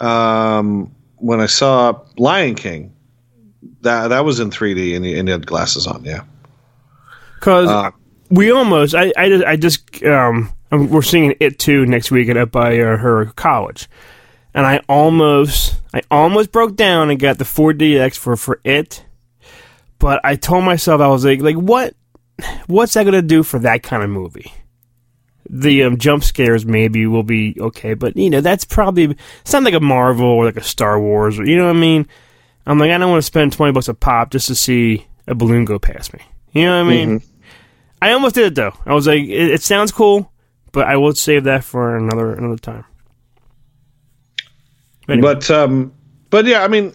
um, 0.01 0.95
when 1.17 1.41
I 1.41 1.47
saw 1.47 2.01
Lion 2.19 2.55
King, 2.55 2.93
that 3.81 4.09
that 4.09 4.25
was 4.25 4.39
in 4.41 4.51
3D 4.51 4.95
and 4.95 5.05
you, 5.05 5.19
and 5.19 5.27
you 5.29 5.33
had 5.33 5.47
glasses 5.47 5.87
on, 5.87 6.05
yeah. 6.05 6.23
Because 7.41 7.69
Uh, 7.69 7.91
we 8.31 8.51
almost 8.53 8.95
I 8.95 9.13
I 9.17 9.29
just, 9.29 9.45
I 9.45 9.57
just 9.57 10.05
um 10.05 10.53
um, 10.73 10.89
we're 10.91 11.03
seeing 11.03 11.35
it 11.41 11.59
too 11.59 11.87
next 11.87 12.11
week 12.11 12.29
at 12.29 12.37
up 12.37 12.51
by 12.51 12.79
uh, 12.79 12.97
her 12.97 13.27
college, 13.37 13.89
and 14.55 14.67
I 14.67 14.81
almost 14.89 15.77
I 15.95 16.03
almost 16.11 16.53
broke 16.53 16.77
down 16.77 17.11
and 17.11 17.21
got 17.21 17.39
the 17.39 17.45
4DX 17.45 18.17
for 18.17 18.37
for 18.37 18.61
it, 18.65 19.05
but 19.99 20.21
I 20.25 20.37
told 20.37 20.65
myself 20.65 21.01
I 21.01 21.09
was 21.09 21.25
like 21.25 21.41
like 21.41 21.57
what 21.57 21.95
what's 22.67 22.95
that 22.95 23.05
gonna 23.05 23.23
do 23.23 23.43
for 23.43 23.59
that 23.61 23.83
kind 23.83 24.03
of 24.03 24.11
movie? 24.11 24.53
The 25.49 25.85
um, 25.85 25.99
jump 25.99 26.25
scares 26.25 26.67
maybe 26.67 27.07
will 27.07 27.23
be 27.23 27.57
okay, 27.61 27.95
but 27.95 28.17
you 28.17 28.31
know 28.31 28.41
that's 28.41 28.65
probably 28.65 29.17
something 29.45 29.73
like 29.73 29.81
a 29.81 29.85
Marvel 29.85 30.27
or 30.27 30.47
like 30.47 30.57
a 30.57 30.63
Star 30.63 31.01
Wars, 31.01 31.39
or 31.39 31.45
you 31.45 31.57
know 31.57 31.67
what 31.67 31.77
I 31.77 31.81
mean. 31.81 32.09
I'm 32.67 32.81
like 32.81 32.91
I 32.91 32.99
don't 32.99 33.11
want 33.11 33.23
to 33.23 33.27
spend 33.27 33.53
twenty 33.53 33.73
bucks 33.73 33.89
a 33.89 33.95
pop 33.95 34.31
just 34.31 34.49
to 34.49 34.57
see 34.57 35.07
a 35.29 35.35
balloon 35.35 35.65
go 35.65 35.79
past 35.79 36.13
me. 36.13 36.21
You 36.53 36.65
know 36.65 36.83
what 36.83 36.91
I 36.91 36.97
mean? 36.97 37.23
I 38.01 38.13
almost 38.13 38.35
did 38.35 38.47
it 38.47 38.55
though. 38.55 38.73
I 38.85 38.95
was 38.95 39.07
like, 39.07 39.21
it, 39.21 39.51
it 39.53 39.63
sounds 39.63 39.93
cool, 39.93 40.31
but 40.77 40.87
I 40.87 40.99
will 40.99 41.15
save 41.15 41.45
that 41.45 41.65
for 41.65 41.97
another 41.97 42.35
another 42.35 42.59
time. 42.59 42.85
Anyway, 45.09 45.23
But 45.23 45.51
um, 45.51 45.91
but 46.29 46.45
yeah, 46.45 46.63
I 46.63 46.69
mean, 46.69 46.93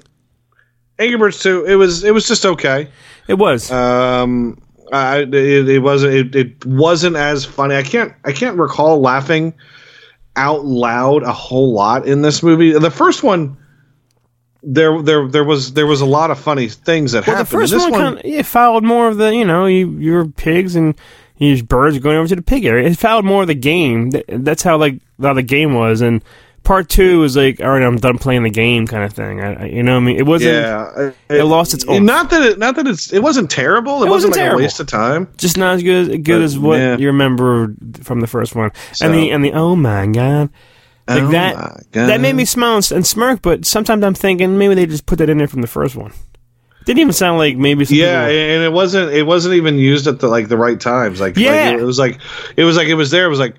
Angry 1.00 1.18
Birds 1.18 1.40
2, 1.40 1.66
it 1.66 1.76
was 1.76 2.04
it 2.04 2.14
was 2.14 2.28
just 2.28 2.46
okay. 2.46 2.90
it 3.28 3.34
was. 3.40 3.72
Um, 3.72 4.62
I 4.94 5.22
it, 5.22 5.34
it 5.34 5.80
wasn't 5.80 6.14
it, 6.14 6.36
it 6.36 6.66
wasn't 6.66 7.16
as 7.16 7.44
funny. 7.44 7.76
I 7.76 7.82
can't 7.82 8.14
I 8.24 8.34
can't 8.34 8.56
recall 8.56 9.02
laughing 9.02 9.56
out 10.36 10.64
loud 10.64 11.24
a 11.24 11.34
whole 11.34 11.74
lot 11.74 12.06
in 12.08 12.22
this 12.22 12.44
movie. 12.44 12.74
The 12.74 12.92
first 12.92 13.24
one, 13.24 13.58
there 14.62 15.02
there 15.02 15.28
there 15.28 15.44
was 15.44 15.74
there 15.74 15.88
was 15.88 16.02
a 16.02 16.06
lot 16.06 16.30
of 16.30 16.40
funny 16.40 16.68
things 16.70 17.14
that 17.14 17.26
Well, 17.26 17.36
the 17.36 17.44
happened. 17.46 17.50
first 17.62 17.74
And 17.74 17.82
this 17.82 17.90
one, 17.90 18.00
kind 18.00 18.18
of 18.20 18.26
it 18.26 18.46
followed 18.46 18.84
more 18.84 19.08
of 19.08 19.18
the 19.18 19.34
you 19.34 19.46
know 19.46 19.66
you 19.66 19.98
your 19.98 20.26
pigs 20.28 20.76
and 20.76 20.94
your 21.42 21.64
birds 21.64 21.98
going 22.00 22.18
over 22.18 22.28
to 22.28 22.36
the 22.36 22.42
pig 22.42 22.66
area. 22.66 22.88
It 22.88 22.98
followed 22.98 23.26
more 23.26 23.42
of 23.42 23.48
the 23.48 23.56
game. 23.56 24.12
That's 24.28 24.64
how 24.64 24.78
like 24.78 25.02
how 25.22 25.34
the 25.34 25.42
game 25.44 25.74
was. 25.74 26.02
And 26.02 26.24
part 26.64 26.88
two 26.90 27.20
was 27.20 27.36
like, 27.36 27.60
all 27.60 27.70
right, 27.72 27.82
I'm 27.82 27.98
done 27.98 28.20
playing 28.20 28.44
the 28.44 28.50
game 28.52 28.86
kind 28.86 29.04
of 29.04 29.12
thing. 29.14 29.42
I, 29.42 29.64
I, 29.64 29.66
you 29.66 29.82
know, 29.82 29.94
what 29.94 30.04
I 30.04 30.06
mean, 30.06 30.18
it 30.18 30.26
wasn't 30.28 30.52
yeah, 30.54 31.12
it 31.30 31.44
lost 31.44 31.74
its 31.74 31.84
oomph. 31.90 32.04
Not 32.04 32.30
that 32.30 32.42
it, 32.44 32.60
not 32.60 32.76
that 32.76 32.86
it's 32.88 33.12
it 33.12 33.24
wasn't 33.24 33.50
terrible. 33.50 34.04
It, 34.04 34.08
It 34.08 34.10
wasn't 34.10 34.12
wasn't, 34.12 34.32
like 34.34 34.40
terrible. 34.40 34.60
a 34.60 34.64
waste 34.64 34.80
of 34.80 34.88
time. 34.88 35.28
just 35.38 35.58
not 35.58 35.76
as 35.76 35.84
good 35.84 36.10
as 36.12 36.18
good 36.18 36.26
But, 36.26 36.42
as 36.42 36.60
what 36.60 36.78
yeah. 36.78 36.98
you 36.98 37.08
remember 37.08 37.74
from 38.04 38.20
the 38.20 38.28
first 38.28 38.56
one. 38.56 38.72
So- 38.94 39.06
and 39.08 39.16
the 39.16 39.32
and 39.32 39.44
the 39.44 39.54
oh 39.54 39.76
my 39.76 40.06
god. 40.08 40.50
Like 41.08 41.24
Oh 41.24 41.32
that, 41.32 41.84
that 41.94 42.22
made 42.22 42.36
me 42.36 42.46
smile 42.46 42.76
and, 42.76 42.92
and 42.92 43.08
smirk. 43.08 43.42
But 43.42 43.66
sometimes 43.66 44.04
I'm 44.04 44.14
thinking 44.14 44.58
maybe 44.60 44.76
they 44.76 44.86
just 44.86 45.08
put 45.08 45.18
that 45.18 45.30
in 45.30 45.40
there 45.40 45.48
from 45.48 45.62
the 45.62 45.68
first 45.68 45.96
one. 45.96 46.14
Didn't 46.86 47.00
even 47.00 47.14
sound 47.14 47.38
like 47.38 47.58
maybe. 47.58 47.86
Yeah, 47.86 48.26
people- 48.28 48.40
and 48.40 48.64
it 48.64 48.72
wasn't 48.74 49.12
it 49.14 49.24
wasn't 49.24 49.56
even 49.56 49.78
used 49.78 50.08
at 50.08 50.20
the 50.20 50.28
like 50.28 50.48
the 50.48 50.58
right 50.58 50.80
times. 50.80 51.20
Like, 51.22 51.36
like, 51.36 51.46
Yeah. 51.46 51.72
it 51.72 51.82
was 51.84 52.00
like 52.00 52.20
it 52.58 52.64
was 52.64 52.76
like 52.78 52.88
it 52.88 52.96
was 52.96 53.12
there. 53.12 53.26
It 53.26 53.30
was 53.30 53.40
like 53.40 53.56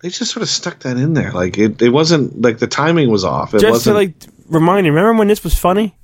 they 0.00 0.08
just 0.08 0.30
sort 0.32 0.42
of 0.42 0.48
stuck 0.48 0.78
that 0.80 0.96
in 0.96 1.12
there. 1.14 1.32
Like 1.32 1.58
it, 1.58 1.80
it 1.82 1.90
wasn't 1.90 2.40
like 2.42 2.58
the 2.58 2.66
timing 2.66 3.10
was 3.10 3.24
off. 3.24 3.54
It 3.54 3.60
just 3.60 3.70
wasn't 3.70 3.94
to 3.94 3.98
like 3.98 4.14
remind 4.48 4.86
you. 4.86 4.92
Remember 4.92 5.18
when 5.18 5.28
this 5.28 5.44
was 5.44 5.54
funny? 5.54 5.96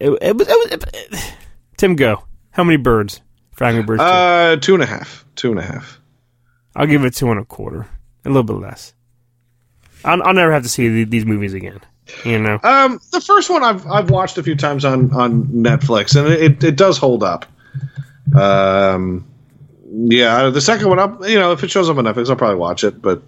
It, 0.00 0.10
it 0.22 0.36
was. 0.36 0.48
It 0.48 0.56
was 0.82 0.84
it- 0.94 1.34
Tim, 1.76 1.96
go. 1.96 2.24
How 2.50 2.64
many 2.64 2.76
birds? 2.78 3.20
Angry 3.60 3.82
Birds. 3.82 4.00
two? 4.02 4.06
uh 4.06 4.56
two 4.56 4.74
and 4.74 4.82
a 4.82 4.86
half, 4.86 5.24
two 5.34 5.50
and 5.50 5.58
a 5.58 5.62
half. 5.62 6.00
I'll 6.74 6.86
give 6.86 7.04
it 7.04 7.14
two 7.14 7.30
and 7.30 7.40
a 7.40 7.44
quarter, 7.44 7.86
a 8.24 8.28
little 8.28 8.42
bit 8.42 8.56
less. 8.56 8.94
I'll, 10.04 10.22
I'll 10.22 10.34
never 10.34 10.52
have 10.52 10.62
to 10.62 10.68
see 10.68 10.88
the, 10.88 11.04
these 11.04 11.24
movies 11.24 11.54
again. 11.54 11.80
You 12.24 12.38
know. 12.38 12.60
Um, 12.62 13.00
the 13.10 13.20
first 13.20 13.50
one 13.50 13.64
I've 13.64 13.86
I've 13.86 14.10
watched 14.10 14.38
a 14.38 14.42
few 14.42 14.56
times 14.56 14.84
on 14.84 15.12
on 15.12 15.44
Netflix, 15.46 16.16
and 16.16 16.32
it 16.32 16.62
it 16.62 16.76
does 16.76 16.98
hold 16.98 17.22
up. 17.22 17.46
Um, 18.34 19.26
yeah, 19.90 20.50
the 20.50 20.60
second 20.60 20.88
one, 20.88 20.98
up 20.98 21.20
you 21.26 21.38
know, 21.38 21.52
if 21.52 21.62
it 21.64 21.70
shows 21.70 21.88
up 21.88 21.96
on 21.96 22.04
Netflix, 22.04 22.28
I'll 22.28 22.36
probably 22.36 22.56
watch 22.56 22.84
it. 22.84 23.00
But, 23.00 23.22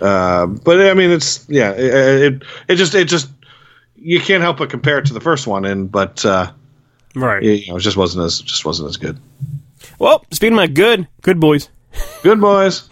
uh, 0.00 0.46
but 0.46 0.80
I 0.80 0.94
mean, 0.94 1.10
it's 1.10 1.48
yeah, 1.48 1.72
it, 1.72 2.34
it 2.34 2.42
it 2.68 2.74
just 2.76 2.94
it 2.94 3.06
just 3.06 3.30
you 3.96 4.20
can't 4.20 4.42
help 4.42 4.58
but 4.58 4.70
compare 4.70 4.98
it 4.98 5.06
to 5.06 5.14
the 5.14 5.20
first 5.20 5.46
one, 5.46 5.64
and 5.64 5.90
but 5.90 6.24
uh, 6.24 6.50
right. 7.14 7.42
you 7.42 7.68
know, 7.68 7.76
it 7.76 7.80
just 7.80 7.96
wasn't 7.96 8.24
as 8.24 8.40
just 8.40 8.64
wasn't 8.64 8.88
as 8.88 8.96
good. 8.96 9.18
Well, 9.98 10.24
speaking 10.30 10.54
of 10.54 10.56
my 10.56 10.66
good, 10.66 11.08
good 11.20 11.40
boys. 11.40 11.68
Good 12.22 12.40
boys. 12.40 12.88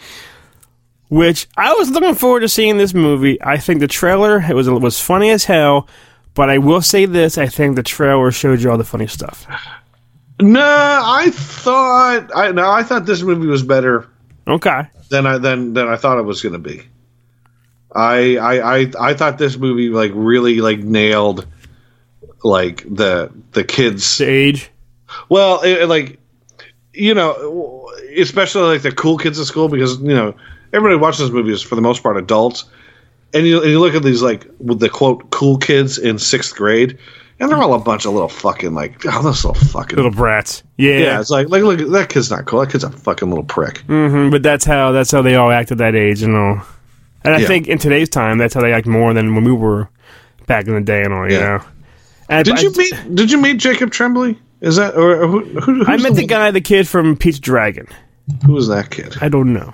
Which 1.11 1.49
I 1.57 1.75
was 1.75 1.91
looking 1.91 2.15
forward 2.15 2.41
to 2.41 2.49
seeing 2.49 2.79
this 2.79 2.95
movie. 2.95 3.41
I 3.43 3.59
think 3.59 3.81
the 3.81 3.89
trailer 3.89 4.41
it 4.41 4.55
was 4.55 4.71
was 4.71 4.99
funny 5.01 5.31
as 5.31 5.45
hell, 5.45 5.89
but 6.35 6.49
I 6.49 6.57
will 6.59 6.81
say 6.81 7.05
this: 7.05 7.37
I 7.37 7.47
think 7.47 7.77
the 7.77 7.83
trailer 7.83 8.31
showed 8.31 8.63
you 8.63 8.71
all 8.71 8.79
the 8.79 8.85
funny 8.85 9.09
stuff. 9.09 9.47
No, 10.41 10.63
I 10.63 11.31
thought 11.33 12.31
I 12.35 12.53
no, 12.53 12.71
I 12.71 12.83
thought 12.83 13.05
this 13.05 13.21
movie 13.23 13.47
was 13.47 13.63
better 13.63 14.09
Okay, 14.49 14.83
than 15.11 15.27
I 15.27 15.37
than 15.37 15.75
than 15.75 15.89
I 15.89 15.97
thought 15.97 16.19
it 16.19 16.23
was 16.23 16.41
going 16.41 16.55
to 16.55 16.59
be. 16.59 16.83
I, 17.95 18.37
I 18.37 18.79
I 18.79 18.93
I 19.01 19.15
thought 19.15 19.37
this 19.37 19.59
movie 19.59 19.91
like 19.91 20.13
really 20.15 20.61
like 20.61 20.79
nailed 20.79 21.47
like 22.43 22.85
the 22.89 23.31
the 23.53 23.65
kids. 23.65 24.17
the 24.19 24.27
age. 24.27 24.71
Well, 25.29 25.61
it, 25.63 25.83
it, 25.83 25.87
like 25.89 26.19
you 26.95 27.15
know, 27.15 27.80
especially 28.19 28.63
like 28.63 28.83
the 28.83 28.93
cool 28.93 29.19
kids 29.19 29.39
at 29.39 29.47
school 29.47 29.69
because 29.69 30.01
you 30.01 30.15
know 30.15 30.35
everybody 30.73 30.97
watches 30.99 31.21
those 31.21 31.31
movies 31.33 31.63
for 31.63 31.75
the 31.75 31.81
most 31.83 32.03
part 32.03 32.17
adults, 32.17 32.65
and 33.35 33.47
you 33.47 33.61
and 33.63 33.71
you 33.71 33.81
look 33.81 33.95
at 33.95 34.03
these 34.03 34.23
like 34.23 34.47
with 34.59 34.81
the 34.81 34.89
quote 34.89 35.31
cool 35.31 35.59
kids 35.59 35.99
in 35.99 36.19
sixth 36.19 36.55
grade, 36.55 36.99
and 37.39 37.51
they're 37.51 37.59
all 37.63 37.75
a 37.75 37.79
bunch 37.79 38.05
of 38.07 38.13
little 38.13 38.29
fucking 38.29 38.75
like 38.75 39.01
oh 39.07 39.23
those 39.23 39.45
little 39.45 39.61
fucking 39.69 39.97
Little 39.97 40.11
brats, 40.11 40.63
yeah. 40.77 40.99
yeah. 40.99 41.21
It's 41.21 41.31
like 41.31 41.49
like 41.49 41.63
look 41.63 41.79
that 41.91 42.09
kid's 42.09 42.31
not 42.31 42.47
cool. 42.47 42.61
That 42.61 42.71
kid's 42.71 42.85
a 42.85 42.91
fucking 42.91 43.29
little 43.29 43.45
prick. 43.45 43.79
hmm 43.87 44.31
but 44.31 44.43
that's 44.43 44.65
how 44.65 44.93
that's 44.93 45.11
how 45.11 45.23
they 45.23 45.37
all 45.37 45.51
act 45.51 45.73
at 45.73 45.79
that 45.79 45.95
age 45.95 46.23
and 46.23 46.37
all. 46.37 46.63
And 47.23 47.35
I 47.35 47.39
Yeah. 47.41 47.47
think 47.49 47.69
in 47.69 47.79
today's 47.79 48.09
time, 48.09 48.39
that's 48.39 48.55
how 48.55 48.63
they 48.63 48.73
act 48.73 48.87
more 48.87 49.13
than 49.13 49.35
when 49.35 49.45
we 49.45 49.53
were 49.53 49.91
back 50.47 50.67
in 50.67 50.75
the 50.75 50.81
day 50.81 51.03
and 51.05 51.13
all. 51.13 51.29
You 51.31 51.37
Yeah. 51.37 51.41
know. 51.59 51.65
And 52.31 52.45
Did 52.45 52.55
I, 52.59 52.61
you 52.63 52.73
meet 52.77 53.15
Did 53.15 53.31
you 53.31 53.39
meet 53.39 53.59
Jacob 53.59 53.91
Tremblay? 53.91 54.39
Is 54.61 54.77
that 54.77 54.95
or 54.97 55.27
who? 55.27 55.41
who 55.45 55.75
who's 55.75 55.89
I 55.89 55.97
met 55.97 56.15
the 56.15 56.23
one- 56.23 56.27
guy, 56.27 56.51
the 56.51 56.61
kid 56.61 56.87
from 56.89 57.17
Pete's 57.17 57.39
Dragon. 57.39 57.87
Who 58.47 58.53
was 58.53 58.69
that 58.69 58.91
kid? 58.91 59.17
I 59.21 59.29
don't 59.29 59.53
know, 59.53 59.73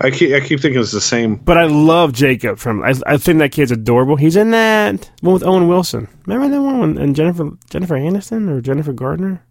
I 0.00 0.10
keep 0.10 0.34
I 0.34 0.40
keep 0.40 0.60
thinking 0.60 0.80
it's 0.80 0.90
the 0.92 1.00
same. 1.00 1.36
but 1.36 1.56
I 1.56 1.64
love 1.66 2.12
Jacob 2.12 2.58
from. 2.58 2.82
I, 2.82 2.94
I 3.06 3.16
think 3.16 3.38
that 3.38 3.52
kid's 3.52 3.70
adorable. 3.70 4.16
He's 4.16 4.36
in 4.36 4.50
that 4.50 5.10
one 5.20 5.34
with 5.34 5.44
Owen 5.44 5.68
Wilson. 5.68 6.08
Remember 6.26 6.54
that 6.54 6.60
one 6.62 6.98
and 6.98 7.14
Jennifer 7.16 7.50
Jennifer 7.70 7.94
Aniston 7.94 8.50
or 8.50 8.60
Jennifer 8.60 8.92
Gardner? 8.92 9.42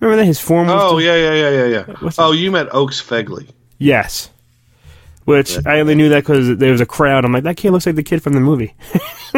Remember 0.00 0.16
that 0.20 0.26
his 0.26 0.40
form? 0.40 0.68
Oh 0.68 0.98
yeah, 0.98 1.14
yeah, 1.16 1.32
yeah, 1.34 1.50
yeah, 1.50 1.64
yeah. 1.66 1.94
What's 2.00 2.18
Oh, 2.18 2.32
you 2.32 2.50
met 2.50 2.68
Oaks 2.74 3.00
Fegley. 3.00 3.48
Yes. 3.78 4.30
Which 5.24 5.64
I 5.66 5.80
only 5.80 5.94
knew 5.94 6.10
that 6.10 6.20
because 6.24 6.58
there 6.58 6.72
was 6.72 6.82
a 6.82 6.86
crowd. 6.86 7.24
I'm 7.24 7.32
like, 7.32 7.44
that 7.44 7.56
kid 7.56 7.70
looks 7.70 7.86
like 7.86 7.94
the 7.94 8.02
kid 8.02 8.22
from 8.22 8.34
the 8.34 8.40
movie, 8.40 8.74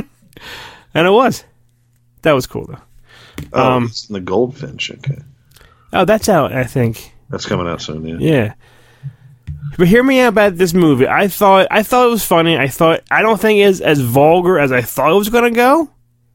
and 0.95 1.07
it 1.07 1.11
was. 1.13 1.45
That 2.23 2.33
was 2.33 2.47
cool 2.49 2.67
though. 2.67 2.81
Oh, 3.53 3.63
Um, 3.77 3.91
in 4.09 4.13
the 4.15 4.21
Goldfinch. 4.21 4.91
Okay, 4.93 5.19
Oh, 5.93 6.05
that's 6.05 6.29
out. 6.29 6.53
I 6.53 6.65
think. 6.65 7.13
that's 7.31 7.47
coming 7.47 7.67
out 7.69 7.81
soon. 7.83 8.07
Yeah. 8.07 8.17
Yeah. 8.19 8.55
But 9.79 9.89
hear 9.89 10.03
me 10.03 10.21
out 10.21 10.29
about 10.29 10.57
this 10.57 10.73
movie. 10.75 11.07
I 11.09 11.29
thought 11.29 11.67
I 11.71 11.83
thought 11.83 12.07
it 12.07 12.11
was 12.11 12.25
funny. 12.25 12.57
I 12.57 12.69
thought 12.69 13.01
I 13.11 13.23
don't 13.23 13.41
think 13.41 13.61
it's 13.61 13.81
as 13.81 14.01
vulgar 14.01 14.59
as 14.59 14.73
I 14.73 14.81
thought 14.81 15.11
it 15.13 15.17
was 15.19 15.29
going 15.29 15.45
to 15.45 15.51
go, 15.57 15.91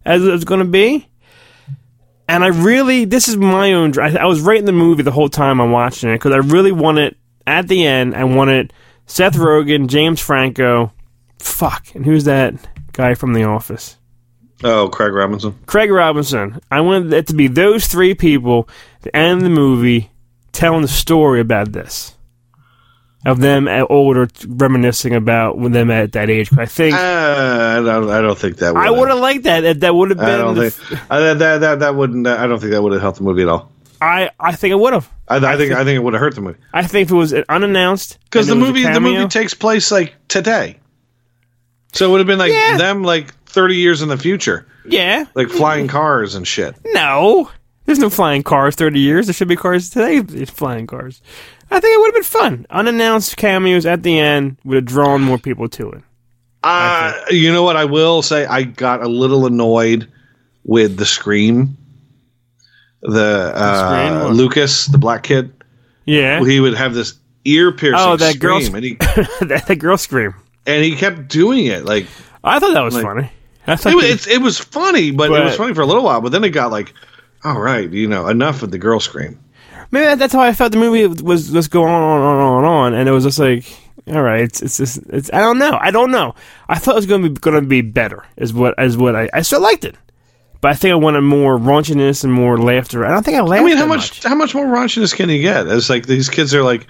as 0.05 0.23
it 0.23 0.29
was 0.31 0.43
going 0.45 0.59
to 0.59 0.65
be. 0.65 1.07
And 2.27 2.43
I 2.43 2.47
really, 2.47 3.05
this 3.05 3.27
is 3.27 3.35
my 3.37 3.73
own. 3.73 3.97
I, 3.99 4.15
I 4.17 4.25
was 4.25 4.41
rating 4.41 4.65
the 4.65 4.71
movie 4.71 5.03
the 5.03 5.11
whole 5.11 5.27
time 5.29 5.59
I'm 5.59 5.71
watching 5.71 6.09
it 6.09 6.15
because 6.15 6.33
I 6.33 6.37
really 6.37 6.71
wanted 6.71 7.15
at 7.47 7.67
the 7.67 7.85
end. 7.85 8.15
I 8.15 8.23
wanted 8.25 8.73
Seth 9.05 9.35
Rogen, 9.35 9.87
James 9.87 10.21
Franco, 10.21 10.93
fuck, 11.39 11.87
and 11.95 12.05
who's 12.05 12.25
that 12.25 12.53
guy 12.93 13.15
from 13.15 13.33
The 13.33 13.43
Office? 13.43 13.97
Oh, 14.63 14.89
Craig 14.89 15.13
Robinson. 15.13 15.55
Craig 15.65 15.89
Robinson. 15.91 16.61
I 16.69 16.81
wanted 16.81 17.13
it 17.13 17.27
to 17.27 17.33
be 17.33 17.47
those 17.47 17.87
three 17.87 18.13
people 18.13 18.69
at 18.97 19.01
the 19.03 19.15
end 19.15 19.37
of 19.39 19.43
the 19.43 19.49
movie 19.49 20.11
telling 20.51 20.81
the 20.83 20.87
story 20.87 21.39
about 21.39 21.71
this. 21.71 22.15
Of 23.23 23.39
them 23.39 23.67
at 23.67 23.85
older, 23.91 24.27
reminiscing 24.47 25.13
about 25.13 25.55
when 25.59 25.71
them 25.73 25.91
at 25.91 26.13
that 26.13 26.31
age. 26.31 26.49
I 26.57 26.65
think 26.65 26.95
Uh, 26.95 26.97
I 26.97 27.75
don't. 27.83 28.09
I 28.09 28.19
don't 28.19 28.35
think 28.37 28.57
that. 28.57 28.75
I 28.75 28.89
would 28.89 29.09
have 29.09 29.19
liked 29.19 29.43
that. 29.43 29.59
That, 29.61 29.79
that 29.81 29.93
would 29.93 30.09
have 30.09 30.17
been. 30.17 30.27
I 30.27 30.37
don't 30.37 30.55
think 30.55 31.01
uh, 31.11 31.19
that, 31.19 31.37
that 31.37 31.57
that 31.59 31.79
that 31.81 31.95
wouldn't. 31.95 32.25
I 32.25 32.47
don't 32.47 32.59
think 32.59 32.71
that 32.71 32.81
would 32.81 32.93
have 32.93 33.01
helped 33.01 33.19
the 33.19 33.23
movie 33.23 33.43
at 33.43 33.47
all. 33.47 33.71
I 34.01 34.31
I 34.39 34.53
think 34.55 34.71
it 34.71 34.79
would 34.79 34.93
have. 34.93 35.07
I, 35.27 35.35
I 35.35 35.55
think 35.55 35.71
I 35.71 35.83
think 35.83 35.97
it 35.97 35.99
would 36.03 36.13
have 36.13 36.19
hurt 36.19 36.33
the 36.33 36.41
movie 36.41 36.57
I 36.73 36.81
think 36.87 37.05
if 37.09 37.11
it 37.11 37.15
was 37.15 37.31
unannounced 37.47 38.17
because 38.23 38.47
the 38.47 38.53
it 38.53 38.55
was 38.57 38.63
a 38.69 38.71
movie 38.71 38.83
the 38.91 38.99
movie 38.99 39.27
takes 39.27 39.53
place 39.53 39.91
like 39.91 40.15
today, 40.27 40.79
so 41.93 42.07
it 42.07 42.11
would 42.11 42.21
have 42.21 42.27
been 42.27 42.39
like 42.39 42.51
Yeah. 42.51 42.77
them 42.77 43.03
like 43.03 43.40
thirty 43.51 43.75
years 43.75 44.01
in 44.01 44.09
the 44.09 44.17
future, 44.17 44.65
yeah. 44.85 45.25
like 45.35 45.49
flying 45.49 45.87
cars 45.87 46.35
and 46.35 46.47
shit. 46.47 46.75
No, 46.85 47.49
there's 47.85 47.99
no 47.99 48.09
flying 48.09 48.43
cars. 48.43 48.75
Thirty 48.75 48.99
years. 48.99 49.27
There 49.27 49.33
should 49.33 49.47
be 49.47 49.55
cars 49.55 49.89
today. 49.89 50.21
Flying 50.45 50.87
cars. 50.87 51.21
I 51.69 51.79
think 51.79 51.93
it 51.95 51.99
would 51.99 52.07
have 52.07 52.13
been 52.15 52.23
fun. 52.23 52.65
Unannounced 52.69 53.37
cameos 53.37 53.85
at 53.85 54.03
the 54.03 54.19
end 54.19 54.57
would 54.65 54.75
have 54.75 54.85
drawn 54.85 55.21
more 55.21 55.37
people 55.37 55.69
to 55.69 55.89
it. 55.91 56.03
Uh, 56.63 57.13
you 57.29 57.51
know 57.51 57.63
what? 57.63 57.75
I 57.77 57.85
will 57.85 58.21
say 58.21 58.45
I 58.45 58.63
got 58.63 59.01
a 59.01 59.07
little 59.07 59.45
annoyed 59.45 60.07
with 60.63 60.97
the 60.97 61.05
scream. 61.05 61.77
The, 63.01 63.49
scream? 63.53 64.13
uh, 64.21 64.23
What? 64.25 64.35
Lucas, 64.35 64.85
the 64.85 64.97
black 64.99 65.23
kid, 65.23 65.51
Yeah. 66.05 66.43
he 66.43 66.59
would 66.59 66.75
have 66.75 66.93
this 66.93 67.15
ear 67.45 67.71
piercing 67.71 67.99
Oh, 67.99 68.15
that 68.17 68.39
girl 68.39 68.61
scream, 68.61 68.75
and 68.75 68.85
he 68.85 68.93
that, 69.45 69.63
that 69.67 69.75
girl 69.79 69.97
scream. 69.97 70.35
and 70.67 70.83
he 70.83 70.95
kept 70.95 71.27
doing 71.27 71.65
it. 71.65 71.83
Like 71.85 72.05
I 72.43 72.59
thought 72.59 72.73
that 72.73 72.81
was 72.81 72.93
Like- 72.95 73.03
funny. 73.05 73.31
Thought 73.65 73.93
it, 73.93 73.95
was- 73.95 74.27
it 74.27 74.41
was 74.41 74.57
funny, 74.59 75.11
but, 75.11 75.29
it 75.41 75.45
was 75.45 75.55
funny 75.57 75.73
for 75.73 75.81
a 75.81 75.85
little 75.85 76.03
while. 76.03 76.21
But 76.21 76.31
then 76.31 76.43
it 76.43 76.49
got 76.49 76.71
like, 76.71 76.93
all 77.43 77.59
right, 77.59 77.89
you 77.91 78.07
know, 78.07 78.27
enough 78.27 78.61
with 78.61 78.71
the 78.71 78.77
girl 78.77 78.99
scream. 78.99 79.39
maybe 79.91 80.05
that- 80.05 80.19
that's 80.19 80.33
how 80.33 80.41
I 80.41 80.53
felt 80.53 80.71
the 80.71 80.77
movie 80.79 81.05
was 81.23 81.51
just 81.51 81.71
going 81.71 81.91
on 81.93 82.01
and 82.17 82.23
on 82.23 82.33
and 82.33 82.41
on 82.41 82.57
and 82.57 82.65
on, 82.67 82.93
and 82.93 83.09
it 83.09 83.11
was 83.11 83.23
just 83.23 83.39
like, 83.39 83.65
all 84.07 84.21
right, 84.23 84.41
it's 84.41 84.61
it's 84.63 84.77
just 84.77 84.97
it's 85.09 85.29
I 85.31 85.39
don't 85.39 85.59
know, 85.59 85.77
I 85.79 85.91
don't 85.91 86.11
know. 86.11 86.33
I 86.67 86.79
thought 86.79 86.93
it 86.93 86.97
was 86.97 87.05
going 87.05 87.21
to 87.23 87.29
be 87.29 87.39
going 87.39 87.61
to 87.61 87.67
be 87.67 87.81
better, 87.81 88.23
is 88.35 88.51
what 88.53 88.73
is 88.79 88.97
what 88.97 89.15
I 89.15 89.29
I 89.33 89.43
still 89.43 89.61
liked 89.61 89.85
it, 89.85 89.95
but 90.59 90.71
I 90.71 90.73
think 90.73 90.91
I 90.91 90.95
wanted 90.95 91.21
more 91.21 91.57
raunchiness 91.57 92.23
and 92.23 92.33
more 92.33 92.57
laughter. 92.57 93.05
I 93.05 93.09
don't 93.11 93.23
think 93.23 93.37
I 93.37 93.41
laughed. 93.41 93.61
I 93.61 93.65
mean, 93.65 93.77
how 93.77 93.83
that 93.83 93.89
much, 93.89 94.23
how 94.23 94.33
much 94.35 94.55
more 94.55 94.65
raunchiness 94.65 95.15
can 95.15 95.29
you 95.29 95.41
get? 95.43 95.67
It's 95.67 95.89
like 95.89 96.07
these 96.07 96.29
kids 96.29 96.55
are 96.55 96.63
like 96.63 96.87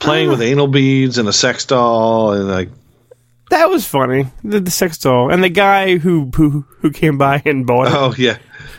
playing 0.00 0.28
uh, 0.28 0.32
with 0.32 0.42
anal 0.42 0.66
beads 0.68 1.16
and 1.18 1.26
a 1.28 1.32
sex 1.32 1.64
doll, 1.64 2.32
and 2.32 2.46
like 2.48 2.68
That 3.52 3.68
was 3.68 3.86
funny. 3.86 4.26
The, 4.42 4.60
the 4.60 4.70
sex 4.70 4.96
doll 4.96 5.30
and 5.30 5.44
the 5.44 5.50
guy 5.50 5.98
who 5.98 6.30
who 6.34 6.64
who 6.80 6.90
came 6.90 7.18
by 7.18 7.42
and 7.44 7.66
bought 7.66 7.88
it. 7.88 7.92
oh 7.94 8.14
yeah, 8.16 8.38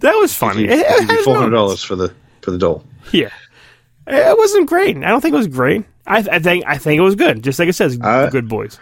that 0.00 0.14
was 0.16 0.34
funny. 0.34 0.64
It- 0.64 0.84
it 0.84 1.24
four 1.24 1.36
hundred 1.36 1.50
dollars 1.54 1.84
for 1.84 1.94
the 1.94 2.12
for 2.40 2.50
the 2.50 2.58
doll. 2.58 2.84
Yeah, 3.12 3.30
it 4.08 4.36
wasn't 4.36 4.68
great. 4.68 4.96
I 4.96 5.08
don't 5.08 5.20
think 5.20 5.34
it 5.34 5.38
was 5.38 5.46
great. 5.46 5.84
I, 6.04 6.18
I 6.18 6.38
think 6.40 6.64
I 6.66 6.78
think 6.78 6.98
it 6.98 7.02
was 7.02 7.14
good. 7.14 7.44
Just 7.44 7.60
like 7.60 7.68
it 7.68 7.74
says, 7.74 7.96
Uh, 8.00 8.28
good 8.28 8.48
boys. 8.48 8.76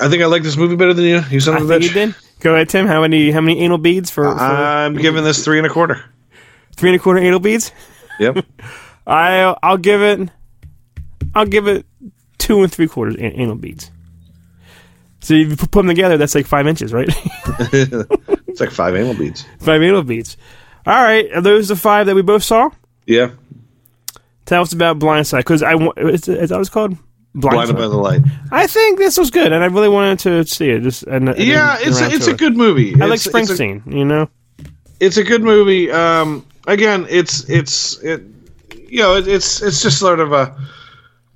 I 0.00 0.08
think 0.08 0.22
I 0.22 0.26
like 0.26 0.42
this 0.42 0.56
movie 0.56 0.74
better 0.76 0.92
than 0.94 1.04
you. 1.04 1.20
You 1.30 1.38
son 1.40 1.54
I 1.54 1.60
of 1.60 1.70
a 1.70 1.74
bitch. 1.78 1.82
you 1.84 1.90
did. 1.90 2.14
Go 2.40 2.54
ahead, 2.54 2.68
Tim. 2.68 2.86
How 2.86 3.00
many 3.00 3.30
how 3.30 3.40
many 3.40 3.60
anal 3.60 3.78
beads 3.78 4.10
for, 4.10 4.24
for 4.24 4.38
I'm 4.42 4.94
giving 4.96 5.22
this 5.24 5.44
three 5.44 5.58
and 5.58 5.66
a 5.66 5.70
quarter. 5.70 6.04
three 6.76 6.90
and 6.90 6.98
a 7.00 7.02
quarter 7.02 7.20
anal 7.20 7.40
beads? 7.40 7.70
Yep. 8.18 8.44
I 9.06 9.56
I'll 9.62 9.78
give 9.78 10.02
it 10.02 10.28
I'll 11.34 11.46
give 11.46 11.68
it 11.68 11.86
two 12.38 12.62
and 12.62 12.72
three 12.72 12.88
quarters 12.88 13.16
an- 13.16 13.38
anal 13.40 13.56
beads. 13.56 13.90
So 15.20 15.34
if 15.34 15.50
you 15.50 15.56
put 15.56 15.72
them 15.72 15.88
together, 15.88 16.16
that's 16.16 16.34
like 16.34 16.46
five 16.46 16.66
inches, 16.66 16.92
right? 16.92 17.08
it's 17.72 18.60
like 18.60 18.70
five 18.70 18.94
anal 18.94 19.14
beads. 19.14 19.44
five 19.60 19.82
anal 19.82 20.02
beads. 20.02 20.36
All 20.86 20.94
right, 21.02 21.30
are 21.34 21.40
those 21.40 21.68
the 21.68 21.76
five 21.76 22.06
that 22.06 22.14
we 22.14 22.22
both 22.22 22.42
saw? 22.42 22.70
Yeah. 23.06 23.30
Tell 24.46 24.62
us 24.62 24.72
about 24.72 24.98
Blindside 24.98 25.38
because 25.40 25.62
I 25.62 25.74
is, 25.74 26.22
that 26.22 26.48
what 26.50 26.60
it's 26.60 26.68
called? 26.70 26.96
Blinded 27.34 27.76
by 27.76 27.82
the 27.82 27.88
light. 27.88 28.22
I 28.50 28.66
think 28.66 28.98
this 28.98 29.18
was 29.18 29.30
good, 29.30 29.52
and 29.52 29.62
I 29.62 29.66
really 29.66 29.90
wanted 29.90 30.18
to 30.20 30.44
see 30.46 30.70
it. 30.70 30.80
Just 30.82 31.02
and, 31.02 31.28
and 31.28 31.38
Yeah, 31.38 31.76
it's 31.80 32.00
a, 32.00 32.06
it's 32.10 32.26
a 32.26 32.30
it. 32.30 32.38
good 32.38 32.56
movie. 32.56 32.94
I 32.94 33.04
like 33.06 33.20
It's- 33.20 33.26
a- 33.26 33.30
Springsteen. 33.30 33.92
you 33.94 34.04
know, 34.04 34.30
it's 35.00 35.18
a 35.18 35.24
good 35.24 35.42
movie. 35.42 35.90
Um, 35.90 36.46
again, 36.66 37.06
it's 37.10 37.48
it's 37.50 37.98
it, 38.02 38.22
you 38.88 39.02
know, 39.02 39.16
it, 39.16 39.28
it's 39.28 39.60
it's 39.62 39.82
just 39.82 39.98
sort 39.98 40.20
of 40.20 40.32
a 40.32 40.56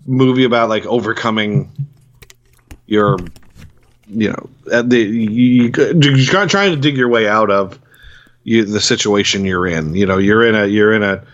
movie 0.07 0.45
about 0.45 0.69
like 0.69 0.87
overcoming 0.87 1.71
your, 2.87 3.19
you 4.09 4.31
know, 4.31 4.83
the 4.83 4.99
you, 4.99 5.73
are 6.37 6.47
trying 6.47 6.71
to 6.73 6.77
dig 6.77 6.97
your 6.97 7.09
way 7.09 7.29
out 7.29 7.51
of 7.51 7.79
you 8.45 8.65
the 8.65 8.81
situation 8.81 9.45
you're 9.45 9.67
in. 9.67 9.95
You 9.95 10.07
know, 10.07 10.19
you're 10.19 10.47
in 10.47 10.55
a 10.55 10.67
you're 10.67 10.93
in 10.93 11.03
a 11.03 11.25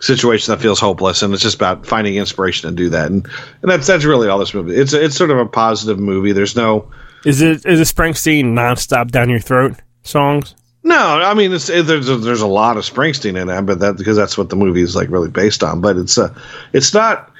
situation 0.00 0.52
that 0.52 0.60
feels 0.60 0.80
hopeless, 0.80 1.22
and 1.22 1.32
it's 1.32 1.42
just 1.42 1.56
about 1.56 1.86
finding 1.86 2.16
inspiration 2.16 2.68
to 2.68 2.76
do 2.76 2.88
that. 2.90 3.10
And 3.10 3.26
and 3.62 3.70
that's 3.70 3.86
that's 3.86 4.04
really 4.04 4.28
all 4.28 4.38
this 4.38 4.54
movie. 4.54 4.74
It's 4.74 4.92
it's 4.92 5.16
sort 5.16 5.30
of 5.30 5.38
a 5.38 5.46
positive 5.46 5.98
movie. 5.98 6.32
There's 6.32 6.56
no. 6.56 6.90
is 7.24 7.40
it 7.40 7.64
is 7.64 7.80
it 7.80 7.94
Springsteen 7.94 8.46
nonstop 8.46 9.10
down 9.10 9.30
your 9.30 9.40
throat 9.40 9.76
songs? 10.02 10.54
No, 10.82 10.96
I 10.96 11.34
mean 11.34 11.52
it's 11.52 11.68
it, 11.68 11.86
there's 11.86 12.08
a, 12.08 12.16
there's 12.16 12.42
a 12.42 12.46
lot 12.46 12.76
of 12.76 12.84
Springsteen 12.84 13.40
in 13.40 13.48
it, 13.48 13.62
but 13.62 13.80
that 13.80 13.96
because 13.96 14.16
that's 14.16 14.38
what 14.38 14.50
the 14.50 14.56
movie 14.56 14.82
is 14.82 14.94
like 14.94 15.10
really 15.10 15.30
based 15.30 15.62
on. 15.62 15.80
But 15.80 15.96
it's 15.96 16.18
uh, 16.18 16.34
it's 16.72 16.92
not. 16.94 17.32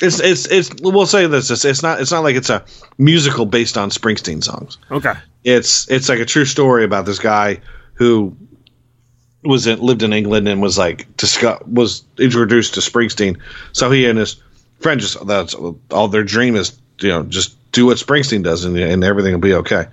It's 0.00 0.20
it's 0.20 0.46
it's. 0.46 0.70
We'll 0.80 1.06
say 1.06 1.26
this: 1.26 1.50
it's, 1.50 1.64
it's 1.64 1.82
not 1.82 2.00
it's 2.00 2.12
not 2.12 2.22
like 2.22 2.36
it's 2.36 2.50
a 2.50 2.64
musical 2.98 3.46
based 3.46 3.76
on 3.76 3.90
Springsteen 3.90 4.44
songs. 4.44 4.78
Okay, 4.90 5.14
It's 5.42 5.90
it's 5.90 6.08
like 6.08 6.20
a 6.20 6.24
true 6.24 6.44
story 6.44 6.84
about 6.84 7.04
this 7.04 7.18
guy 7.18 7.60
who 7.94 8.36
was 9.42 9.66
in, 9.66 9.80
lived 9.80 10.02
in 10.02 10.12
England 10.12 10.48
and 10.48 10.62
was 10.62 10.78
like 10.78 11.16
discuss, 11.16 11.60
was 11.66 12.04
introduced 12.18 12.74
to 12.74 12.80
Springsteen. 12.80 13.40
So 13.72 13.90
he 13.90 14.06
and 14.06 14.18
his 14.18 14.40
friend 14.80 15.00
just 15.00 15.26
that's 15.26 15.54
all 15.90 16.08
their 16.08 16.22
dream 16.22 16.54
is 16.54 16.78
you 17.00 17.08
know 17.08 17.24
just 17.24 17.56
do 17.72 17.86
what 17.86 17.96
Springsteen 17.96 18.42
does 18.42 18.64
and, 18.64 18.76
and 18.76 19.02
everything 19.02 19.32
will 19.32 19.40
be 19.40 19.54
okay. 19.54 19.86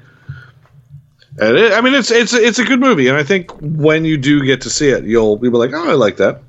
And 1.40 1.58
it, 1.58 1.74
I 1.74 1.82
mean 1.82 1.96
it's 1.96 2.12
it's 2.12 2.34
it's 2.34 2.60
a 2.60 2.64
good 2.64 2.80
movie 2.80 3.08
and 3.08 3.18
I 3.18 3.24
think 3.24 3.52
when 3.60 4.06
you 4.06 4.18
do 4.18 4.44
get 4.46 4.62
to 4.62 4.70
see 4.70 4.90
it 4.90 5.04
you'll 5.04 5.38
be 5.38 5.50
like 5.50 5.72
oh 5.74 5.90
I 5.90 5.94
like 5.94 6.18
that 6.18 6.42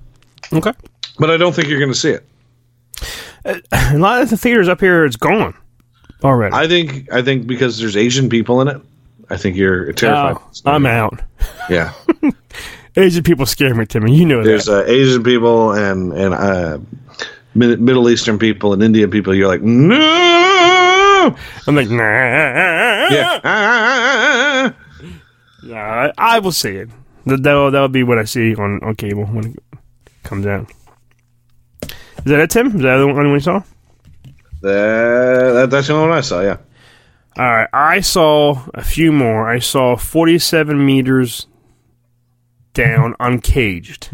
okay. 0.52 0.72
but 1.18 1.30
I 1.30 1.36
don't 1.36 1.54
think 1.54 1.68
you're 1.68 1.80
going 1.80 1.92
to 1.92 1.98
see 1.98 2.11
it. 2.11 2.26
A 3.72 3.99
lot 3.99 4.22
of 4.22 4.30
the 4.30 4.36
theaters 4.36 4.68
up 4.68 4.80
here, 4.80 5.05
it's 5.05 5.16
gone 5.16 5.55
already. 6.24 6.55
I 6.55 6.66
think 6.66 7.12
I 7.12 7.22
think 7.22 7.47
because 7.47 7.78
there's 7.78 7.97
Asian 7.97 8.28
people 8.28 8.61
in 8.61 8.68
it. 8.68 8.80
I 9.30 9.36
think 9.36 9.57
you're 9.57 9.92
terrified. 9.92 10.36
Oh, 10.64 10.70
I'm 10.70 10.86
out. 10.86 11.20
Yeah. 11.68 11.92
Asian 12.97 13.22
people 13.24 13.44
scare 13.47 13.74
me, 13.74 13.84
Timmy. 13.86 14.14
You 14.14 14.24
know 14.24 14.42
there's 14.42 14.66
that. 14.66 14.86
uh, 14.86 14.90
Asian 14.90 15.22
people 15.22 15.72
and 15.72 16.12
and 16.12 16.32
uh, 16.34 16.78
Mid- 17.55 17.80
Middle 17.80 18.09
Eastern 18.09 18.38
people 18.38 18.72
and 18.72 18.82
Indian 18.82 19.11
people. 19.11 19.34
You're 19.34 19.49
like, 19.49 19.62
no, 19.62 21.36
I'm 21.66 21.74
like, 21.76 21.88
nah. 21.90 22.03
yeah, 23.11 23.40
Ah, 23.44 24.74
Yeah, 25.62 26.11
I, 26.18 26.36
I 26.36 26.38
will 26.38 26.53
see 26.53 26.76
it. 26.76 26.88
That 27.26 27.42
that'll, 27.42 27.70
that'll 27.72 27.88
be 27.88 28.03
what 28.05 28.18
I 28.18 28.24
see 28.24 28.55
on, 28.55 28.80
on 28.84 28.94
cable 28.94 29.24
when 29.26 29.47
it 29.53 29.59
comes 30.22 30.47
out. 30.47 30.70
Is 32.27 32.31
that 32.33 32.41
it, 32.41 32.51
Tim? 32.51 32.66
Is 32.66 32.72
that 32.74 32.81
the 32.97 33.03
only 33.03 33.14
one 33.14 33.33
we 33.33 33.39
saw? 33.41 33.62
that, 34.62 35.53
that, 35.55 35.68
that's 35.70 35.87
the 35.87 35.93
only 35.95 36.09
one 36.09 36.18
I 36.18 36.22
saw. 36.22 36.41
Yeah, 36.41 36.57
All 37.37 37.45
right, 37.45 37.68
I 37.72 38.01
saw 38.01 38.66
a 38.74 38.83
few 38.83 39.12
more. 39.12 39.49
I 39.49 39.61
saw 39.61 39.97
47 39.97 40.85
meters 40.85 41.47
down, 42.74 43.14
uncaged. 43.20 44.11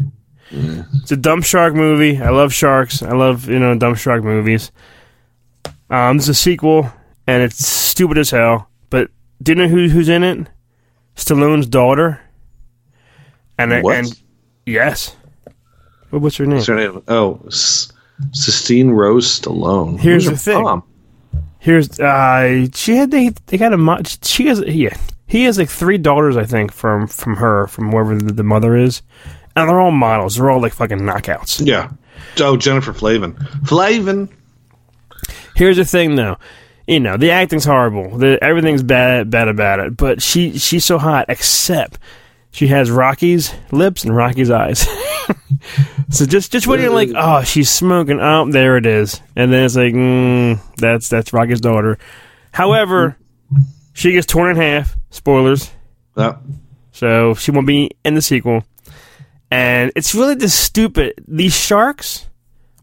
It's 0.51 1.11
a 1.11 1.17
dump 1.17 1.43
shark 1.43 1.73
movie. 1.73 2.21
I 2.21 2.29
love 2.29 2.53
sharks. 2.53 3.01
I 3.01 3.13
love 3.13 3.49
you 3.49 3.57
know 3.57 3.75
dump 3.75 3.97
shark 3.97 4.23
movies. 4.23 4.71
Um, 5.89 6.17
it's 6.17 6.27
a 6.27 6.35
sequel, 6.35 6.91
and 7.25 7.41
it's 7.41 7.65
stupid 7.67 8.19
as 8.19 8.29
hell. 8.29 8.69
But 8.91 9.09
do 9.41 9.53
you 9.53 9.55
know 9.55 9.67
who 9.67 9.89
who's 9.89 10.09
in 10.09 10.23
it? 10.23 10.47
Stallone's 11.15 11.65
daughter. 11.65 12.21
And 13.57 13.81
What? 13.83 13.95
and 13.95 14.21
yes, 14.67 15.15
what, 16.11 16.21
what's 16.21 16.37
her 16.37 16.45
name? 16.45 16.57
What's 16.57 16.67
her 16.67 16.75
name? 16.75 17.01
Oh, 17.07 17.41
S- 17.47 17.91
Sistine 18.31 18.91
Rose 18.91 19.39
Stallone. 19.39 19.99
Here's 19.99 20.27
Who's 20.27 20.43
the 20.45 20.51
her 20.51 20.55
thing. 20.57 20.63
mom? 20.63 20.83
Here's 21.59 21.99
uh 21.99 22.67
she 22.73 22.95
had 22.95 23.09
they 23.11 23.29
they 23.47 23.57
got 23.57 23.73
a 23.73 23.77
mo- 23.77 24.01
she 24.21 24.47
has 24.47 24.61
yeah 24.67 24.95
he 25.27 25.45
has 25.45 25.57
like 25.57 25.69
three 25.69 25.97
daughters 25.97 26.35
I 26.35 26.43
think 26.45 26.71
from 26.73 27.07
from 27.07 27.37
her 27.37 27.67
from 27.67 27.91
wherever 27.91 28.15
the, 28.15 28.33
the 28.33 28.43
mother 28.43 28.75
is 28.75 29.01
and 29.55 29.69
they're 29.69 29.79
all 29.79 29.91
models 29.91 30.35
they're 30.35 30.49
all 30.51 30.61
like 30.61 30.73
fucking 30.73 30.99
knockouts. 30.99 31.65
Yeah. 31.65 31.91
Oh, 32.39 32.57
Jennifer 32.57 32.93
Flavin. 32.93 33.35
Flavin. 33.65 34.29
Here's 35.55 35.77
the 35.77 35.85
thing 35.85 36.15
though, 36.15 36.37
you 36.87 36.99
know 36.99 37.15
the 37.15 37.31
acting's 37.31 37.63
horrible 37.65 38.17
the 38.17 38.43
everything's 38.43 38.83
bad 38.83 39.29
bad 39.29 39.47
about 39.47 39.79
it 39.79 39.95
but 39.95 40.21
she 40.21 40.57
she's 40.57 40.83
so 40.83 40.97
hot 40.97 41.25
except 41.29 41.97
she 42.53 42.67
has 42.67 42.91
Rocky's 42.91 43.53
lips 43.71 44.05
and 44.05 44.15
Rocky's 44.15 44.51
eyes. 44.51 44.79
so 46.09 46.25
just 46.25 46.51
just 46.51 46.67
when 46.67 46.79
you're 46.79 46.91
like 46.91 47.09
oh 47.15 47.41
she's 47.41 47.69
smoking 47.69 48.19
oh 48.21 48.49
there 48.49 48.77
it 48.77 48.85
is 48.85 49.21
and 49.35 49.51
then 49.51 49.65
it's 49.65 49.75
like 49.75 49.93
mm, 49.93 50.59
that's 50.77 51.09
that's 51.09 51.33
Rocky's 51.33 51.59
daughter. 51.59 51.97
However, 52.51 53.17
she 53.93 54.11
gets 54.11 54.27
torn 54.27 54.51
in 54.51 54.55
half. 54.57 54.95
Spoilers. 55.09 55.71
So 56.91 57.33
she 57.33 57.49
won't 57.49 57.65
be 57.65 57.89
in 58.05 58.13
the 58.13 58.21
sequel. 58.21 58.63
And 59.49 59.91
it's 59.95 60.13
really 60.13 60.35
just 60.35 60.59
stupid. 60.59 61.15
These 61.27 61.55
sharks 61.55 62.27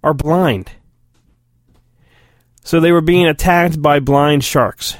are 0.02 0.14
blind. 0.14 0.70
So 2.64 2.80
they 2.80 2.90
were 2.90 3.00
being 3.00 3.26
attacked 3.26 3.80
by 3.80 4.00
blind 4.00 4.42
sharks. 4.42 4.96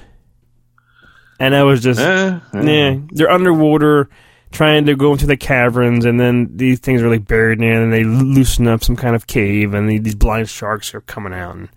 And 1.41 1.55
I 1.55 1.65
was 1.65 1.83
just, 1.83 1.99
eh, 1.99 2.39
eh. 2.55 2.63
yeah, 2.63 2.97
they're 3.11 3.31
underwater 3.31 4.09
trying 4.53 4.87
to 4.87 4.97
go 4.97 5.13
into 5.13 5.27
the 5.27 5.37
caverns, 5.37 6.05
and 6.05 6.19
then 6.19 6.57
these 6.57 6.81
things 6.81 7.03
are 7.03 7.11
like 7.11 7.27
buried 7.27 7.61
in, 7.61 7.83
and 7.83 7.93
they 7.93 8.05
loosen 8.05 8.67
up 8.67 8.83
some 8.83 8.97
kind 8.97 9.15
of 9.15 9.27
cave, 9.27 9.75
and 9.75 9.89
the, 9.89 9.99
these 9.99 10.15
blind 10.15 10.49
sharks 10.49 10.95
are 10.95 11.01
coming 11.03 11.33
out. 11.33 11.57
And 11.57 11.69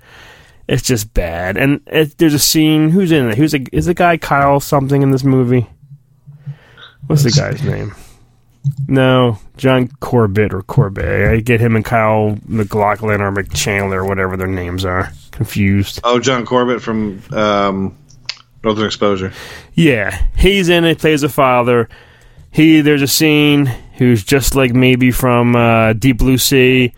it's 0.68 0.84
just 0.84 1.14
bad. 1.14 1.58
And 1.58 1.82
it, 1.88 2.18
there's 2.18 2.34
a 2.34 2.40
scene. 2.40 2.90
Who's 2.90 3.12
in 3.12 3.30
it? 3.30 3.38
Who's 3.38 3.54
a, 3.54 3.60
is 3.72 3.86
the 3.86 3.94
guy 3.94 4.18
Kyle 4.18 4.60
something 4.60 5.02
in 5.02 5.12
this 5.12 5.24
movie? 5.24 5.70
What's 7.08 7.24
the 7.24 7.32
guy's 7.32 7.62
name? 7.64 7.94
No, 8.88 9.40
John 9.58 9.90
Corbett 10.00 10.54
or 10.54 10.62
Corbett. 10.62 11.30
I 11.34 11.42
get 11.42 11.60
him 11.60 11.76
and 11.76 11.84
Kyle 11.84 12.38
MacLachlan 12.48 13.20
or 13.20 13.32
McChandler 13.32 13.96
or 13.96 14.06
whatever 14.06 14.38
their 14.38 14.48
names 14.48 14.86
are. 14.86 15.12
Confused. 15.32 16.00
Oh, 16.06 16.20
John 16.20 16.46
Corbett 16.46 16.82
from 16.82 17.22
um, 17.34 17.98
Northern 18.64 18.86
Exposure. 18.86 19.34
Yeah, 19.74 20.18
he's 20.38 20.70
in 20.70 20.86
it. 20.86 21.00
Plays 21.00 21.24
a 21.24 21.30
father. 21.30 21.90
He 22.54 22.82
there's 22.82 23.02
a 23.02 23.08
scene 23.08 23.66
who's 23.98 24.24
just 24.24 24.56
like 24.56 24.74
maybe 24.74 25.12
from 25.12 25.56
uh, 25.56 25.94
Deep 25.94 26.20
Blue 26.20 26.38
Sea, 26.38 26.94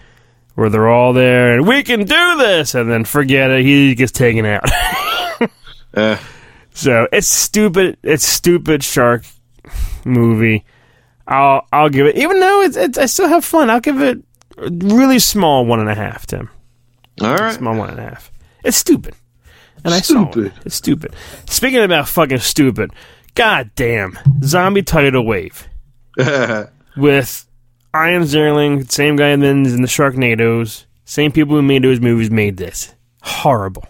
where 0.56 0.70
they're 0.70 0.90
all 0.90 1.14
there 1.14 1.54
and 1.54 1.68
we 1.68 1.82
can 1.84 2.02
do 2.06 2.38
this, 2.38 2.76
and 2.76 2.92
then 2.92 3.06
forget 3.06 3.50
it. 3.52 3.64
He 3.66 3.96
gets 3.96 4.12
taken 4.12 4.46
out. 4.46 4.64
Eh. 5.98 6.18
So 6.74 7.08
it's 7.14 7.28
stupid. 7.28 7.98
It's 8.04 8.26
stupid 8.28 8.84
shark 8.84 9.24
movie. 10.04 10.66
I'll 11.26 11.66
I'll 11.72 11.88
give 11.88 12.06
it. 12.06 12.18
Even 12.18 12.42
though 12.42 12.62
it's, 12.64 12.76
it's 12.76 12.98
I 12.98 13.06
still 13.06 13.30
have 13.30 13.46
fun. 13.46 13.70
I'll 13.70 13.80
give 13.80 14.02
it 14.02 14.22
a 14.58 14.70
really 14.70 15.20
small 15.20 15.66
one 15.66 15.80
and 15.80 15.90
a 15.90 15.96
half. 15.96 16.28
Tim, 16.28 16.50
All 17.22 17.34
right. 17.38 17.54
small 17.56 17.78
one 17.78 17.92
and 17.92 18.00
a 18.00 18.04
half. 18.04 18.30
It's 18.66 18.76
stupid, 18.76 19.16
and 19.86 19.94
I 19.94 20.02
saw 20.02 20.30
Stupid. 20.30 20.48
it. 20.48 20.54
It's 20.66 20.76
stupid. 20.76 21.16
Speaking 21.48 21.82
about 21.82 22.10
fucking 22.10 22.40
stupid, 22.40 22.92
god 23.36 23.72
damn, 23.76 24.18
zombie 24.44 24.84
tidal 24.84 25.26
wave 25.26 25.68
with 26.18 27.46
Ian 27.96 28.24
Ziering, 28.24 28.90
same 28.92 29.16
guy 29.16 29.32
is 29.32 29.74
in 29.74 29.82
the 29.82 29.88
Sharknadoes, 29.88 30.86
same 31.06 31.32
people 31.32 31.56
who 31.56 31.62
made 31.62 31.84
those 31.84 32.00
movies 32.00 32.32
made 32.32 32.58
this. 32.58 32.94
Horrible. 33.22 33.86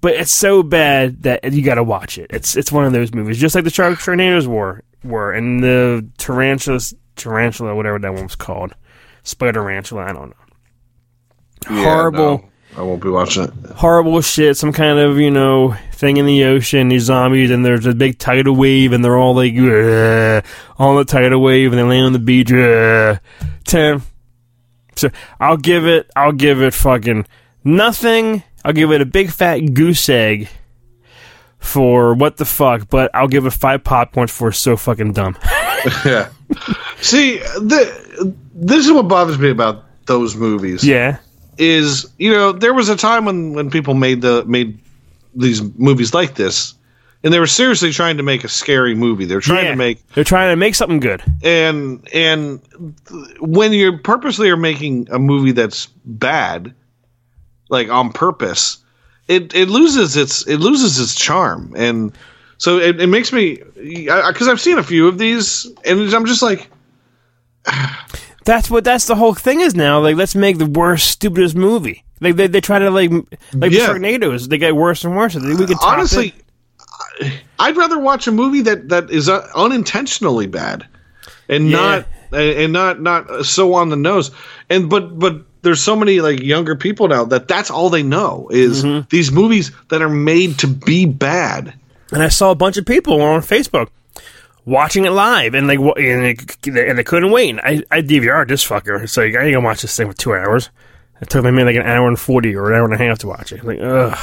But 0.00 0.14
it's 0.14 0.30
so 0.30 0.62
bad 0.62 1.22
that 1.24 1.52
you 1.52 1.62
got 1.62 1.74
to 1.74 1.82
watch 1.82 2.18
it. 2.18 2.26
It's 2.30 2.56
it's 2.56 2.70
one 2.70 2.84
of 2.84 2.92
those 2.92 3.12
movies, 3.12 3.38
just 3.38 3.54
like 3.54 3.64
the 3.64 3.70
Shark 3.70 3.98
Sharknadoes 3.98 4.46
were 4.46 4.82
were, 5.02 5.32
and 5.32 5.62
the 5.62 6.08
tarantulas, 6.18 6.94
tarantula, 7.16 7.74
whatever 7.74 7.98
that 7.98 8.14
one 8.14 8.24
was 8.24 8.36
called, 8.36 8.74
spider 9.24 9.60
tarantula. 9.60 10.02
I 10.04 10.12
don't 10.12 10.28
know. 10.30 11.76
Yeah, 11.76 11.82
Horrible. 11.84 12.18
no. 12.38 12.47
I 12.78 12.82
won't 12.82 13.02
be 13.02 13.08
watching 13.08 13.42
it. 13.42 13.52
horrible 13.72 14.20
shit, 14.20 14.56
some 14.56 14.72
kind 14.72 15.00
of, 15.00 15.18
you 15.18 15.32
know, 15.32 15.74
thing 15.92 16.16
in 16.16 16.26
the 16.26 16.44
ocean, 16.44 16.88
these 16.88 17.02
zombies, 17.02 17.50
and 17.50 17.66
there's 17.66 17.86
a 17.86 17.94
big 17.94 18.18
tidal 18.18 18.54
wave, 18.54 18.92
and 18.92 19.04
they're 19.04 19.18
all 19.18 19.34
like, 19.34 19.52
on 20.78 20.96
the 20.96 21.04
tidal 21.04 21.42
wave, 21.42 21.72
and 21.72 21.78
they 21.78 21.82
land 21.82 22.06
on 22.06 22.12
the 22.12 22.20
beach. 22.20 22.52
Ugh. 22.52 23.18
Tim. 23.64 24.02
So 24.94 25.10
I'll 25.40 25.56
give 25.56 25.86
it, 25.86 26.08
I'll 26.14 26.32
give 26.32 26.62
it 26.62 26.72
fucking 26.72 27.26
nothing. 27.64 28.44
I'll 28.64 28.72
give 28.72 28.92
it 28.92 29.00
a 29.00 29.06
big 29.06 29.30
fat 29.30 29.58
goose 29.74 30.08
egg 30.08 30.48
for 31.58 32.14
what 32.14 32.36
the 32.36 32.44
fuck, 32.44 32.88
but 32.88 33.10
I'll 33.12 33.28
give 33.28 33.44
it 33.46 33.52
five 33.52 33.82
popcorns 33.82 34.30
for 34.30 34.52
so 34.52 34.76
fucking 34.76 35.14
dumb. 35.14 35.36
yeah. 36.04 36.28
See, 37.00 37.38
the, 37.38 38.34
this 38.54 38.86
is 38.86 38.92
what 38.92 39.08
bothers 39.08 39.38
me 39.38 39.50
about 39.50 39.84
those 40.06 40.36
movies. 40.36 40.84
yeah. 40.86 41.18
Is 41.58 42.08
you 42.18 42.30
know 42.32 42.52
there 42.52 42.72
was 42.72 42.88
a 42.88 42.96
time 42.96 43.24
when 43.24 43.52
when 43.52 43.70
people 43.70 43.94
made 43.94 44.22
the 44.22 44.44
made 44.44 44.78
these 45.34 45.60
movies 45.76 46.14
like 46.14 46.36
this, 46.36 46.74
and 47.24 47.34
they 47.34 47.40
were 47.40 47.46
seriously 47.48 47.90
trying 47.92 48.16
to 48.16 48.22
make 48.22 48.44
a 48.44 48.48
scary 48.48 48.94
movie. 48.94 49.24
They're 49.24 49.40
trying 49.40 49.64
Yeah. 49.64 49.70
to 49.72 49.76
make 49.76 50.06
They're 50.14 50.22
trying 50.24 50.52
to 50.52 50.56
make 50.56 50.74
something 50.76 51.00
good. 51.00 51.22
and 51.42 52.06
and 52.14 52.60
when 53.40 53.72
you 53.72 53.98
purposely 53.98 54.48
are 54.50 54.56
making 54.56 55.08
a 55.10 55.18
movie 55.18 55.50
that's 55.52 55.86
bad, 56.04 56.72
like 57.70 57.88
on 57.88 58.12
purpose, 58.12 58.78
it 59.26 59.52
it 59.54 59.68
loses 59.68 60.16
its 60.16 60.46
it 60.46 60.58
loses 60.58 61.00
its 61.00 61.14
charm, 61.16 61.72
and 61.76 62.12
so 62.58 62.78
it, 62.78 63.00
it 63.00 63.08
makes 63.08 63.32
me 63.32 63.62
because 63.74 64.46
I've 64.48 64.60
seen 64.60 64.78
a 64.78 64.82
few 64.84 65.08
of 65.08 65.18
these, 65.18 65.66
and 65.84 66.14
I'm 66.14 66.24
just 66.26 66.42
like, 66.42 66.68
That's 68.48 68.70
what 68.70 68.82
that's 68.82 69.04
the 69.06 69.14
whole 69.14 69.34
thing 69.34 69.60
is 69.60 69.74
now. 69.74 70.00
Like, 70.00 70.16
let's 70.16 70.34
make 70.34 70.56
the 70.56 70.64
worst, 70.64 71.10
stupidest 71.10 71.54
movie. 71.54 72.02
Like 72.18 72.36
they, 72.36 72.46
they 72.46 72.62
try 72.62 72.78
to 72.78 72.90
like 72.90 73.10
like 73.52 73.72
Yeah. 73.72 73.92
the 73.92 73.98
Sharknadoes. 74.00 74.48
They 74.48 74.56
get 74.56 74.74
worse 74.74 75.04
and 75.04 75.14
worse. 75.14 75.34
We 75.34 75.54
could 75.54 75.70
honestly, 75.82 76.32
it. 77.20 77.32
I'd 77.58 77.76
rather 77.76 77.98
watch 77.98 78.26
a 78.26 78.32
movie 78.32 78.62
that 78.62 78.88
that 78.88 79.10
is 79.10 79.28
uh, 79.28 79.46
unintentionally 79.54 80.46
bad, 80.46 80.86
and 81.50 81.68
Yeah. 81.68 81.76
not 81.76 82.06
and 82.32 82.72
not 82.72 83.02
not 83.02 83.44
so 83.44 83.74
on 83.74 83.90
the 83.90 83.96
nose. 83.96 84.30
And 84.70 84.88
but 84.88 85.18
but 85.18 85.42
there's 85.60 85.82
so 85.82 85.94
many 85.94 86.22
like 86.22 86.40
younger 86.40 86.74
people 86.74 87.06
now 87.08 87.24
that 87.26 87.48
that's 87.48 87.70
all 87.70 87.90
they 87.90 88.02
know 88.02 88.48
is 88.50 88.82
Mm-hmm. 88.82 89.08
these 89.10 89.30
movies 89.30 89.72
that 89.90 90.00
are 90.00 90.08
made 90.08 90.58
to 90.60 90.66
be 90.68 91.04
bad. 91.04 91.74
And 92.12 92.22
I 92.22 92.28
saw 92.28 92.50
a 92.50 92.54
bunch 92.54 92.78
of 92.78 92.86
people 92.86 93.20
on 93.20 93.42
Facebook 93.42 93.88
watching 94.68 95.04
it 95.04 95.10
live, 95.10 95.54
and 95.54 95.66
like, 95.66 95.78
and 95.78 96.38
they, 96.62 96.88
and 96.88 96.98
they 96.98 97.04
couldn't 97.04 97.30
wait. 97.30 97.50
And 97.50 97.60
I 97.60 97.82
I 97.90 98.02
DVR'd 98.02 98.48
this 98.48 98.64
fucker. 98.66 99.08
so 99.08 99.22
I 99.22 99.26
ain't 99.26 99.34
gonna 99.34 99.60
watch 99.60 99.82
this 99.82 99.96
thing 99.96 100.08
for 100.10 100.16
two 100.16 100.34
hours. 100.34 100.70
It 101.20 101.30
took 101.30 101.44
me 101.44 101.50
maybe 101.50 101.64
like 101.74 101.76
an 101.84 101.90
hour 101.90 102.06
and 102.06 102.18
forty 102.18 102.54
or 102.54 102.70
an 102.70 102.76
hour 102.78 102.84
and 102.84 102.94
a 102.94 102.98
half 102.98 103.18
to 103.20 103.26
watch 103.28 103.52
it. 103.52 103.64
Like, 103.64 103.80
ugh. 103.80 104.16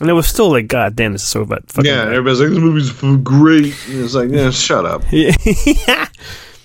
And 0.00 0.10
it 0.10 0.12
was 0.12 0.26
still 0.28 0.50
like, 0.50 0.68
God 0.68 0.94
damn, 0.94 1.12
this 1.12 1.22
is 1.22 1.28
so 1.28 1.44
bad. 1.46 1.70
Fucking 1.70 1.90
Yeah, 1.90 2.04
bad. 2.04 2.12
everybody's 2.14 2.40
like 2.40 2.50
this 2.50 2.58
movie's 2.58 3.22
great. 3.24 3.74
And 3.88 4.04
it's 4.04 4.14
like, 4.14 4.30
yeah, 4.30 4.50
shut 4.50 4.84
up. 4.84 5.02
yeah. 5.10 6.06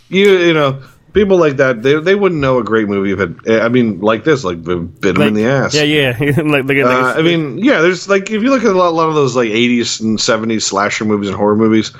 You 0.10 0.38
you 0.38 0.54
know. 0.54 0.84
People 1.14 1.36
like 1.38 1.58
that, 1.58 1.84
they, 1.84 2.00
they 2.00 2.16
wouldn't 2.16 2.40
know 2.40 2.58
a 2.60 2.64
great 2.64 2.88
movie 2.88 3.12
if 3.12 3.20
it. 3.20 3.62
I 3.62 3.68
mean, 3.68 4.00
like 4.00 4.24
this, 4.24 4.46
like 4.46 4.64
bit 4.64 5.02
them 5.02 5.22
in 5.22 5.34
the 5.34 5.44
ass. 5.46 5.74
Yeah, 5.74 5.84
yeah. 5.84 6.18
like, 6.42 6.64
like, 6.64 6.78
Uh, 6.78 7.14
I 7.18 7.22
mean, 7.22 7.58
yeah, 7.58 7.82
there's 7.82 8.08
like 8.08 8.32
if 8.32 8.42
you 8.42 8.50
look 8.50 8.64
at 8.64 8.70
a 8.70 8.78
lot, 8.78 8.88
a 8.92 8.96
lot 8.96 9.10
of 9.10 9.16
those 9.16 9.36
like 9.36 9.50
80s 9.50 10.00
and 10.00 10.18
70s 10.18 10.62
slasher 10.62 11.04
movies 11.04 11.28
and 11.28 11.36
horror 11.36 11.58
movies 11.58 11.92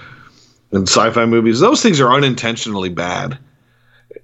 and 0.72 0.88
sci-fi 0.88 1.26
movies, 1.26 1.60
those 1.60 1.82
things 1.82 2.00
are 2.00 2.12
unintentionally 2.12 2.90
bad, 2.90 3.38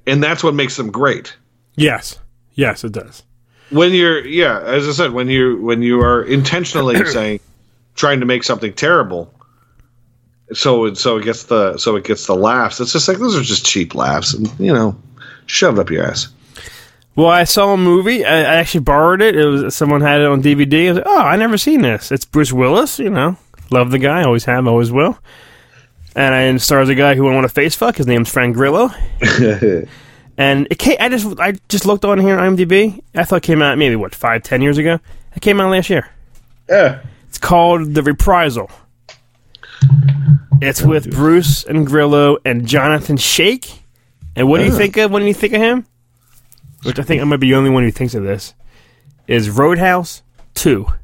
and 0.05 0.23
that's 0.23 0.43
what 0.43 0.53
makes 0.53 0.77
them 0.77 0.91
great. 0.91 1.35
yes, 1.75 2.19
yes, 2.53 2.83
it 2.83 2.91
does. 2.91 3.23
When 3.69 3.93
you're, 3.93 4.25
yeah, 4.25 4.61
as 4.61 4.87
I 4.87 4.91
said, 4.93 5.11
when 5.11 5.27
you 5.27 5.61
when 5.61 5.81
you 5.81 5.99
are 6.01 6.23
intentionally 6.23 7.05
saying 7.11 7.41
trying 7.95 8.21
to 8.21 8.25
make 8.25 8.43
something 8.43 8.73
terrible, 8.73 9.33
so 10.53 10.85
it 10.85 10.97
so 10.97 11.17
it 11.17 11.25
gets 11.25 11.43
the 11.43 11.77
so 11.77 11.95
it 11.97 12.05
gets 12.05 12.25
the 12.27 12.35
laughs. 12.35 12.79
It's 12.79 12.93
just 12.93 13.07
like 13.07 13.17
those 13.17 13.35
are 13.35 13.43
just 13.43 13.65
cheap 13.65 13.93
laughs, 13.93 14.33
and 14.33 14.51
you 14.59 14.73
know, 14.73 14.95
shove 15.45 15.79
up 15.79 15.89
your 15.89 16.05
ass. 16.05 16.29
Well, 17.15 17.27
I 17.27 17.45
saw 17.45 17.73
a 17.73 17.77
movie. 17.77 18.23
I, 18.23 18.41
I 18.41 18.55
actually 18.55 18.81
borrowed 18.81 19.21
it. 19.21 19.35
It 19.35 19.45
was 19.45 19.75
someone 19.75 20.01
had 20.01 20.21
it 20.21 20.27
on 20.27 20.43
DVD. 20.43 20.85
I 20.85 20.89
was 20.89 20.97
like, 20.97 21.07
oh, 21.07 21.17
I 21.17 21.35
never 21.35 21.57
seen 21.57 21.81
this. 21.81 22.11
It's 22.11 22.25
Bruce 22.25 22.53
Willis. 22.53 22.99
You 22.99 23.09
know, 23.09 23.37
love 23.71 23.91
the 23.91 23.99
guy. 23.99 24.23
Always 24.23 24.45
have, 24.45 24.67
always 24.67 24.91
will. 24.91 25.17
And 26.18 26.34
I 26.34 26.41
and 26.41 26.59
stars 26.59 26.89
a 26.89 26.95
guy 26.95 27.13
who 27.13 27.28
I 27.30 27.34
want 27.36 27.45
to 27.45 27.53
face 27.53 27.76
fuck. 27.76 27.95
His 27.97 28.07
name's 28.07 28.28
Frank 28.30 28.55
Grillo. 28.55 28.89
and 30.38 30.68
it 30.72 30.80
came, 30.80 30.97
I 30.99 31.09
just 31.09 31.39
I 31.39 31.53
just 31.70 31.86
looked 31.86 32.03
on 32.05 32.20
here 32.20 32.38
on 32.38 32.57
IMDb. 32.57 33.01
I 33.13 33.24
thought 33.24 33.38
it 33.38 33.43
came 33.43 33.61
out 33.61 33.78
maybe 33.78 33.95
what 33.95 34.15
five 34.15 34.41
ten 34.41 34.63
years 34.63 34.80
ago. 34.80 34.99
It 35.36 35.41
came 35.43 35.61
out 35.61 35.70
last 35.70 35.91
year. 35.91 36.09
Yeah, 36.68 37.01
It's 37.30 37.38
called 37.38 37.93
The 37.93 38.01
Reprisal. 38.01 38.70
It's 40.59 40.82
with 40.82 41.11
Bruce 41.11 41.63
and 41.63 41.86
Grillo 41.86 42.39
and 42.43 42.63
Johnathon 42.63 43.20
Schaech. 43.20 43.78
And 44.36 44.49
what 44.49 44.57
do 44.57 44.65
you 44.65 44.76
think 44.76 44.97
of 44.97 45.11
when 45.11 45.22
you 45.24 45.34
think 45.36 45.53
of 45.53 45.61
him? 45.61 45.86
Which 46.84 46.97
I 46.97 47.03
think 47.03 47.22
I 47.22 47.26
might 47.26 47.39
be 47.39 47.51
the 47.51 47.55
only 47.55 47.70
one 47.70 47.84
who 47.84 47.91
thinks 47.91 48.15
of 48.15 48.24
this. 48.24 48.53
Is 49.28 49.49
Roadhouse 49.49 50.24
2. 50.55 50.88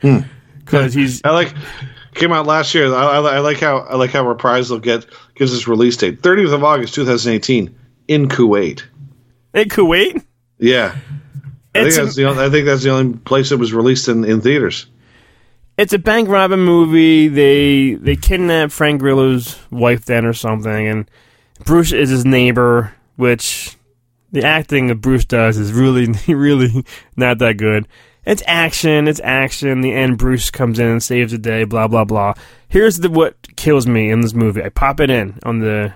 Hmm. 0.00 0.18
Because 0.60 0.94
he's 0.94 1.20
I 1.24 1.30
like 1.30 1.52
came 2.18 2.32
out 2.32 2.46
last 2.46 2.74
year. 2.74 2.92
I, 2.92 3.18
I, 3.18 3.36
I 3.36 3.38
like 3.38 3.58
how 3.60 3.78
I 3.78 3.96
like 3.96 4.10
how 4.10 4.26
Reprisal 4.26 4.78
get 4.78 5.06
gives 5.34 5.54
its 5.54 5.66
release 5.68 5.96
date, 5.96 6.22
30th 6.22 6.52
of 6.52 6.64
August, 6.64 6.94
2018, 6.94 7.74
in 8.08 8.28
Kuwait. 8.28 8.82
in 9.54 9.68
Kuwait. 9.68 10.24
Yeah, 10.58 10.96
I 11.74 11.84
think 11.84 11.94
that's 11.94 12.16
the 12.16 12.24
only, 12.24 12.44
I 12.44 12.50
think 12.50 12.66
that's 12.66 12.82
the 12.82 12.90
only 12.90 13.16
place 13.18 13.52
it 13.52 13.58
was 13.58 13.72
released 13.72 14.08
in, 14.08 14.24
in 14.24 14.40
theaters. 14.40 14.86
it's 15.76 15.92
a 15.92 15.98
bank 15.98 16.28
robbing 16.28 16.64
movie. 16.64 17.28
They 17.28 17.94
they 17.94 18.16
kidnap 18.16 18.72
Frank 18.72 19.00
Grillo's 19.00 19.58
wife 19.70 20.04
then 20.04 20.26
or 20.26 20.32
something, 20.32 20.88
and 20.88 21.10
Bruce 21.64 21.92
is 21.92 22.10
his 22.10 22.24
neighbor, 22.24 22.94
which 23.16 23.76
the 24.32 24.44
acting 24.44 24.88
that 24.88 24.96
Bruce 24.96 25.24
does 25.24 25.56
is 25.56 25.72
really, 25.72 26.08
really 26.28 26.84
not 27.16 27.38
that 27.38 27.56
good. 27.56 27.86
It's 28.28 28.42
action, 28.46 29.08
it's 29.08 29.20
action. 29.24 29.80
The 29.80 29.92
end, 29.92 30.18
Bruce 30.18 30.50
comes 30.50 30.78
in 30.78 30.86
and 30.86 31.02
saves 31.02 31.32
the 31.32 31.38
day. 31.38 31.64
Blah 31.64 31.88
blah 31.88 32.04
blah. 32.04 32.34
Here's 32.68 32.98
the 32.98 33.10
what 33.10 33.34
kills 33.56 33.86
me 33.86 34.10
in 34.10 34.20
this 34.20 34.34
movie. 34.34 34.62
I 34.62 34.68
pop 34.68 35.00
it 35.00 35.10
in 35.10 35.38
on 35.44 35.58
the 35.58 35.92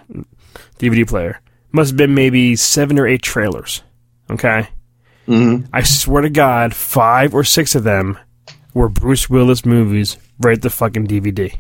DVD 0.79 1.07
player. 1.07 1.41
Must 1.71 1.91
have 1.91 1.97
been 1.97 2.15
maybe 2.15 2.57
seven 2.57 2.99
or 2.99 3.07
eight 3.07 3.23
trailers. 3.23 3.83
Okay, 4.31 4.69
Mm-hmm. 5.29 5.67
I 5.73 5.83
swear 5.83 6.23
to 6.23 6.31
God, 6.31 6.75
five 6.75 7.35
or 7.35 7.45
six 7.45 7.75
of 7.75 7.85
them 7.85 8.19
were 8.75 8.89
Bruce 8.89 9.31
Willis 9.31 9.65
movies 9.65 10.17
right 10.41 10.61
the 10.61 10.71
fucking 10.71 11.07
DVD. 11.07 11.57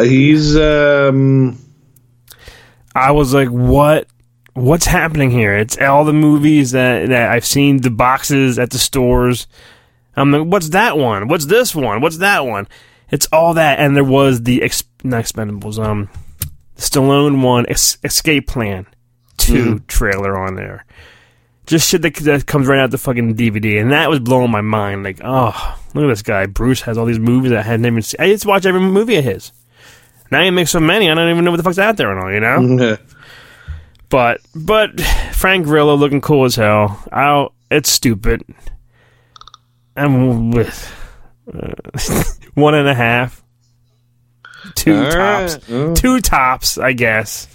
He's 0.00 0.56
um, 0.56 1.58
I 2.94 3.12
was 3.12 3.32
like, 3.34 3.48
what? 3.48 4.06
What's 4.54 4.84
happening 4.84 5.30
here? 5.30 5.56
It's 5.56 5.78
all 5.78 6.04
the 6.04 6.12
movies 6.12 6.72
that, 6.72 7.08
that 7.08 7.30
I've 7.32 7.46
seen, 7.46 7.80
the 7.80 7.90
boxes 7.90 8.58
at 8.58 8.70
the 8.70 8.78
stores. 8.78 9.46
I'm 10.14 10.30
like, 10.30 10.46
what's 10.46 10.70
that 10.70 10.98
one? 10.98 11.28
What's 11.28 11.46
this 11.46 11.74
one? 11.74 12.02
What's 12.02 12.18
that 12.18 12.44
one? 12.44 12.68
It's 13.10 13.26
all 13.32 13.54
that, 13.54 13.78
and 13.78 13.96
there 13.96 14.04
was 14.04 14.42
the 14.42 14.62
ex- 14.62 14.84
not 15.04 15.24
Expendables, 15.24 15.82
um, 15.82 16.08
Stallone 16.76 17.42
one, 17.42 17.66
es- 17.68 17.98
Escape 18.04 18.46
Plan 18.46 18.86
2 19.38 19.80
trailer 19.80 20.38
on 20.38 20.54
there. 20.54 20.84
Just 21.66 21.88
shit 21.88 22.02
that, 22.02 22.14
that 22.16 22.46
comes 22.46 22.66
right 22.66 22.80
out 22.80 22.90
the 22.90 22.98
fucking 22.98 23.36
DVD, 23.36 23.80
and 23.80 23.92
that 23.92 24.10
was 24.10 24.20
blowing 24.20 24.50
my 24.50 24.60
mind. 24.60 25.02
Like, 25.04 25.20
oh, 25.22 25.78
look 25.94 26.04
at 26.04 26.08
this 26.08 26.22
guy. 26.22 26.46
Bruce 26.46 26.82
has 26.82 26.98
all 26.98 27.06
these 27.06 27.18
movies 27.18 27.50
that 27.50 27.60
I 27.60 27.62
hadn't 27.62 27.86
even 27.86 28.02
seen. 28.02 28.20
I 28.20 28.28
just 28.28 28.46
watch 28.46 28.66
every 28.66 28.80
movie 28.80 29.16
of 29.16 29.24
his. 29.24 29.52
Now 30.30 30.42
he 30.42 30.50
makes 30.50 30.70
so 30.70 30.80
many, 30.80 31.10
I 31.10 31.14
don't 31.14 31.30
even 31.30 31.44
know 31.44 31.50
what 31.50 31.58
the 31.58 31.62
fuck's 31.62 31.78
out 31.78 31.96
there 31.96 32.10
and 32.10 32.20
all, 32.20 32.32
you 32.32 32.40
know? 32.40 32.96
But 34.12 34.42
but 34.54 35.00
Frank 35.32 35.64
Grillo 35.64 35.94
looking 35.94 36.20
cool 36.20 36.44
as 36.44 36.54
hell. 36.54 37.02
I 37.10 37.48
it's 37.70 37.88
stupid. 37.88 38.44
I'm 39.96 40.50
with 40.50 40.94
uh, 41.50 41.72
one 42.54 42.74
and 42.74 42.86
a 42.86 42.94
half, 42.94 43.42
two 44.74 44.94
All 44.94 45.10
tops, 45.10 45.54
right. 45.54 45.64
Oh. 45.70 45.94
two 45.94 46.20
tops, 46.20 46.76
I 46.76 46.92
guess. 46.92 47.48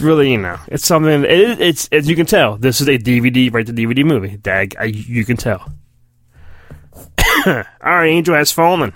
Really, 0.00 0.30
you 0.30 0.38
know, 0.38 0.60
it's 0.68 0.86
something. 0.86 1.24
It, 1.24 1.60
it's 1.60 1.88
as 1.90 2.08
you 2.08 2.14
can 2.14 2.26
tell, 2.26 2.56
this 2.56 2.80
is 2.80 2.86
a 2.86 2.96
DVD, 2.96 3.52
right 3.52 3.66
The 3.66 3.72
DVD 3.72 4.04
movie. 4.04 4.36
Dag, 4.36 4.76
I, 4.78 4.84
you 4.84 5.24
can 5.24 5.36
tell. 5.36 5.72
Our 7.80 8.06
angel 8.06 8.36
has 8.36 8.52
fallen. 8.52 8.92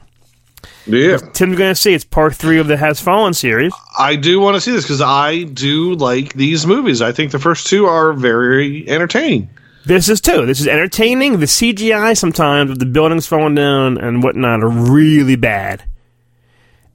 Yeah. 0.86 1.18
Tim's 1.32 1.58
gonna 1.58 1.74
see 1.74 1.94
it's 1.94 2.04
part 2.04 2.34
three 2.34 2.58
of 2.58 2.66
the 2.66 2.76
Has 2.76 3.00
Fallen 3.00 3.34
series. 3.34 3.72
I 3.98 4.16
do 4.16 4.40
want 4.40 4.54
to 4.56 4.60
see 4.60 4.72
this 4.72 4.84
because 4.84 5.00
I 5.00 5.42
do 5.44 5.94
like 5.94 6.34
these 6.34 6.66
movies. 6.66 7.02
I 7.02 7.12
think 7.12 7.32
the 7.32 7.38
first 7.38 7.66
two 7.66 7.86
are 7.86 8.12
very 8.12 8.88
entertaining. 8.88 9.50
This 9.84 10.08
is 10.08 10.20
too. 10.20 10.46
This 10.46 10.60
is 10.60 10.66
entertaining. 10.66 11.38
The 11.38 11.46
CGI 11.46 12.16
sometimes 12.16 12.70
with 12.70 12.80
the 12.80 12.86
buildings 12.86 13.26
falling 13.26 13.54
down 13.54 13.98
and 13.98 14.22
whatnot 14.22 14.62
are 14.62 14.68
really 14.68 15.36
bad. 15.36 15.84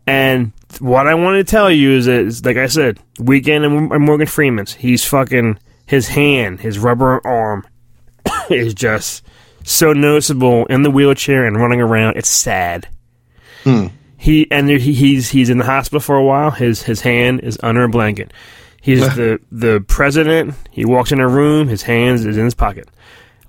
And 0.05 0.51
what 0.79 1.07
I 1.07 1.13
want 1.13 1.37
to 1.37 1.49
tell 1.49 1.71
you 1.71 1.91
is, 1.91 2.07
is 2.07 2.43
like 2.45 2.57
I 2.57 2.67
said, 2.67 2.99
Weekend 3.19 3.63
and 3.65 4.05
Morgan 4.05 4.27
Freeman's. 4.27 4.73
He's 4.73 5.05
fucking 5.05 5.57
his 5.85 6.09
hand, 6.09 6.59
his 6.59 6.79
rubber 6.79 7.25
arm, 7.25 7.65
is 8.49 8.73
just 8.73 9.25
so 9.63 9.93
noticeable 9.93 10.65
in 10.65 10.81
the 10.81 10.91
wheelchair 10.91 11.45
and 11.45 11.57
running 11.57 11.81
around. 11.81 12.17
It's 12.17 12.29
sad. 12.29 12.87
He 14.17 14.49
and 14.51 14.69
he, 14.69 14.93
he's 14.93 15.29
he's 15.29 15.49
in 15.49 15.57
the 15.57 15.65
hospital 15.65 15.99
for 15.99 16.15
a 16.15 16.23
while. 16.23 16.51
His 16.51 16.83
his 16.83 17.01
hand 17.01 17.39
is 17.41 17.57
under 17.63 17.83
a 17.83 17.89
blanket. 17.89 18.31
He's 18.81 18.99
the 19.15 19.39
the 19.51 19.83
president. 19.87 20.53
He 20.69 20.85
walks 20.85 21.11
in 21.11 21.19
a 21.19 21.27
room. 21.27 21.67
His 21.67 21.81
hands 21.83 22.25
is 22.25 22.37
in 22.37 22.45
his 22.45 22.53
pocket. 22.53 22.87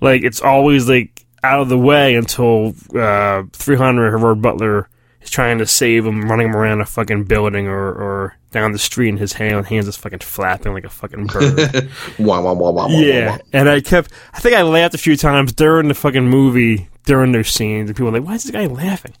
Like 0.01 0.23
it's 0.23 0.41
always 0.41 0.89
like 0.89 1.23
out 1.43 1.59
of 1.61 1.69
the 1.69 1.77
way 1.77 2.15
until 2.15 2.73
uh, 2.95 3.43
300 3.51 4.17
Gerard 4.17 4.41
Butler 4.41 4.89
is 5.21 5.29
trying 5.29 5.57
to 5.59 5.65
save 5.67 6.05
him, 6.05 6.29
running 6.29 6.47
him 6.47 6.55
around 6.55 6.81
a 6.81 6.85
fucking 6.85 7.25
building 7.25 7.67
or, 7.67 7.87
or 7.89 8.37
down 8.51 8.71
the 8.71 8.79
street, 8.79 9.09
and 9.09 9.19
his 9.19 9.33
hand 9.33 9.65
hands 9.67 9.87
is 9.87 9.95
fucking 9.95 10.19
flapping 10.19 10.73
like 10.73 10.85
a 10.85 10.89
fucking 10.89 11.27
bird. 11.27 11.89
Wah, 12.19 12.41
wah, 12.41 12.53
wah, 12.53 12.71
wah, 12.71 12.87
wah, 12.87 12.87
Yeah, 12.87 13.31
wah. 13.31 13.37
and 13.53 13.69
I 13.69 13.81
kept. 13.81 14.11
I 14.33 14.39
think 14.39 14.55
I 14.55 14.61
laughed 14.63 14.95
a 14.95 14.97
few 14.97 15.15
times 15.17 15.53
during 15.53 15.87
the 15.87 15.93
fucking 15.93 16.27
movie 16.29 16.87
during 17.05 17.31
those 17.31 17.49
scenes, 17.49 17.89
and 17.89 17.95
people 17.95 18.11
were 18.11 18.17
like, 18.19 18.27
"Why 18.27 18.35
is 18.35 18.43
this 18.43 18.51
guy 18.51 18.65
laughing?" 18.65 19.13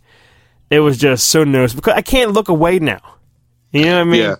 It 0.73 0.79
was 0.79 0.97
just 0.97 1.27
so 1.27 1.43
noticeable 1.43 1.81
because 1.81 1.93
I 1.97 2.01
can't 2.01 2.31
look 2.31 2.49
away 2.49 2.79
now. 2.79 2.99
You 3.71 3.85
know 3.85 3.95
what 3.97 4.01
I 4.01 4.03
mean? 4.05 4.21
Yeah. 4.21 4.35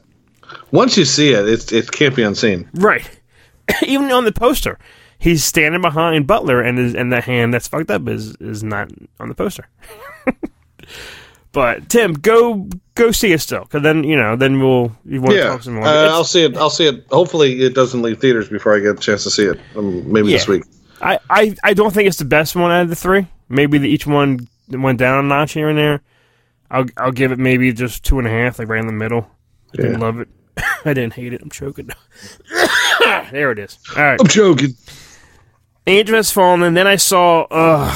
Once 0.72 0.98
you 0.98 1.06
see 1.06 1.30
it, 1.32 1.48
it 1.48 1.72
it 1.72 1.92
can't 1.92 2.16
be 2.16 2.24
unseen. 2.24 2.68
Right. 2.74 3.08
Even 3.84 4.12
on 4.12 4.26
the 4.26 4.32
poster, 4.32 4.80
he's 5.20 5.44
standing 5.44 5.82
behind 5.82 6.26
Butler, 6.26 6.60
and 6.60 6.80
his, 6.80 6.96
and 6.96 7.14
the 7.14 7.22
hand 7.22 7.54
that's 7.54 7.68
fucked 7.68 7.92
up 7.92 8.08
is 8.08 8.36
is 8.38 8.64
not 8.64 8.90
on 9.20 9.30
the 9.30 9.36
poster. 9.36 9.68
but 11.52 11.88
Tim, 11.90 12.14
go 12.14 12.68
go 12.96 13.12
see 13.12 13.32
it 13.32 13.42
still, 13.42 13.66
because 13.66 13.84
then 13.84 14.04
you 14.04 14.16
know 14.16 14.36
then 14.36 14.60
we'll 14.60 14.92
you 15.06 15.22
want 15.22 15.34
to 15.34 15.38
Yeah, 15.38 15.48
talk 15.50 15.62
some 15.62 15.78
uh, 15.78 15.82
more. 15.82 15.88
It's- 15.88 16.12
I'll 16.12 16.24
see 16.24 16.46
it. 16.46 16.58
I'll 16.58 16.72
see 16.72 16.88
it. 16.88 17.06
Hopefully, 17.12 17.62
it 17.62 17.76
doesn't 17.76 18.02
leave 18.02 18.20
theaters 18.20 18.50
before 18.50 18.76
I 18.76 18.80
get 18.80 18.98
a 18.98 19.00
chance 19.00 19.24
to 19.26 19.30
see 19.30 19.46
it. 19.46 19.60
Um, 19.76 20.12
maybe 20.12 20.32
this 20.32 20.48
week. 20.48 20.64
I, 21.00 21.20
I, 21.30 21.56
I 21.64 21.74
don't 21.76 21.94
think 21.94 22.08
it's 22.08 22.18
the 22.18 22.26
best 22.26 22.56
one 22.56 22.72
out 22.72 22.82
of 22.84 22.90
the 22.90 22.96
three. 22.96 23.28
Maybe 23.50 23.78
the, 23.78 23.88
each 23.90 24.08
one 24.08 24.48
went 24.70 24.98
down 24.98 25.24
a 25.24 25.28
notch 25.28 25.52
here 25.52 25.70
and 25.70 25.78
there. 25.78 26.02
I'll 26.74 26.86
I'll 26.98 27.12
give 27.12 27.32
it 27.32 27.38
maybe 27.38 27.72
just 27.72 28.04
two 28.04 28.18
and 28.18 28.28
a 28.28 28.32
half, 28.32 28.58
like 28.58 28.68
right 28.68 28.82
in 28.82 28.88
the 28.88 28.94
middle. 28.94 29.30
I 29.74 29.78
didn't 29.78 30.00
love 30.00 30.20
it. 30.20 30.28
I 30.58 30.94
didn't 30.94 31.14
hate 31.14 31.32
it. 31.32 31.42
I'm 31.42 31.52
choking. 31.52 31.90
there 33.32 33.52
it 33.52 33.60
is. 33.60 33.78
All 33.96 34.04
right. 34.04 34.20
I'm 34.20 34.28
choking. 34.28 34.76
Angel 35.86 36.16
has 36.16 36.32
fallen, 36.32 36.64
and 36.64 36.76
then 36.76 36.88
I 36.88 36.96
saw. 36.96 37.44
Uh, 37.44 37.94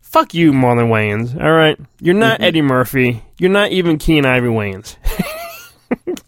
fuck 0.00 0.32
you, 0.32 0.52
Marlon 0.52 0.88
Wayans. 0.88 1.40
All 1.40 1.52
right, 1.52 1.78
you're 2.00 2.14
not 2.14 2.40
Eddie 2.40 2.62
Murphy. 2.62 3.22
You're 3.38 3.50
not 3.50 3.70
even 3.70 3.98
Keenen 3.98 4.24
Ivory 4.24 4.50
Wayans. 4.50 4.96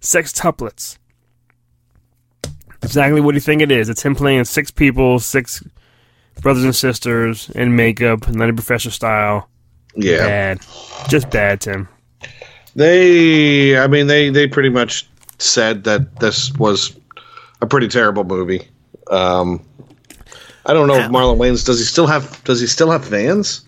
Sextuplets. 0.00 0.98
Exactly 2.82 3.20
what 3.20 3.32
do 3.32 3.36
you 3.36 3.40
think 3.40 3.62
it 3.62 3.70
is? 3.70 3.88
It's 3.88 4.02
him 4.02 4.14
playing 4.14 4.44
six 4.44 4.70
people, 4.70 5.18
six 5.18 5.62
brothers 6.40 6.64
and 6.64 6.76
sisters 6.76 7.48
in 7.50 7.76
makeup, 7.76 8.28
Nutty 8.28 8.52
Professor 8.52 8.90
style. 8.90 9.48
Yeah, 9.96 10.18
Bad, 10.18 10.66
just 11.08 11.30
bad, 11.30 11.60
Tim. 11.60 11.88
they. 12.74 13.78
I 13.78 13.86
mean, 13.86 14.06
they 14.06 14.30
they 14.30 14.48
pretty 14.48 14.70
much 14.70 15.08
said 15.38 15.84
that 15.84 16.20
this 16.20 16.52
was 16.54 16.98
a 17.60 17.66
pretty 17.66 17.88
terrible 17.88 18.24
movie. 18.24 18.68
Um, 19.10 19.64
I 20.66 20.72
don't 20.72 20.88
know 20.88 20.94
if 20.94 21.04
uh, 21.04 21.08
Marlon 21.08 21.36
Wayans 21.36 21.64
does 21.64 21.78
he 21.78 21.84
still 21.84 22.06
have 22.06 22.42
does 22.44 22.60
he 22.60 22.66
still 22.66 22.90
have 22.90 23.06
fans? 23.06 23.66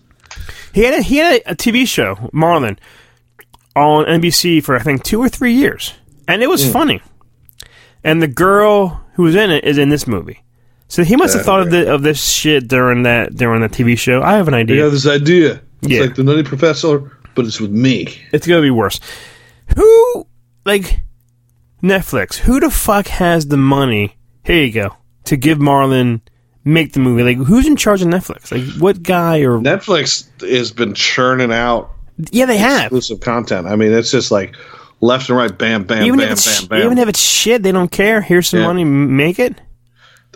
He 0.73 0.83
had 0.83 0.95
a, 0.95 1.01
he 1.01 1.17
had 1.17 1.41
a, 1.45 1.55
TV 1.55 1.87
show, 1.87 2.15
Marlon, 2.33 2.77
on 3.75 4.05
NBC 4.05 4.63
for 4.63 4.75
I 4.75 4.83
think 4.83 5.03
two 5.03 5.19
or 5.19 5.29
three 5.29 5.53
years, 5.53 5.93
and 6.27 6.43
it 6.43 6.47
was 6.47 6.63
mm. 6.63 6.73
funny. 6.73 7.01
And 8.03 8.21
the 8.21 8.27
girl 8.27 9.03
who 9.13 9.23
was 9.23 9.35
in 9.35 9.49
it 9.49 9.63
is 9.63 9.77
in 9.77 9.89
this 9.89 10.07
movie, 10.07 10.43
so 10.87 11.03
he 11.03 11.15
must 11.15 11.33
have 11.33 11.41
uh, 11.41 11.45
thought 11.45 11.61
of, 11.61 11.71
the, 11.71 11.93
of 11.93 12.01
this 12.01 12.23
shit 12.23 12.67
during 12.67 13.03
that 13.03 13.35
during 13.35 13.61
the 13.61 13.69
TV 13.69 13.97
show. 13.97 14.21
I 14.21 14.33
have 14.33 14.47
an 14.47 14.53
idea. 14.53 14.83
Yeah, 14.83 14.89
this 14.89 15.07
idea. 15.07 15.61
It's 15.83 15.91
Yeah. 15.91 16.01
like 16.01 16.15
the 16.15 16.23
Nutty 16.23 16.43
Professor, 16.43 16.99
but 17.35 17.45
it's 17.45 17.59
with 17.61 17.71
me. 17.71 18.07
It's 18.31 18.47
gonna 18.47 18.61
be 18.61 18.71
worse. 18.71 18.99
Who 19.75 20.27
like 20.65 21.01
Netflix? 21.83 22.35
Who 22.37 22.59
the 22.59 22.71
fuck 22.71 23.07
has 23.07 23.47
the 23.47 23.57
money? 23.57 24.15
Here 24.43 24.63
you 24.63 24.71
go 24.71 24.95
to 25.25 25.37
give 25.37 25.57
Marlon 25.59 26.21
make 26.63 26.93
the 26.93 26.99
movie. 26.99 27.23
Like 27.23 27.37
who's 27.47 27.67
in 27.67 27.75
charge 27.75 28.01
of 28.01 28.07
Netflix? 28.07 28.51
Like 28.51 28.79
what 28.81 29.03
guy 29.03 29.39
or 29.39 29.59
Netflix 29.59 30.27
has 30.41 30.71
been 30.71 30.93
churning 30.93 31.51
out 31.51 31.91
yeah 32.31 32.45
they 32.45 32.57
have. 32.57 32.83
exclusive 32.85 33.19
content. 33.19 33.67
I 33.67 33.75
mean, 33.75 33.91
it's 33.93 34.09
just 34.11 34.31
like 34.31 34.55
left 35.01 35.29
and 35.29 35.37
right, 35.37 35.55
bam, 35.55 35.83
bam, 35.83 36.03
Even 36.03 36.17
bam, 36.19 36.29
bam, 36.35 36.65
bam. 36.67 36.81
even 36.85 36.97
if 36.97 37.07
it's 37.07 37.21
shit, 37.21 37.61
they 37.61 37.71
don't 37.71 37.91
care. 37.91 38.21
Here's 38.21 38.49
some 38.49 38.61
Yeah. 38.61 38.65
money, 38.67 38.83
make 38.83 39.37
it. 39.37 39.61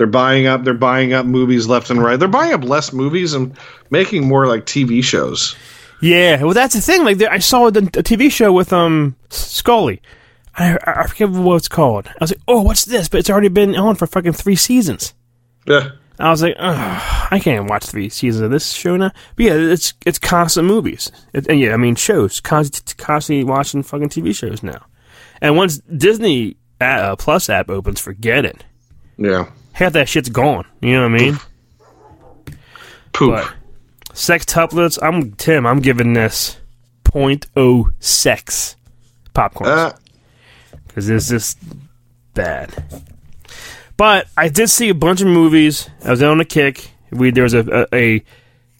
They're 0.02 0.08
buying 0.08 0.48
up. 0.48 0.64
They're 0.64 0.74
buying 0.74 1.14
up 1.14 1.28
movies 1.28 1.68
left 1.68 1.92
and 1.92 2.02
right. 2.02 2.18
They're 2.18 2.28
buying 2.28 2.54
up 2.54 2.64
less 2.64 2.92
movies 2.92 3.36
and 3.36 3.56
making 3.92 4.28
more 4.28 4.48
like 4.48 4.66
TV 4.66 5.04
shows. 5.04 5.56
Yeah, 6.02 6.42
well, 6.42 6.56
that's 6.56 6.74
the 6.74 6.82
thing. 6.82 7.04
Like, 7.04 7.22
I 7.22 7.38
saw 7.38 7.66
a, 7.66 7.68
a 7.68 7.72
TV 8.02 8.32
show 8.32 8.52
with 8.52 8.74
um 8.74 9.16
Scully. 9.30 10.02
I, 10.56 10.76
I 10.88 11.06
forget 11.06 11.30
what 11.30 11.58
it's 11.58 11.68
called. 11.68 12.08
I 12.08 12.14
was 12.20 12.32
like, 12.32 12.42
oh, 12.48 12.64
what's 12.64 12.84
this? 12.86 13.10
But 13.10 13.20
it's 13.20 13.30
already 13.30 13.50
been 13.50 13.76
on 13.76 13.94
for 13.94 14.08
fucking 14.08 14.34
three 14.34 14.56
seasons. 14.56 15.14
Yeah, 15.68 15.90
I 16.18 16.32
was 16.32 16.42
like, 16.42 16.56
I 16.58 17.40
can't 17.44 17.70
watch 17.70 17.86
three 17.86 18.10
seasons 18.10 18.42
of 18.42 18.50
this 18.50 18.72
show 18.72 18.98
now. 18.98 19.12
But 19.36 19.46
yeah, 19.46 19.54
it's 19.54 19.94
it's 20.04 20.18
constant 20.18 20.66
movies. 20.66 21.12
It, 21.32 21.46
and 21.48 21.60
yeah, 21.60 21.76
I 21.76 21.78
mean 21.78 21.94
shows. 21.94 22.40
Const, 22.40 22.98
constantly 22.98 23.44
watching 23.44 23.84
fucking 23.84 24.10
TV 24.10 24.36
shows 24.36 24.64
now. 24.64 24.84
And 25.42 25.56
once 25.56 25.78
Disney 25.78 26.58
uh, 26.80 27.16
Plus 27.18 27.52
app 27.52 27.70
opens, 27.70 28.00
forget 28.02 28.46
it. 28.46 28.64
yeah. 29.18 29.52
Half 29.74 29.94
that 29.94 30.10
shit's 30.10 30.30
gone. 30.30 30.66
You 30.82 30.94
know 30.94 31.04
what 31.10 31.16
I 31.16 31.24
mean? 31.24 31.40
Poop. 33.14 33.32
But 33.32 33.54
sextuplets, 34.14 35.00
I'm 35.02 35.32
Tim. 35.34 35.66
I'm 35.66 35.80
giving 35.80 36.14
this 36.14 36.58
0.0 37.06 37.86
sex 38.00 38.76
popcorn 39.34 39.70
Uh, 39.70 39.94
because 40.88 41.10
it's 41.10 41.30
just 41.30 41.58
bad. 42.34 42.84
But 43.98 44.28
I 44.36 44.50
did 44.50 44.70
see 44.70 44.90
a 44.90 44.96
bunch 44.96 45.22
of 45.22 45.28
movies. 45.28 45.90
I 46.04 46.12
was 46.12 46.22
on 46.24 46.42
a 46.42 46.46
kick. 46.46 46.92
We 47.12 47.32
there 47.32 47.44
was 47.44 47.54
a 47.54 47.60
a, 47.60 47.96
a, 47.96 48.24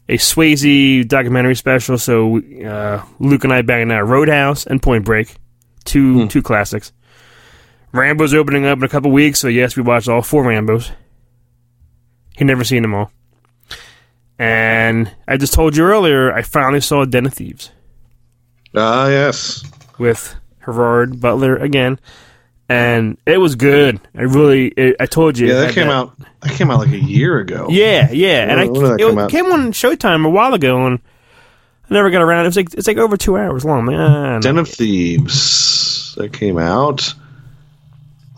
a 0.10 0.18
Swayze 0.18 1.08
documentary 1.08 1.56
special. 1.56 1.98
So 1.98 2.40
uh, 2.40 3.04
Luke 3.20 3.44
and 3.44 3.54
I 3.54 3.62
banging 3.62 3.92
out 3.92 4.08
Roadhouse 4.08 4.66
and 4.66 4.82
Point 4.82 5.06
Break, 5.06 5.36
two 5.84 6.28
two 6.28 6.42
classics. 6.42 6.92
Rambo's 7.94 8.34
opening 8.34 8.66
up 8.66 8.78
in 8.78 8.84
a 8.84 8.90
couple 8.90 9.12
weeks, 9.12 9.40
so 9.40 9.48
yes, 9.48 9.76
we 9.76 9.84
watched 9.84 10.08
all 10.08 10.22
four 10.22 10.44
Rambos. 10.44 10.92
He 12.38 12.46
never 12.46 12.64
seen 12.64 12.82
them 12.82 12.94
all. 12.94 13.12
And 14.40 15.12
I 15.28 15.38
just 15.38 15.54
told 15.54 15.76
you 15.76 15.84
earlier, 15.84 16.34
I 16.34 16.42
finally 16.42 16.82
saw 16.82 17.06
Den 17.06 17.28
of 17.28 17.34
Thieves 17.34 17.70
ah, 18.76 19.08
yes. 19.08 19.64
with 20.00 20.36
Gerard 20.66 21.20
Butler 21.22 21.58
again, 21.58 22.00
and 22.68 23.18
it 23.28 23.38
was 23.38 23.56
good. 23.56 24.00
I 24.16 24.22
really, 24.22 24.70
it, 24.70 24.96
I 25.00 25.06
told 25.06 25.38
you, 25.38 25.48
Yeah, 25.48 25.54
that 25.56 25.66
had 25.68 25.76
came 25.76 25.90
out. 25.90 26.18
That 26.42 26.54
came 26.54 26.72
out 26.72 26.80
like 26.80 26.90
a 26.92 27.00
year 27.00 27.38
ago. 27.40 27.68
Yeah, 27.70 28.10
yeah, 28.12 28.50
and 28.50 28.60
I 28.60 28.66
When- 28.66 28.82
when 28.82 28.98
did 28.98 29.10
it 29.10 29.16
come 29.16 29.30
came 29.30 29.46
on 29.52 29.72
Showtime 29.74 30.26
a 30.26 30.30
while 30.30 30.56
ago, 30.56 30.88
and 30.88 31.00
I 31.90 31.94
never 31.94 32.10
got 32.10 32.24
around. 32.24 32.46
It 32.46 32.50
was 32.50 32.56
like 32.56 32.74
it's 32.74 32.88
like 32.88 32.98
over 32.98 33.18
two 33.18 33.38
hours 33.38 33.64
long, 33.64 33.86
man. 33.86 34.42
Den 34.42 34.58
of 34.58 34.70
Thieves. 34.70 36.16
That 36.18 36.34
came 36.34 36.58
out 36.58 37.14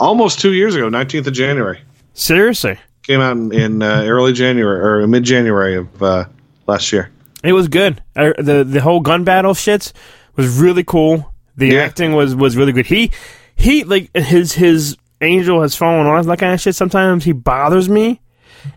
almost 0.04 0.40
two 0.40 0.54
years 0.54 0.76
ago, 0.76 0.90
nineteenth 0.90 1.28
of 1.28 1.34
January. 1.34 1.80
Seriously, 2.14 2.78
Came 3.04 3.20
out 3.20 3.36
in, 3.36 3.52
in 3.54 3.82
uh, 3.84 4.04
early 4.06 4.34
January 4.34 4.80
or 5.04 5.08
mid 5.08 5.24
January 5.24 5.76
of 5.76 6.02
uh, 6.04 6.26
last 6.68 6.92
year. 6.94 7.10
it 7.44 7.54
was 7.54 7.68
good. 7.68 8.02
I, 8.16 8.34
the 8.38 8.64
the 8.64 8.82
whole 8.82 9.00
gun 9.00 9.24
battle 9.24 9.54
shits 9.54 9.92
was 10.36 10.58
really 10.60 10.84
cool. 10.84 11.34
The 11.58 11.68
Yeah. 11.68 11.82
acting 11.82 12.14
was 12.14 12.36
was 12.36 12.56
really 12.56 12.72
good. 12.72 12.86
He 12.86 13.12
he 13.56 13.84
like 13.84 14.10
his 14.16 14.54
his 14.54 14.96
angel 15.22 15.62
has 15.62 15.76
fallen 15.76 16.08
off 16.08 16.26
that 16.26 16.40
kind 16.40 16.54
of 16.54 16.62
shit. 16.62 16.76
Sometimes 16.76 17.24
he 17.26 17.32
bothers 17.34 17.90
me, 17.90 18.22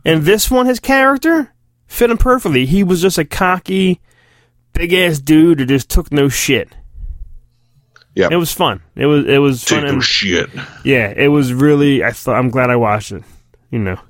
and 0.04 0.22
this 0.24 0.50
one, 0.50 0.66
his 0.66 0.80
character 0.80 1.52
fit 1.86 2.10
him 2.10 2.18
perfectly. 2.18 2.66
He 2.66 2.82
was 2.84 3.00
just 3.02 3.18
a 3.18 3.24
cocky, 3.24 4.00
big 4.72 4.92
ass 4.92 5.18
dude 5.20 5.60
who 5.60 5.66
just 5.66 5.88
took 5.88 6.10
no 6.12 6.28
shit. 6.28 6.68
Yeah, 8.16 8.28
It 8.30 8.36
was 8.36 8.50
fun. 8.52 8.80
It 8.96 9.04
was 9.06 9.26
it 9.26 9.38
was 9.38 9.62
fun. 9.62 9.84
And- 9.86 10.02
shit. 10.02 10.48
Yeah, 10.84 11.12
it 11.14 11.28
was 11.28 11.52
really. 11.52 12.02
I 12.02 12.10
thought 12.12 12.36
I'm 12.36 12.48
glad 12.50 12.70
I 12.70 12.76
watched 12.76 13.12
it. 13.12 13.22
You 13.70 13.78
know, 13.78 14.00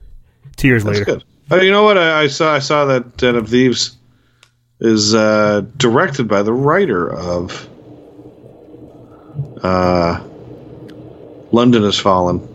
two 0.56 0.68
years 0.68 0.84
That's 0.84 1.00
later. 1.00 1.04
good. 1.16 1.24
Oh, 1.50 1.60
you 1.60 1.72
know 1.72 1.82
what? 1.82 1.98
I, 1.98 2.22
I 2.22 2.26
saw. 2.28 2.54
I 2.54 2.60
saw 2.60 2.84
that 2.86 3.16
Den 3.16 3.34
of 3.34 3.48
Thieves 3.48 3.96
is 4.80 5.12
uh, 5.14 5.62
directed 5.76 6.28
by 6.28 6.42
the 6.42 6.52
writer 6.52 7.12
of 7.12 7.68
uh, 9.62 10.20
London 11.52 11.82
Has 11.82 11.98
Fallen. 11.98 12.46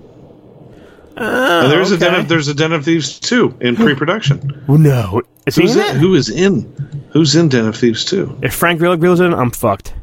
Oh, 1.17 1.61
and 1.63 1.71
there's 1.71 1.91
a 1.91 1.97
Den 1.97 2.15
of 2.15 2.27
there's 2.29 2.47
a 2.47 2.53
Den 2.53 2.71
of 2.71 2.85
Thieves 2.85 3.19
two 3.19 3.55
in 3.59 3.75
pre-production. 3.75 4.63
No, 4.67 5.21
is 5.45 5.55
Who's 5.57 5.75
in 5.75 5.97
who 5.97 6.15
is 6.15 6.29
in? 6.29 6.61
Who's 7.11 7.35
in 7.35 7.49
Den 7.49 7.65
of 7.65 7.75
Thieves 7.75 8.05
two? 8.05 8.39
If 8.41 8.53
Frank 8.53 8.79
Grillo 8.79 8.95
Grillo's 8.95 9.19
in, 9.19 9.33
I'm 9.33 9.51
fucked. 9.51 9.93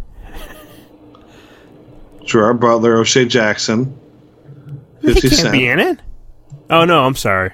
Gerard 2.29 2.61
Butler, 2.61 2.99
O'Shea 2.99 3.25
Jackson, 3.27 3.99
He 5.01 5.09
Fifty 5.15 5.29
can't 5.31 5.41
Cent. 5.41 5.53
be 5.53 5.67
in 5.67 5.79
it. 5.81 5.99
Oh 6.71 6.85
no, 6.85 7.05
I'm 7.05 7.15
sorry. 7.17 7.53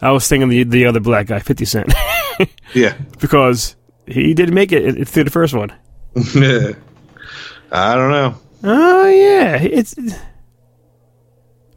I 0.00 0.10
was 0.10 0.26
thinking 0.26 0.48
the 0.48 0.64
the 0.64 0.86
other 0.86 1.00
black 1.00 1.26
guy, 1.26 1.38
Fifty 1.38 1.64
Cent, 1.64 1.92
Yeah. 2.74 2.96
because 3.20 3.76
he 4.06 4.34
didn't 4.34 4.54
make 4.54 4.72
it, 4.72 4.98
it 4.98 5.06
through 5.08 5.24
the 5.24 5.30
first 5.30 5.54
one. 5.54 5.70
I 6.16 7.94
don't 7.94 8.10
know. 8.10 8.34
Oh 8.64 9.08
yeah, 9.08 9.56
it's 9.56 9.94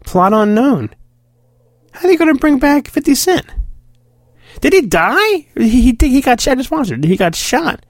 plot 0.05 0.33
unknown. 0.33 0.89
How 1.91 2.05
are 2.05 2.11
they 2.11 2.15
going 2.17 2.33
to 2.33 2.39
bring 2.39 2.59
back 2.59 2.87
Fifty 2.87 3.15
Cent? 3.15 3.45
Did 4.61 4.73
he 4.73 4.81
die? 4.81 5.47
He 5.57 5.69
he, 5.91 5.97
he 5.99 6.21
got 6.21 6.39
shot. 6.41 6.53
I 6.53 6.55
just 6.55 6.71
watched 6.71 6.91
it. 6.91 7.03
He 7.03 7.17
got 7.17 7.35
shot 7.35 7.85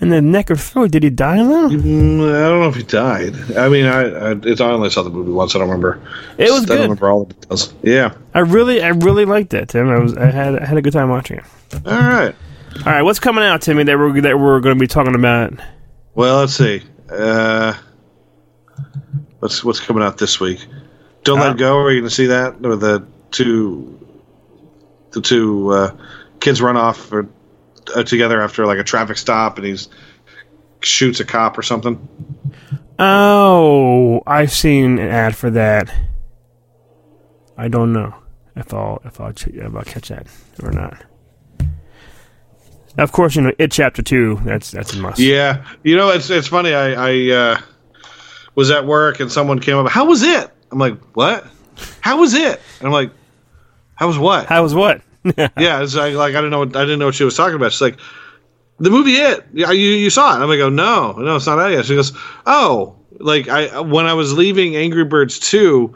in 0.00 0.08
the 0.08 0.22
neck 0.22 0.50
or 0.50 0.56
throat. 0.56 0.90
Did 0.92 1.02
he 1.02 1.10
die 1.10 1.36
though? 1.38 1.68
Mm, 1.68 2.28
I 2.34 2.48
don't 2.48 2.60
know 2.60 2.68
if 2.68 2.76
he 2.76 2.82
died. 2.82 3.34
I 3.56 3.68
mean, 3.68 3.86
I, 3.86 4.02
I 4.02 4.34
it's 4.44 4.60
I 4.60 4.70
only 4.70 4.90
saw 4.90 5.02
the 5.02 5.10
movie 5.10 5.32
once. 5.32 5.54
I 5.54 5.58
don't 5.58 5.68
remember. 5.68 6.00
It 6.38 6.50
was 6.50 6.62
I 6.62 6.66
good. 6.66 6.68
don't 6.68 6.82
remember 6.82 7.10
all 7.10 7.24
the 7.26 7.34
details. 7.34 7.74
Yeah. 7.82 8.14
I 8.34 8.40
really, 8.40 8.82
I 8.82 8.88
really 8.88 9.24
liked 9.24 9.50
that, 9.50 9.68
Tim. 9.68 9.88
I 9.88 9.98
was, 9.98 10.16
I 10.16 10.30
had, 10.30 10.58
I 10.58 10.64
had 10.64 10.76
a 10.78 10.82
good 10.82 10.92
time 10.92 11.08
watching 11.10 11.38
it. 11.38 11.44
All 11.86 11.92
right. 11.92 12.34
All 12.86 12.92
right, 12.92 13.02
what's 13.02 13.18
coming 13.18 13.42
out, 13.44 13.62
Timmy? 13.62 13.82
That 13.84 13.98
we're 13.98 14.20
that 14.20 14.38
we're 14.38 14.60
going 14.60 14.76
to 14.76 14.80
be 14.80 14.86
talking 14.86 15.14
about. 15.16 15.52
Well, 16.14 16.38
let's 16.38 16.54
see. 16.54 16.82
Uh, 17.10 17.74
what's 19.40 19.64
what's 19.64 19.80
coming 19.80 20.02
out 20.02 20.18
this 20.18 20.38
week? 20.38 20.64
Don't 21.24 21.40
Uh, 21.40 21.48
let 21.48 21.56
go. 21.58 21.76
Are 21.78 21.90
you 21.90 22.00
going 22.00 22.08
to 22.08 22.14
see 22.14 22.26
that? 22.26 22.64
Or 22.64 22.76
the 22.76 23.04
two 23.32 23.96
the 25.10 25.20
two 25.20 25.70
uh, 25.70 25.96
kids 26.38 26.62
run 26.62 26.76
off 26.76 26.96
for, 26.96 27.28
together 28.06 28.40
after 28.42 28.66
like 28.66 28.78
a 28.78 28.84
traffic 28.84 29.16
stop, 29.16 29.58
and 29.58 29.66
he's 29.66 29.88
shoots 30.80 31.20
a 31.20 31.24
cop 31.24 31.58
or 31.58 31.62
something. 31.62 32.08
Oh, 32.98 34.22
I've 34.26 34.52
seen 34.52 34.98
an 34.98 35.08
ad 35.08 35.36
for 35.36 35.50
that. 35.50 35.92
I 37.56 37.68
don't 37.68 37.92
know 37.92 38.14
if 38.56 38.72
I'll 38.74 39.00
if 39.04 39.20
I'll, 39.20 39.32
ch- 39.32 39.48
if 39.48 39.74
I'll 39.74 39.82
catch 39.82 40.08
that 40.08 40.26
or 40.62 40.70
not. 40.70 41.02
Of 42.98 43.12
course, 43.12 43.36
you 43.36 43.42
know 43.42 43.52
it. 43.58 43.70
Chapter 43.70 44.02
two. 44.02 44.40
That's 44.44 44.70
that's 44.70 44.94
a 44.94 44.98
must. 44.98 45.18
Yeah, 45.18 45.64
you 45.82 45.96
know 45.96 46.10
it's 46.10 46.28
it's 46.30 46.48
funny. 46.48 46.74
I 46.74 46.92
I 46.92 47.30
uh, 47.30 47.60
was 48.54 48.70
at 48.70 48.84
work 48.84 49.20
and 49.20 49.30
someone 49.30 49.60
came 49.60 49.76
up. 49.76 49.88
How 49.90 50.04
was 50.06 50.22
it? 50.22 50.50
I'm 50.72 50.78
like, 50.78 50.98
what? 51.14 51.46
How 52.00 52.18
was 52.18 52.34
it? 52.34 52.60
And 52.78 52.86
I'm 52.86 52.92
like, 52.92 53.10
how 53.94 54.06
was 54.06 54.18
what? 54.18 54.46
How 54.46 54.62
was 54.62 54.74
what? 54.74 55.02
yeah, 55.36 55.82
it's 55.82 55.94
like, 55.94 56.14
like 56.14 56.34
I 56.34 56.38
didn't 56.38 56.50
know 56.50 56.60
what 56.60 56.76
I 56.76 56.82
didn't 56.82 56.98
know 56.98 57.06
what 57.06 57.14
she 57.14 57.24
was 57.24 57.36
talking 57.36 57.56
about. 57.56 57.72
She's 57.72 57.80
like, 57.80 57.98
the 58.78 58.90
movie 58.90 59.12
It. 59.12 59.46
Yeah, 59.52 59.70
you 59.70 59.90
you 59.90 60.10
saw 60.10 60.36
it? 60.36 60.42
I'm 60.42 60.48
like, 60.48 60.60
oh 60.60 60.70
no, 60.70 61.12
no, 61.12 61.36
it's 61.36 61.46
not 61.46 61.58
out 61.58 61.72
yet. 61.72 61.84
She 61.84 61.94
goes, 61.94 62.12
oh, 62.46 62.96
like 63.18 63.48
I 63.48 63.80
when 63.80 64.06
I 64.06 64.14
was 64.14 64.32
leaving 64.32 64.76
Angry 64.76 65.04
Birds 65.04 65.38
two, 65.38 65.94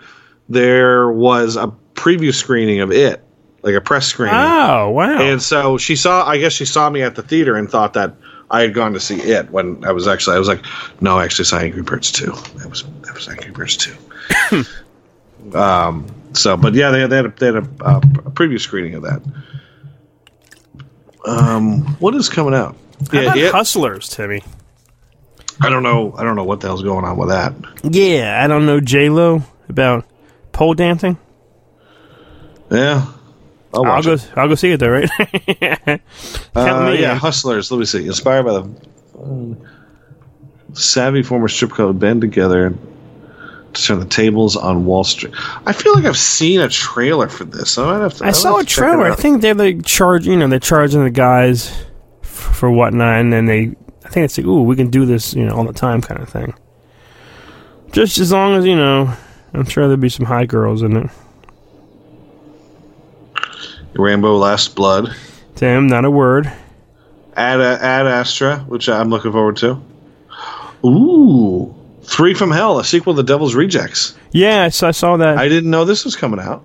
there 0.48 1.10
was 1.10 1.56
a 1.56 1.72
preview 1.94 2.34
screening 2.34 2.80
of 2.80 2.92
It, 2.92 3.24
like 3.62 3.74
a 3.74 3.80
press 3.80 4.06
screening. 4.06 4.34
Oh 4.36 4.90
wow! 4.90 5.20
And 5.20 5.40
so 5.42 5.78
she 5.78 5.96
saw, 5.96 6.26
I 6.26 6.38
guess 6.38 6.52
she 6.52 6.66
saw 6.66 6.90
me 6.90 7.02
at 7.02 7.14
the 7.14 7.22
theater 7.22 7.56
and 7.56 7.70
thought 7.70 7.94
that 7.94 8.14
I 8.50 8.60
had 8.60 8.74
gone 8.74 8.92
to 8.92 9.00
see 9.00 9.20
it 9.20 9.50
when 9.50 9.84
I 9.84 9.92
was 9.92 10.06
actually, 10.06 10.36
I 10.36 10.38
was 10.38 10.48
like, 10.48 10.64
no, 11.00 11.18
I 11.18 11.24
actually 11.24 11.46
saw 11.46 11.58
Angry 11.58 11.82
Birds 11.82 12.12
2. 12.12 12.26
That 12.26 12.68
was, 12.68 12.84
that 13.02 13.14
was 13.14 13.28
Angry 13.28 13.50
Birds 13.50 13.76
2. 13.76 14.64
um, 15.52 16.06
so, 16.32 16.56
but 16.56 16.74
yeah, 16.74 16.90
they 16.90 17.00
had, 17.00 17.10
they 17.10 17.16
had, 17.16 17.26
a, 17.26 17.28
they 17.30 17.46
had 17.46 17.56
a, 17.56 17.84
uh, 17.84 17.98
a 17.98 18.30
preview 18.30 18.60
screening 18.60 18.94
of 18.94 19.02
that. 19.02 19.22
Um, 21.26 21.82
what 22.00 22.14
is 22.14 22.28
coming 22.28 22.54
out? 22.54 22.76
How 23.10 23.18
Yeah, 23.20 23.24
about 23.26 23.38
it, 23.38 23.52
Hustlers, 23.52 24.08
Timmy? 24.08 24.42
I 25.60 25.70
don't 25.70 25.82
know. 25.82 26.14
I 26.16 26.24
don't 26.24 26.36
know 26.36 26.44
what 26.44 26.60
the 26.60 26.66
hell's 26.66 26.82
going 26.82 27.04
on 27.04 27.16
with 27.16 27.28
that. 27.28 27.54
Yeah, 27.82 28.40
I 28.42 28.46
don't 28.48 28.66
know 28.66 28.80
J 28.80 29.08
Lo 29.08 29.42
about 29.68 30.04
pole 30.52 30.74
dancing. 30.74 31.16
Yeah. 32.70 33.06
I'll 33.72 33.84
I'll 33.86 34.02
go. 34.02 34.12
it. 34.14 34.30
I'll 34.36 34.48
go 34.48 34.54
see 34.54 34.70
it 34.72 34.78
though, 34.78 34.88
right? 34.88 35.10
Uh, 36.56 36.90
me 36.92 37.00
yeah, 37.00 37.12
in. 37.12 37.18
Hustlers. 37.18 37.70
Let 37.72 37.78
me 37.78 37.84
see. 37.84 38.06
Inspired 38.06 38.44
by 38.44 38.52
the 38.52 38.62
um, 39.18 39.68
savvy 40.72 41.22
former 41.24 41.48
strip 41.48 41.72
club 41.72 41.98
band 41.98 42.20
together 42.20 42.70
to 42.70 42.76
turn 43.82 44.00
the 44.00 44.06
tables 44.06 44.56
on 44.56 44.84
Wall 44.84 45.04
Street. 45.04 45.34
I 45.66 45.72
feel 45.72 45.94
like 45.94 46.04
I've 46.04 46.16
seen 46.16 46.60
a 46.60 46.68
trailer 46.68 47.28
for 47.28 47.44
this. 47.44 47.76
I 47.78 47.84
might 47.84 48.02
have 48.02 48.14
to. 48.14 48.24
I 48.24 48.28
I'll 48.28 48.34
saw 48.34 48.58
a 48.58 48.64
trailer. 48.64 49.06
I 49.10 49.14
think 49.14 49.42
they're 49.42 49.54
like 49.54 49.84
charge. 49.84 50.26
You 50.26 50.36
know, 50.36 50.48
they're 50.48 50.58
charging 50.58 51.04
the 51.04 51.10
guys 51.10 51.70
f- 52.22 52.28
for 52.56 52.70
whatnot, 52.70 53.20
and 53.20 53.32
then 53.32 53.46
they. 53.46 53.74
I 54.04 54.08
think 54.08 54.24
it's 54.26 54.38
like, 54.38 54.46
ooh, 54.46 54.62
we 54.62 54.76
can 54.76 54.90
do 54.90 55.06
this, 55.06 55.34
you 55.34 55.44
know, 55.46 55.54
all 55.56 55.64
the 55.64 55.72
time, 55.72 56.00
kind 56.00 56.20
of 56.20 56.28
thing. 56.28 56.54
Just 57.92 58.18
as 58.18 58.32
long 58.32 58.54
as 58.56 58.64
you 58.64 58.76
know, 58.76 59.12
I'm 59.52 59.64
sure 59.64 59.84
there'll 59.84 59.96
be 59.96 60.08
some 60.08 60.26
high 60.26 60.46
girls 60.46 60.82
in 60.82 60.96
it. 60.96 61.10
Rambo: 63.94 64.36
Last 64.36 64.74
Blood. 64.74 65.14
Tim, 65.54 65.86
not 65.86 66.04
a 66.04 66.10
word. 66.10 66.52
Ad 67.36 67.60
Ad 67.60 68.06
Astra, 68.06 68.58
which 68.68 68.88
I'm 68.88 69.10
looking 69.10 69.32
forward 69.32 69.56
to. 69.58 69.80
Ooh, 70.84 71.74
Three 72.04 72.34
from 72.34 72.50
Hell, 72.50 72.78
a 72.78 72.84
sequel 72.84 73.14
to 73.14 73.22
The 73.22 73.26
Devil's 73.26 73.54
Rejects. 73.54 74.16
Yeah, 74.30 74.64
I 74.64 74.68
saw, 74.68 75.16
that. 75.16 75.38
I, 75.38 75.48
didn't 75.48 75.70
know 75.70 75.84
this 75.84 76.04
was 76.04 76.16
coming 76.16 76.40
out. 76.40 76.64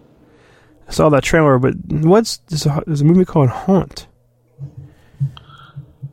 I 0.88 0.92
saw 0.92 1.10
that 1.10 1.24
trailer, 1.24 1.60
but 1.60 1.76
what's 1.88 2.38
there's 2.48 2.66
a, 2.66 2.84
there's 2.86 3.02
a 3.02 3.06
movie 3.06 3.26
called 3.26 3.50
Haunt. 3.50 4.08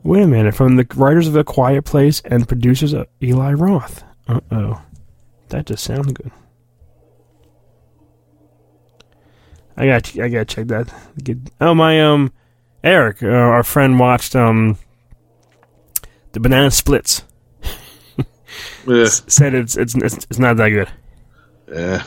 Wait 0.03 0.23
a 0.23 0.27
minute, 0.27 0.55
from 0.55 0.75
the 0.77 0.87
writers 0.95 1.27
of 1.27 1.35
A 1.35 1.43
Quiet 1.43 1.83
Place 1.83 2.21
and 2.23 2.47
producers 2.47 2.93
of 2.93 3.07
Eli 3.21 3.53
Roth. 3.53 4.03
Uh 4.27 4.39
oh, 4.51 4.81
that 5.49 5.65
just 5.65 5.83
sounds 5.83 6.13
good. 6.13 6.31
I 9.75 9.85
got 9.85 10.17
I 10.19 10.29
gotta 10.29 10.45
check 10.45 10.67
that. 10.67 10.93
Get, 11.21 11.37
oh 11.59 11.73
my 11.73 12.01
um, 12.01 12.31
Eric, 12.83 13.21
uh, 13.21 13.27
our 13.27 13.63
friend 13.63 13.99
watched 13.99 14.35
um, 14.35 14.77
the 16.31 16.39
Banana 16.39 16.71
Splits. 16.71 17.23
Yeah. 18.87 19.05
Said 19.05 19.53
it's 19.53 19.75
it's 19.75 19.95
it's, 19.95 20.15
it's 20.15 20.39
not 20.39 20.57
that 20.57 20.69
good. 20.69 20.89
Yeah. 21.71 22.03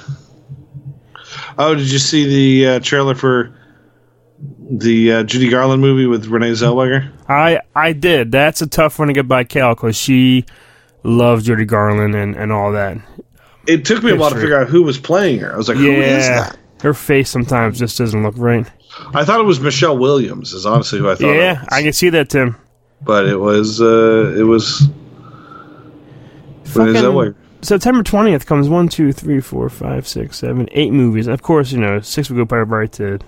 Oh, 1.58 1.74
did 1.74 1.90
you 1.90 1.98
see 1.98 2.26
the 2.26 2.76
uh, 2.76 2.80
trailer 2.80 3.14
for 3.14 3.54
the 4.70 5.12
uh, 5.12 5.22
Judy 5.24 5.50
Garland 5.50 5.82
movie 5.82 6.06
with 6.06 6.26
Renee 6.26 6.52
Zellweger? 6.52 7.12
I 7.28 7.60
I 7.74 7.92
did. 7.92 8.32
That's 8.32 8.62
a 8.62 8.66
tough 8.66 8.98
one 8.98 9.08
to 9.08 9.14
get 9.14 9.28
by 9.28 9.44
Cal 9.44 9.74
because 9.74 9.96
she 9.96 10.46
loves 11.02 11.44
Judy 11.44 11.64
Garland 11.64 12.14
and, 12.14 12.34
and 12.36 12.52
all 12.52 12.72
that. 12.72 12.98
It 13.66 13.84
took 13.84 14.02
me 14.02 14.12
a 14.12 14.16
while 14.16 14.30
to 14.30 14.36
figure 14.36 14.58
out 14.58 14.68
who 14.68 14.82
was 14.82 14.98
playing 14.98 15.40
her. 15.40 15.52
I 15.52 15.56
was 15.56 15.68
like, 15.68 15.76
who 15.76 15.90
is 15.90 16.26
yeah, 16.26 16.44
that? 16.44 16.58
her 16.82 16.94
face 16.94 17.28
sometimes 17.28 17.78
just 17.78 17.98
doesn't 17.98 18.22
look 18.22 18.34
right. 18.38 18.66
I 19.14 19.24
thought 19.24 19.40
it 19.40 19.44
was 19.44 19.60
Michelle 19.60 19.98
Williams. 19.98 20.52
Is 20.52 20.66
honestly 20.66 20.98
who 20.98 21.10
I 21.10 21.14
thought. 21.14 21.34
yeah, 21.34 21.52
it 21.52 21.60
was. 21.60 21.68
I 21.70 21.82
can 21.82 21.92
see 21.92 22.08
that, 22.10 22.30
Tim. 22.30 22.56
but 23.02 23.26
it 23.26 23.36
was 23.36 23.80
uh, 23.80 24.34
it 24.36 24.42
was 24.42 24.88
Fucking 26.70 26.94
Zellweger. 26.94 27.34
September 27.62 28.02
twentieth 28.02 28.46
comes 28.46 28.68
one, 28.68 28.88
two, 28.88 29.12
three, 29.12 29.40
four, 29.40 29.68
five, 29.68 30.08
six, 30.08 30.38
seven, 30.38 30.68
eight 30.72 30.92
movies. 30.92 31.26
Of 31.26 31.42
course, 31.42 31.72
you 31.72 31.78
know 31.78 32.00
six 32.00 32.30
would 32.30 32.36
go 32.36 32.46
probably 32.46 32.72
right 32.74 32.92
to 32.92 33.18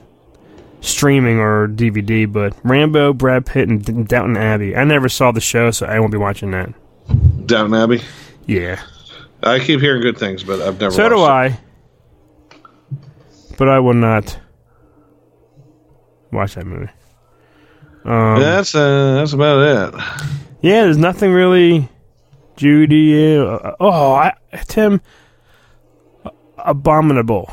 streaming 0.81 1.39
or 1.39 1.69
DVD. 1.69 2.31
But 2.31 2.57
Rambo, 2.65 3.13
Brad 3.13 3.45
Pitt, 3.47 3.69
and 3.69 4.09
Downton 4.09 4.37
Abbey. 4.37 4.75
I 4.77 4.85
never 4.85 5.09
saw 5.09 5.33
the 5.33 5.41
show, 5.41 5.71
so 5.71 5.87
I 5.87 6.01
won't 6.01 6.13
be 6.13 6.19
watching 6.19 6.51
that. 6.53 6.73
Downton 7.47 7.75
Abbey. 7.75 8.03
Yeah, 8.47 8.81
I 9.43 9.59
keep 9.59 9.81
hearing 9.81 10.03
good 10.03 10.19
things, 10.19 10.43
but 10.43 10.61
I've 10.61 10.81
never. 10.81 10.93
so 10.93 11.09
do 11.09 11.17
watched 11.17 11.57
I. 11.57 11.61
But 13.59 13.69
I 13.69 13.79
will 13.81 13.95
not 13.95 14.39
watch 16.33 16.55
that 16.55 16.67
movie. 16.67 16.91
Um, 18.05 18.41
That's 18.41 18.75
uh, 18.75 19.15
that's 19.15 19.33
about 19.33 19.95
it. 19.95 20.01
Yeah, 20.63 20.85
there's 20.85 20.97
nothing 20.99 21.31
really. 21.33 21.89
Judy. 22.63 23.37
Uh, 23.37 23.73
oh, 23.81 24.13
I, 24.13 24.35
Tim. 24.69 25.01
Abominable. 26.57 27.53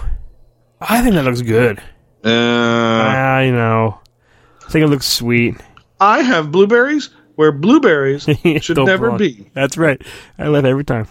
I 0.79 1.01
think 1.01 1.15
that 1.15 1.25
looks 1.25 1.41
good. 1.41 1.79
Uh, 2.23 3.41
you 3.43 3.51
know. 3.51 3.99
I 4.63 4.69
think 4.69 4.85
it 4.85 4.89
looks 4.89 5.07
sweet. 5.07 5.55
I 5.99 6.21
have 6.21 6.51
blueberries 6.51 7.09
where 7.33 7.51
blueberries 7.51 8.23
should 8.61 8.77
never 8.77 9.07
belong. 9.07 9.17
be. 9.17 9.49
That's 9.55 9.77
right. 9.79 9.99
I 10.37 10.47
laugh 10.47 10.65
every 10.65 10.83
time. 10.85 11.07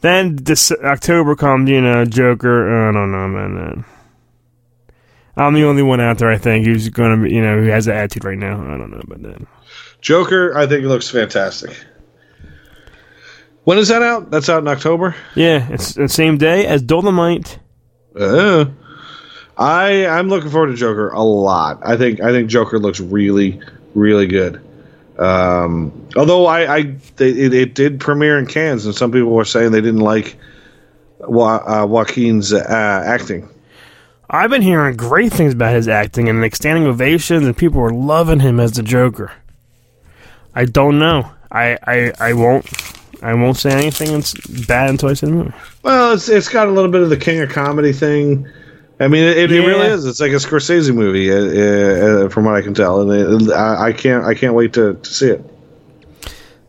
Then 0.00 0.36
this 0.36 0.72
October 0.72 1.36
comes, 1.36 1.68
you 1.68 1.82
know, 1.82 2.06
Joker. 2.06 2.88
I 2.88 2.92
don't 2.92 3.12
know, 3.12 3.28
man. 3.28 3.84
I'm 5.36 5.52
the 5.52 5.64
only 5.64 5.82
one 5.82 6.00
out 6.00 6.16
there, 6.16 6.30
I 6.30 6.38
think, 6.38 6.64
who's 6.64 6.88
going 6.88 7.18
to 7.18 7.28
be, 7.28 7.34
you 7.34 7.42
know, 7.42 7.60
who 7.60 7.66
has 7.66 7.84
that 7.84 7.96
attitude 7.96 8.24
right 8.24 8.38
now. 8.38 8.54
I 8.62 8.78
don't 8.78 8.90
know 8.90 9.00
about 9.04 9.20
that. 9.24 9.46
Joker, 10.00 10.56
I 10.56 10.66
think 10.66 10.86
looks 10.86 11.10
fantastic. 11.10 11.76
When 13.66 13.78
is 13.78 13.88
that 13.88 14.00
out? 14.00 14.30
That's 14.30 14.48
out 14.48 14.62
in 14.62 14.68
October. 14.68 15.16
Yeah, 15.34 15.66
it's 15.72 15.94
the 15.94 16.08
same 16.08 16.38
day 16.38 16.66
as 16.66 16.84
Dolemite. 16.84 17.58
Uh, 18.14 18.66
I 19.58 20.06
I'm 20.06 20.28
looking 20.28 20.50
forward 20.50 20.68
to 20.68 20.76
Joker 20.76 21.08
a 21.08 21.22
lot. 21.22 21.80
I 21.82 21.96
think 21.96 22.20
I 22.20 22.30
think 22.30 22.48
Joker 22.48 22.78
looks 22.78 23.00
really 23.00 23.60
really 23.96 24.28
good. 24.28 24.60
Um, 25.18 26.08
although 26.14 26.46
I, 26.46 26.76
I 26.76 26.82
they, 27.16 27.30
it, 27.30 27.54
it 27.54 27.74
did 27.74 27.98
premiere 27.98 28.38
in 28.38 28.46
Cannes, 28.46 28.86
and 28.86 28.94
some 28.94 29.10
people 29.10 29.30
were 29.32 29.44
saying 29.44 29.72
they 29.72 29.80
didn't 29.80 29.98
like 29.98 30.36
Wa- 31.18 31.64
uh, 31.66 31.86
Joaquin's 31.86 32.52
uh, 32.52 33.02
acting. 33.04 33.48
I've 34.30 34.50
been 34.50 34.62
hearing 34.62 34.96
great 34.96 35.32
things 35.32 35.54
about 35.54 35.74
his 35.74 35.88
acting 35.88 36.28
and 36.28 36.40
like 36.40 36.54
standing 36.54 36.86
ovations, 36.86 37.44
and 37.44 37.56
people 37.56 37.80
were 37.80 37.92
loving 37.92 38.38
him 38.38 38.60
as 38.60 38.72
the 38.74 38.84
Joker. 38.84 39.32
I 40.54 40.66
don't 40.66 41.00
know. 41.00 41.32
I 41.50 41.76
I, 41.84 42.12
I 42.20 42.32
won't. 42.34 42.64
I 43.26 43.34
won't 43.34 43.56
say 43.56 43.70
anything 43.72 44.12
that's 44.12 44.34
bad 44.66 44.90
until 44.90 45.08
I 45.08 45.14
see 45.14 45.26
the 45.26 45.32
movie. 45.32 45.52
Well, 45.82 46.12
it's 46.14 46.28
it's 46.28 46.48
got 46.48 46.68
a 46.68 46.70
little 46.70 46.90
bit 46.90 47.02
of 47.02 47.10
the 47.10 47.16
king 47.16 47.40
of 47.40 47.48
comedy 47.50 47.92
thing. 47.92 48.46
I 49.00 49.08
mean, 49.08 49.24
it, 49.24 49.36
it 49.36 49.50
Yeah. 49.50 49.66
really 49.66 49.88
is. 49.88 50.04
It's 50.06 50.20
like 50.20 50.32
a 50.32 50.36
Scorsese 50.36 50.94
movie, 50.94 51.30
uh, 51.30 51.36
uh, 52.26 52.28
from 52.28 52.44
what 52.44 52.54
I 52.54 52.62
can 52.62 52.72
tell, 52.72 53.00
and 53.02 53.42
it, 53.42 53.52
I, 53.52 53.88
I 53.88 53.92
can't 53.92 54.24
I 54.24 54.34
can't 54.34 54.54
wait 54.54 54.72
to, 54.74 54.94
to 54.94 55.10
see 55.12 55.28
it. 55.28 55.44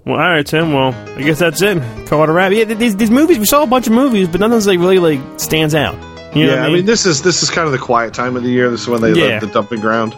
Well, 0.05 0.15
all 0.15 0.29
right, 0.29 0.45
Tim. 0.45 0.73
Well, 0.73 0.93
I 1.17 1.21
guess 1.21 1.39
that's 1.39 1.61
it. 1.61 1.81
Call 2.07 2.23
it 2.23 2.29
a 2.29 2.33
wrap. 2.33 2.51
Yeah, 2.53 2.63
these 2.63 2.95
these 2.95 3.11
movies. 3.11 3.39
We 3.39 3.45
saw 3.45 3.63
a 3.63 3.67
bunch 3.67 3.87
of 3.87 3.93
movies, 3.93 4.27
but 4.27 4.39
nothing's 4.39 4.65
like 4.67 4.79
really 4.79 4.99
like 4.99 5.39
stands 5.39 5.75
out. 5.75 5.95
You 6.35 6.45
know 6.47 6.53
yeah, 6.53 6.61
what 6.61 6.69
I 6.69 6.73
mean, 6.73 6.85
this 6.85 7.05
is 7.05 7.21
this 7.21 7.43
is 7.43 7.49
kind 7.49 7.65
of 7.67 7.71
the 7.71 7.77
quiet 7.79 8.13
time 8.13 8.35
of 8.35 8.43
the 8.43 8.49
year. 8.49 8.69
This 8.69 8.81
is 8.81 8.87
when 8.87 9.01
they 9.01 9.13
Yeah. 9.13 9.39
the 9.39 9.47
dumping 9.47 9.79
ground. 9.81 10.15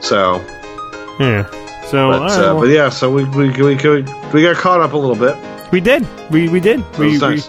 So, 0.00 0.36
yeah. 1.18 1.48
So, 1.90 2.10
but, 2.10 2.20
all 2.20 2.28
right, 2.28 2.30
uh, 2.32 2.40
well, 2.54 2.60
but 2.60 2.68
yeah, 2.68 2.88
so 2.90 3.10
we 3.10 3.24
we 3.24 3.48
we 3.50 3.74
we, 3.76 4.02
we 4.32 4.42
got 4.42 4.56
caught 4.56 4.80
up 4.80 4.92
a 4.92 4.96
little 4.96 5.16
bit. 5.16 5.36
we 5.72 5.80
did. 5.80 6.06
We 6.30 6.48
we 6.48 6.60
did. 6.60 6.80
That 6.80 6.98
We, 6.98 7.06
was 7.12 7.22
we 7.22 7.28
nice. 7.28 7.46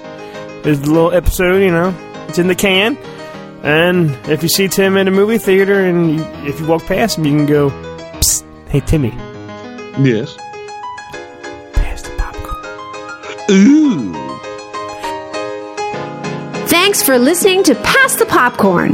There's 0.63 0.79
a 0.79 0.85
little 0.91 1.11
episode, 1.13 1.57
you 1.61 1.71
know, 1.71 1.93
it's 2.27 2.37
in 2.39 2.47
the 2.47 2.55
can. 2.55 2.97
And 3.63 4.11
if 4.29 4.41
you 4.43 4.47
see 4.49 4.67
Tim 4.69 4.95
in 4.95 5.07
a 5.07 5.11
movie 5.11 5.37
theater 5.37 5.81
and 5.81 6.15
you, 6.17 6.23
if 6.47 6.59
you 6.61 6.65
walk 6.67 6.85
past 6.85 7.17
him, 7.17 7.25
you 7.25 7.35
can 7.35 7.45
go, 7.45 7.69
Psst, 8.19 8.43
hey, 8.69 8.79
Timmy, 8.81 9.09
Yes. 10.01 10.35
pass 11.73 12.01
the 12.03 12.11
popcorn. 12.17 13.51
Ooh. 13.51 14.13
Thanks 16.67 17.01
for 17.03 17.17
listening 17.17 17.63
to 17.63 17.75
Pass 17.75 18.15
the 18.15 18.25
Popcorn. 18.25 18.93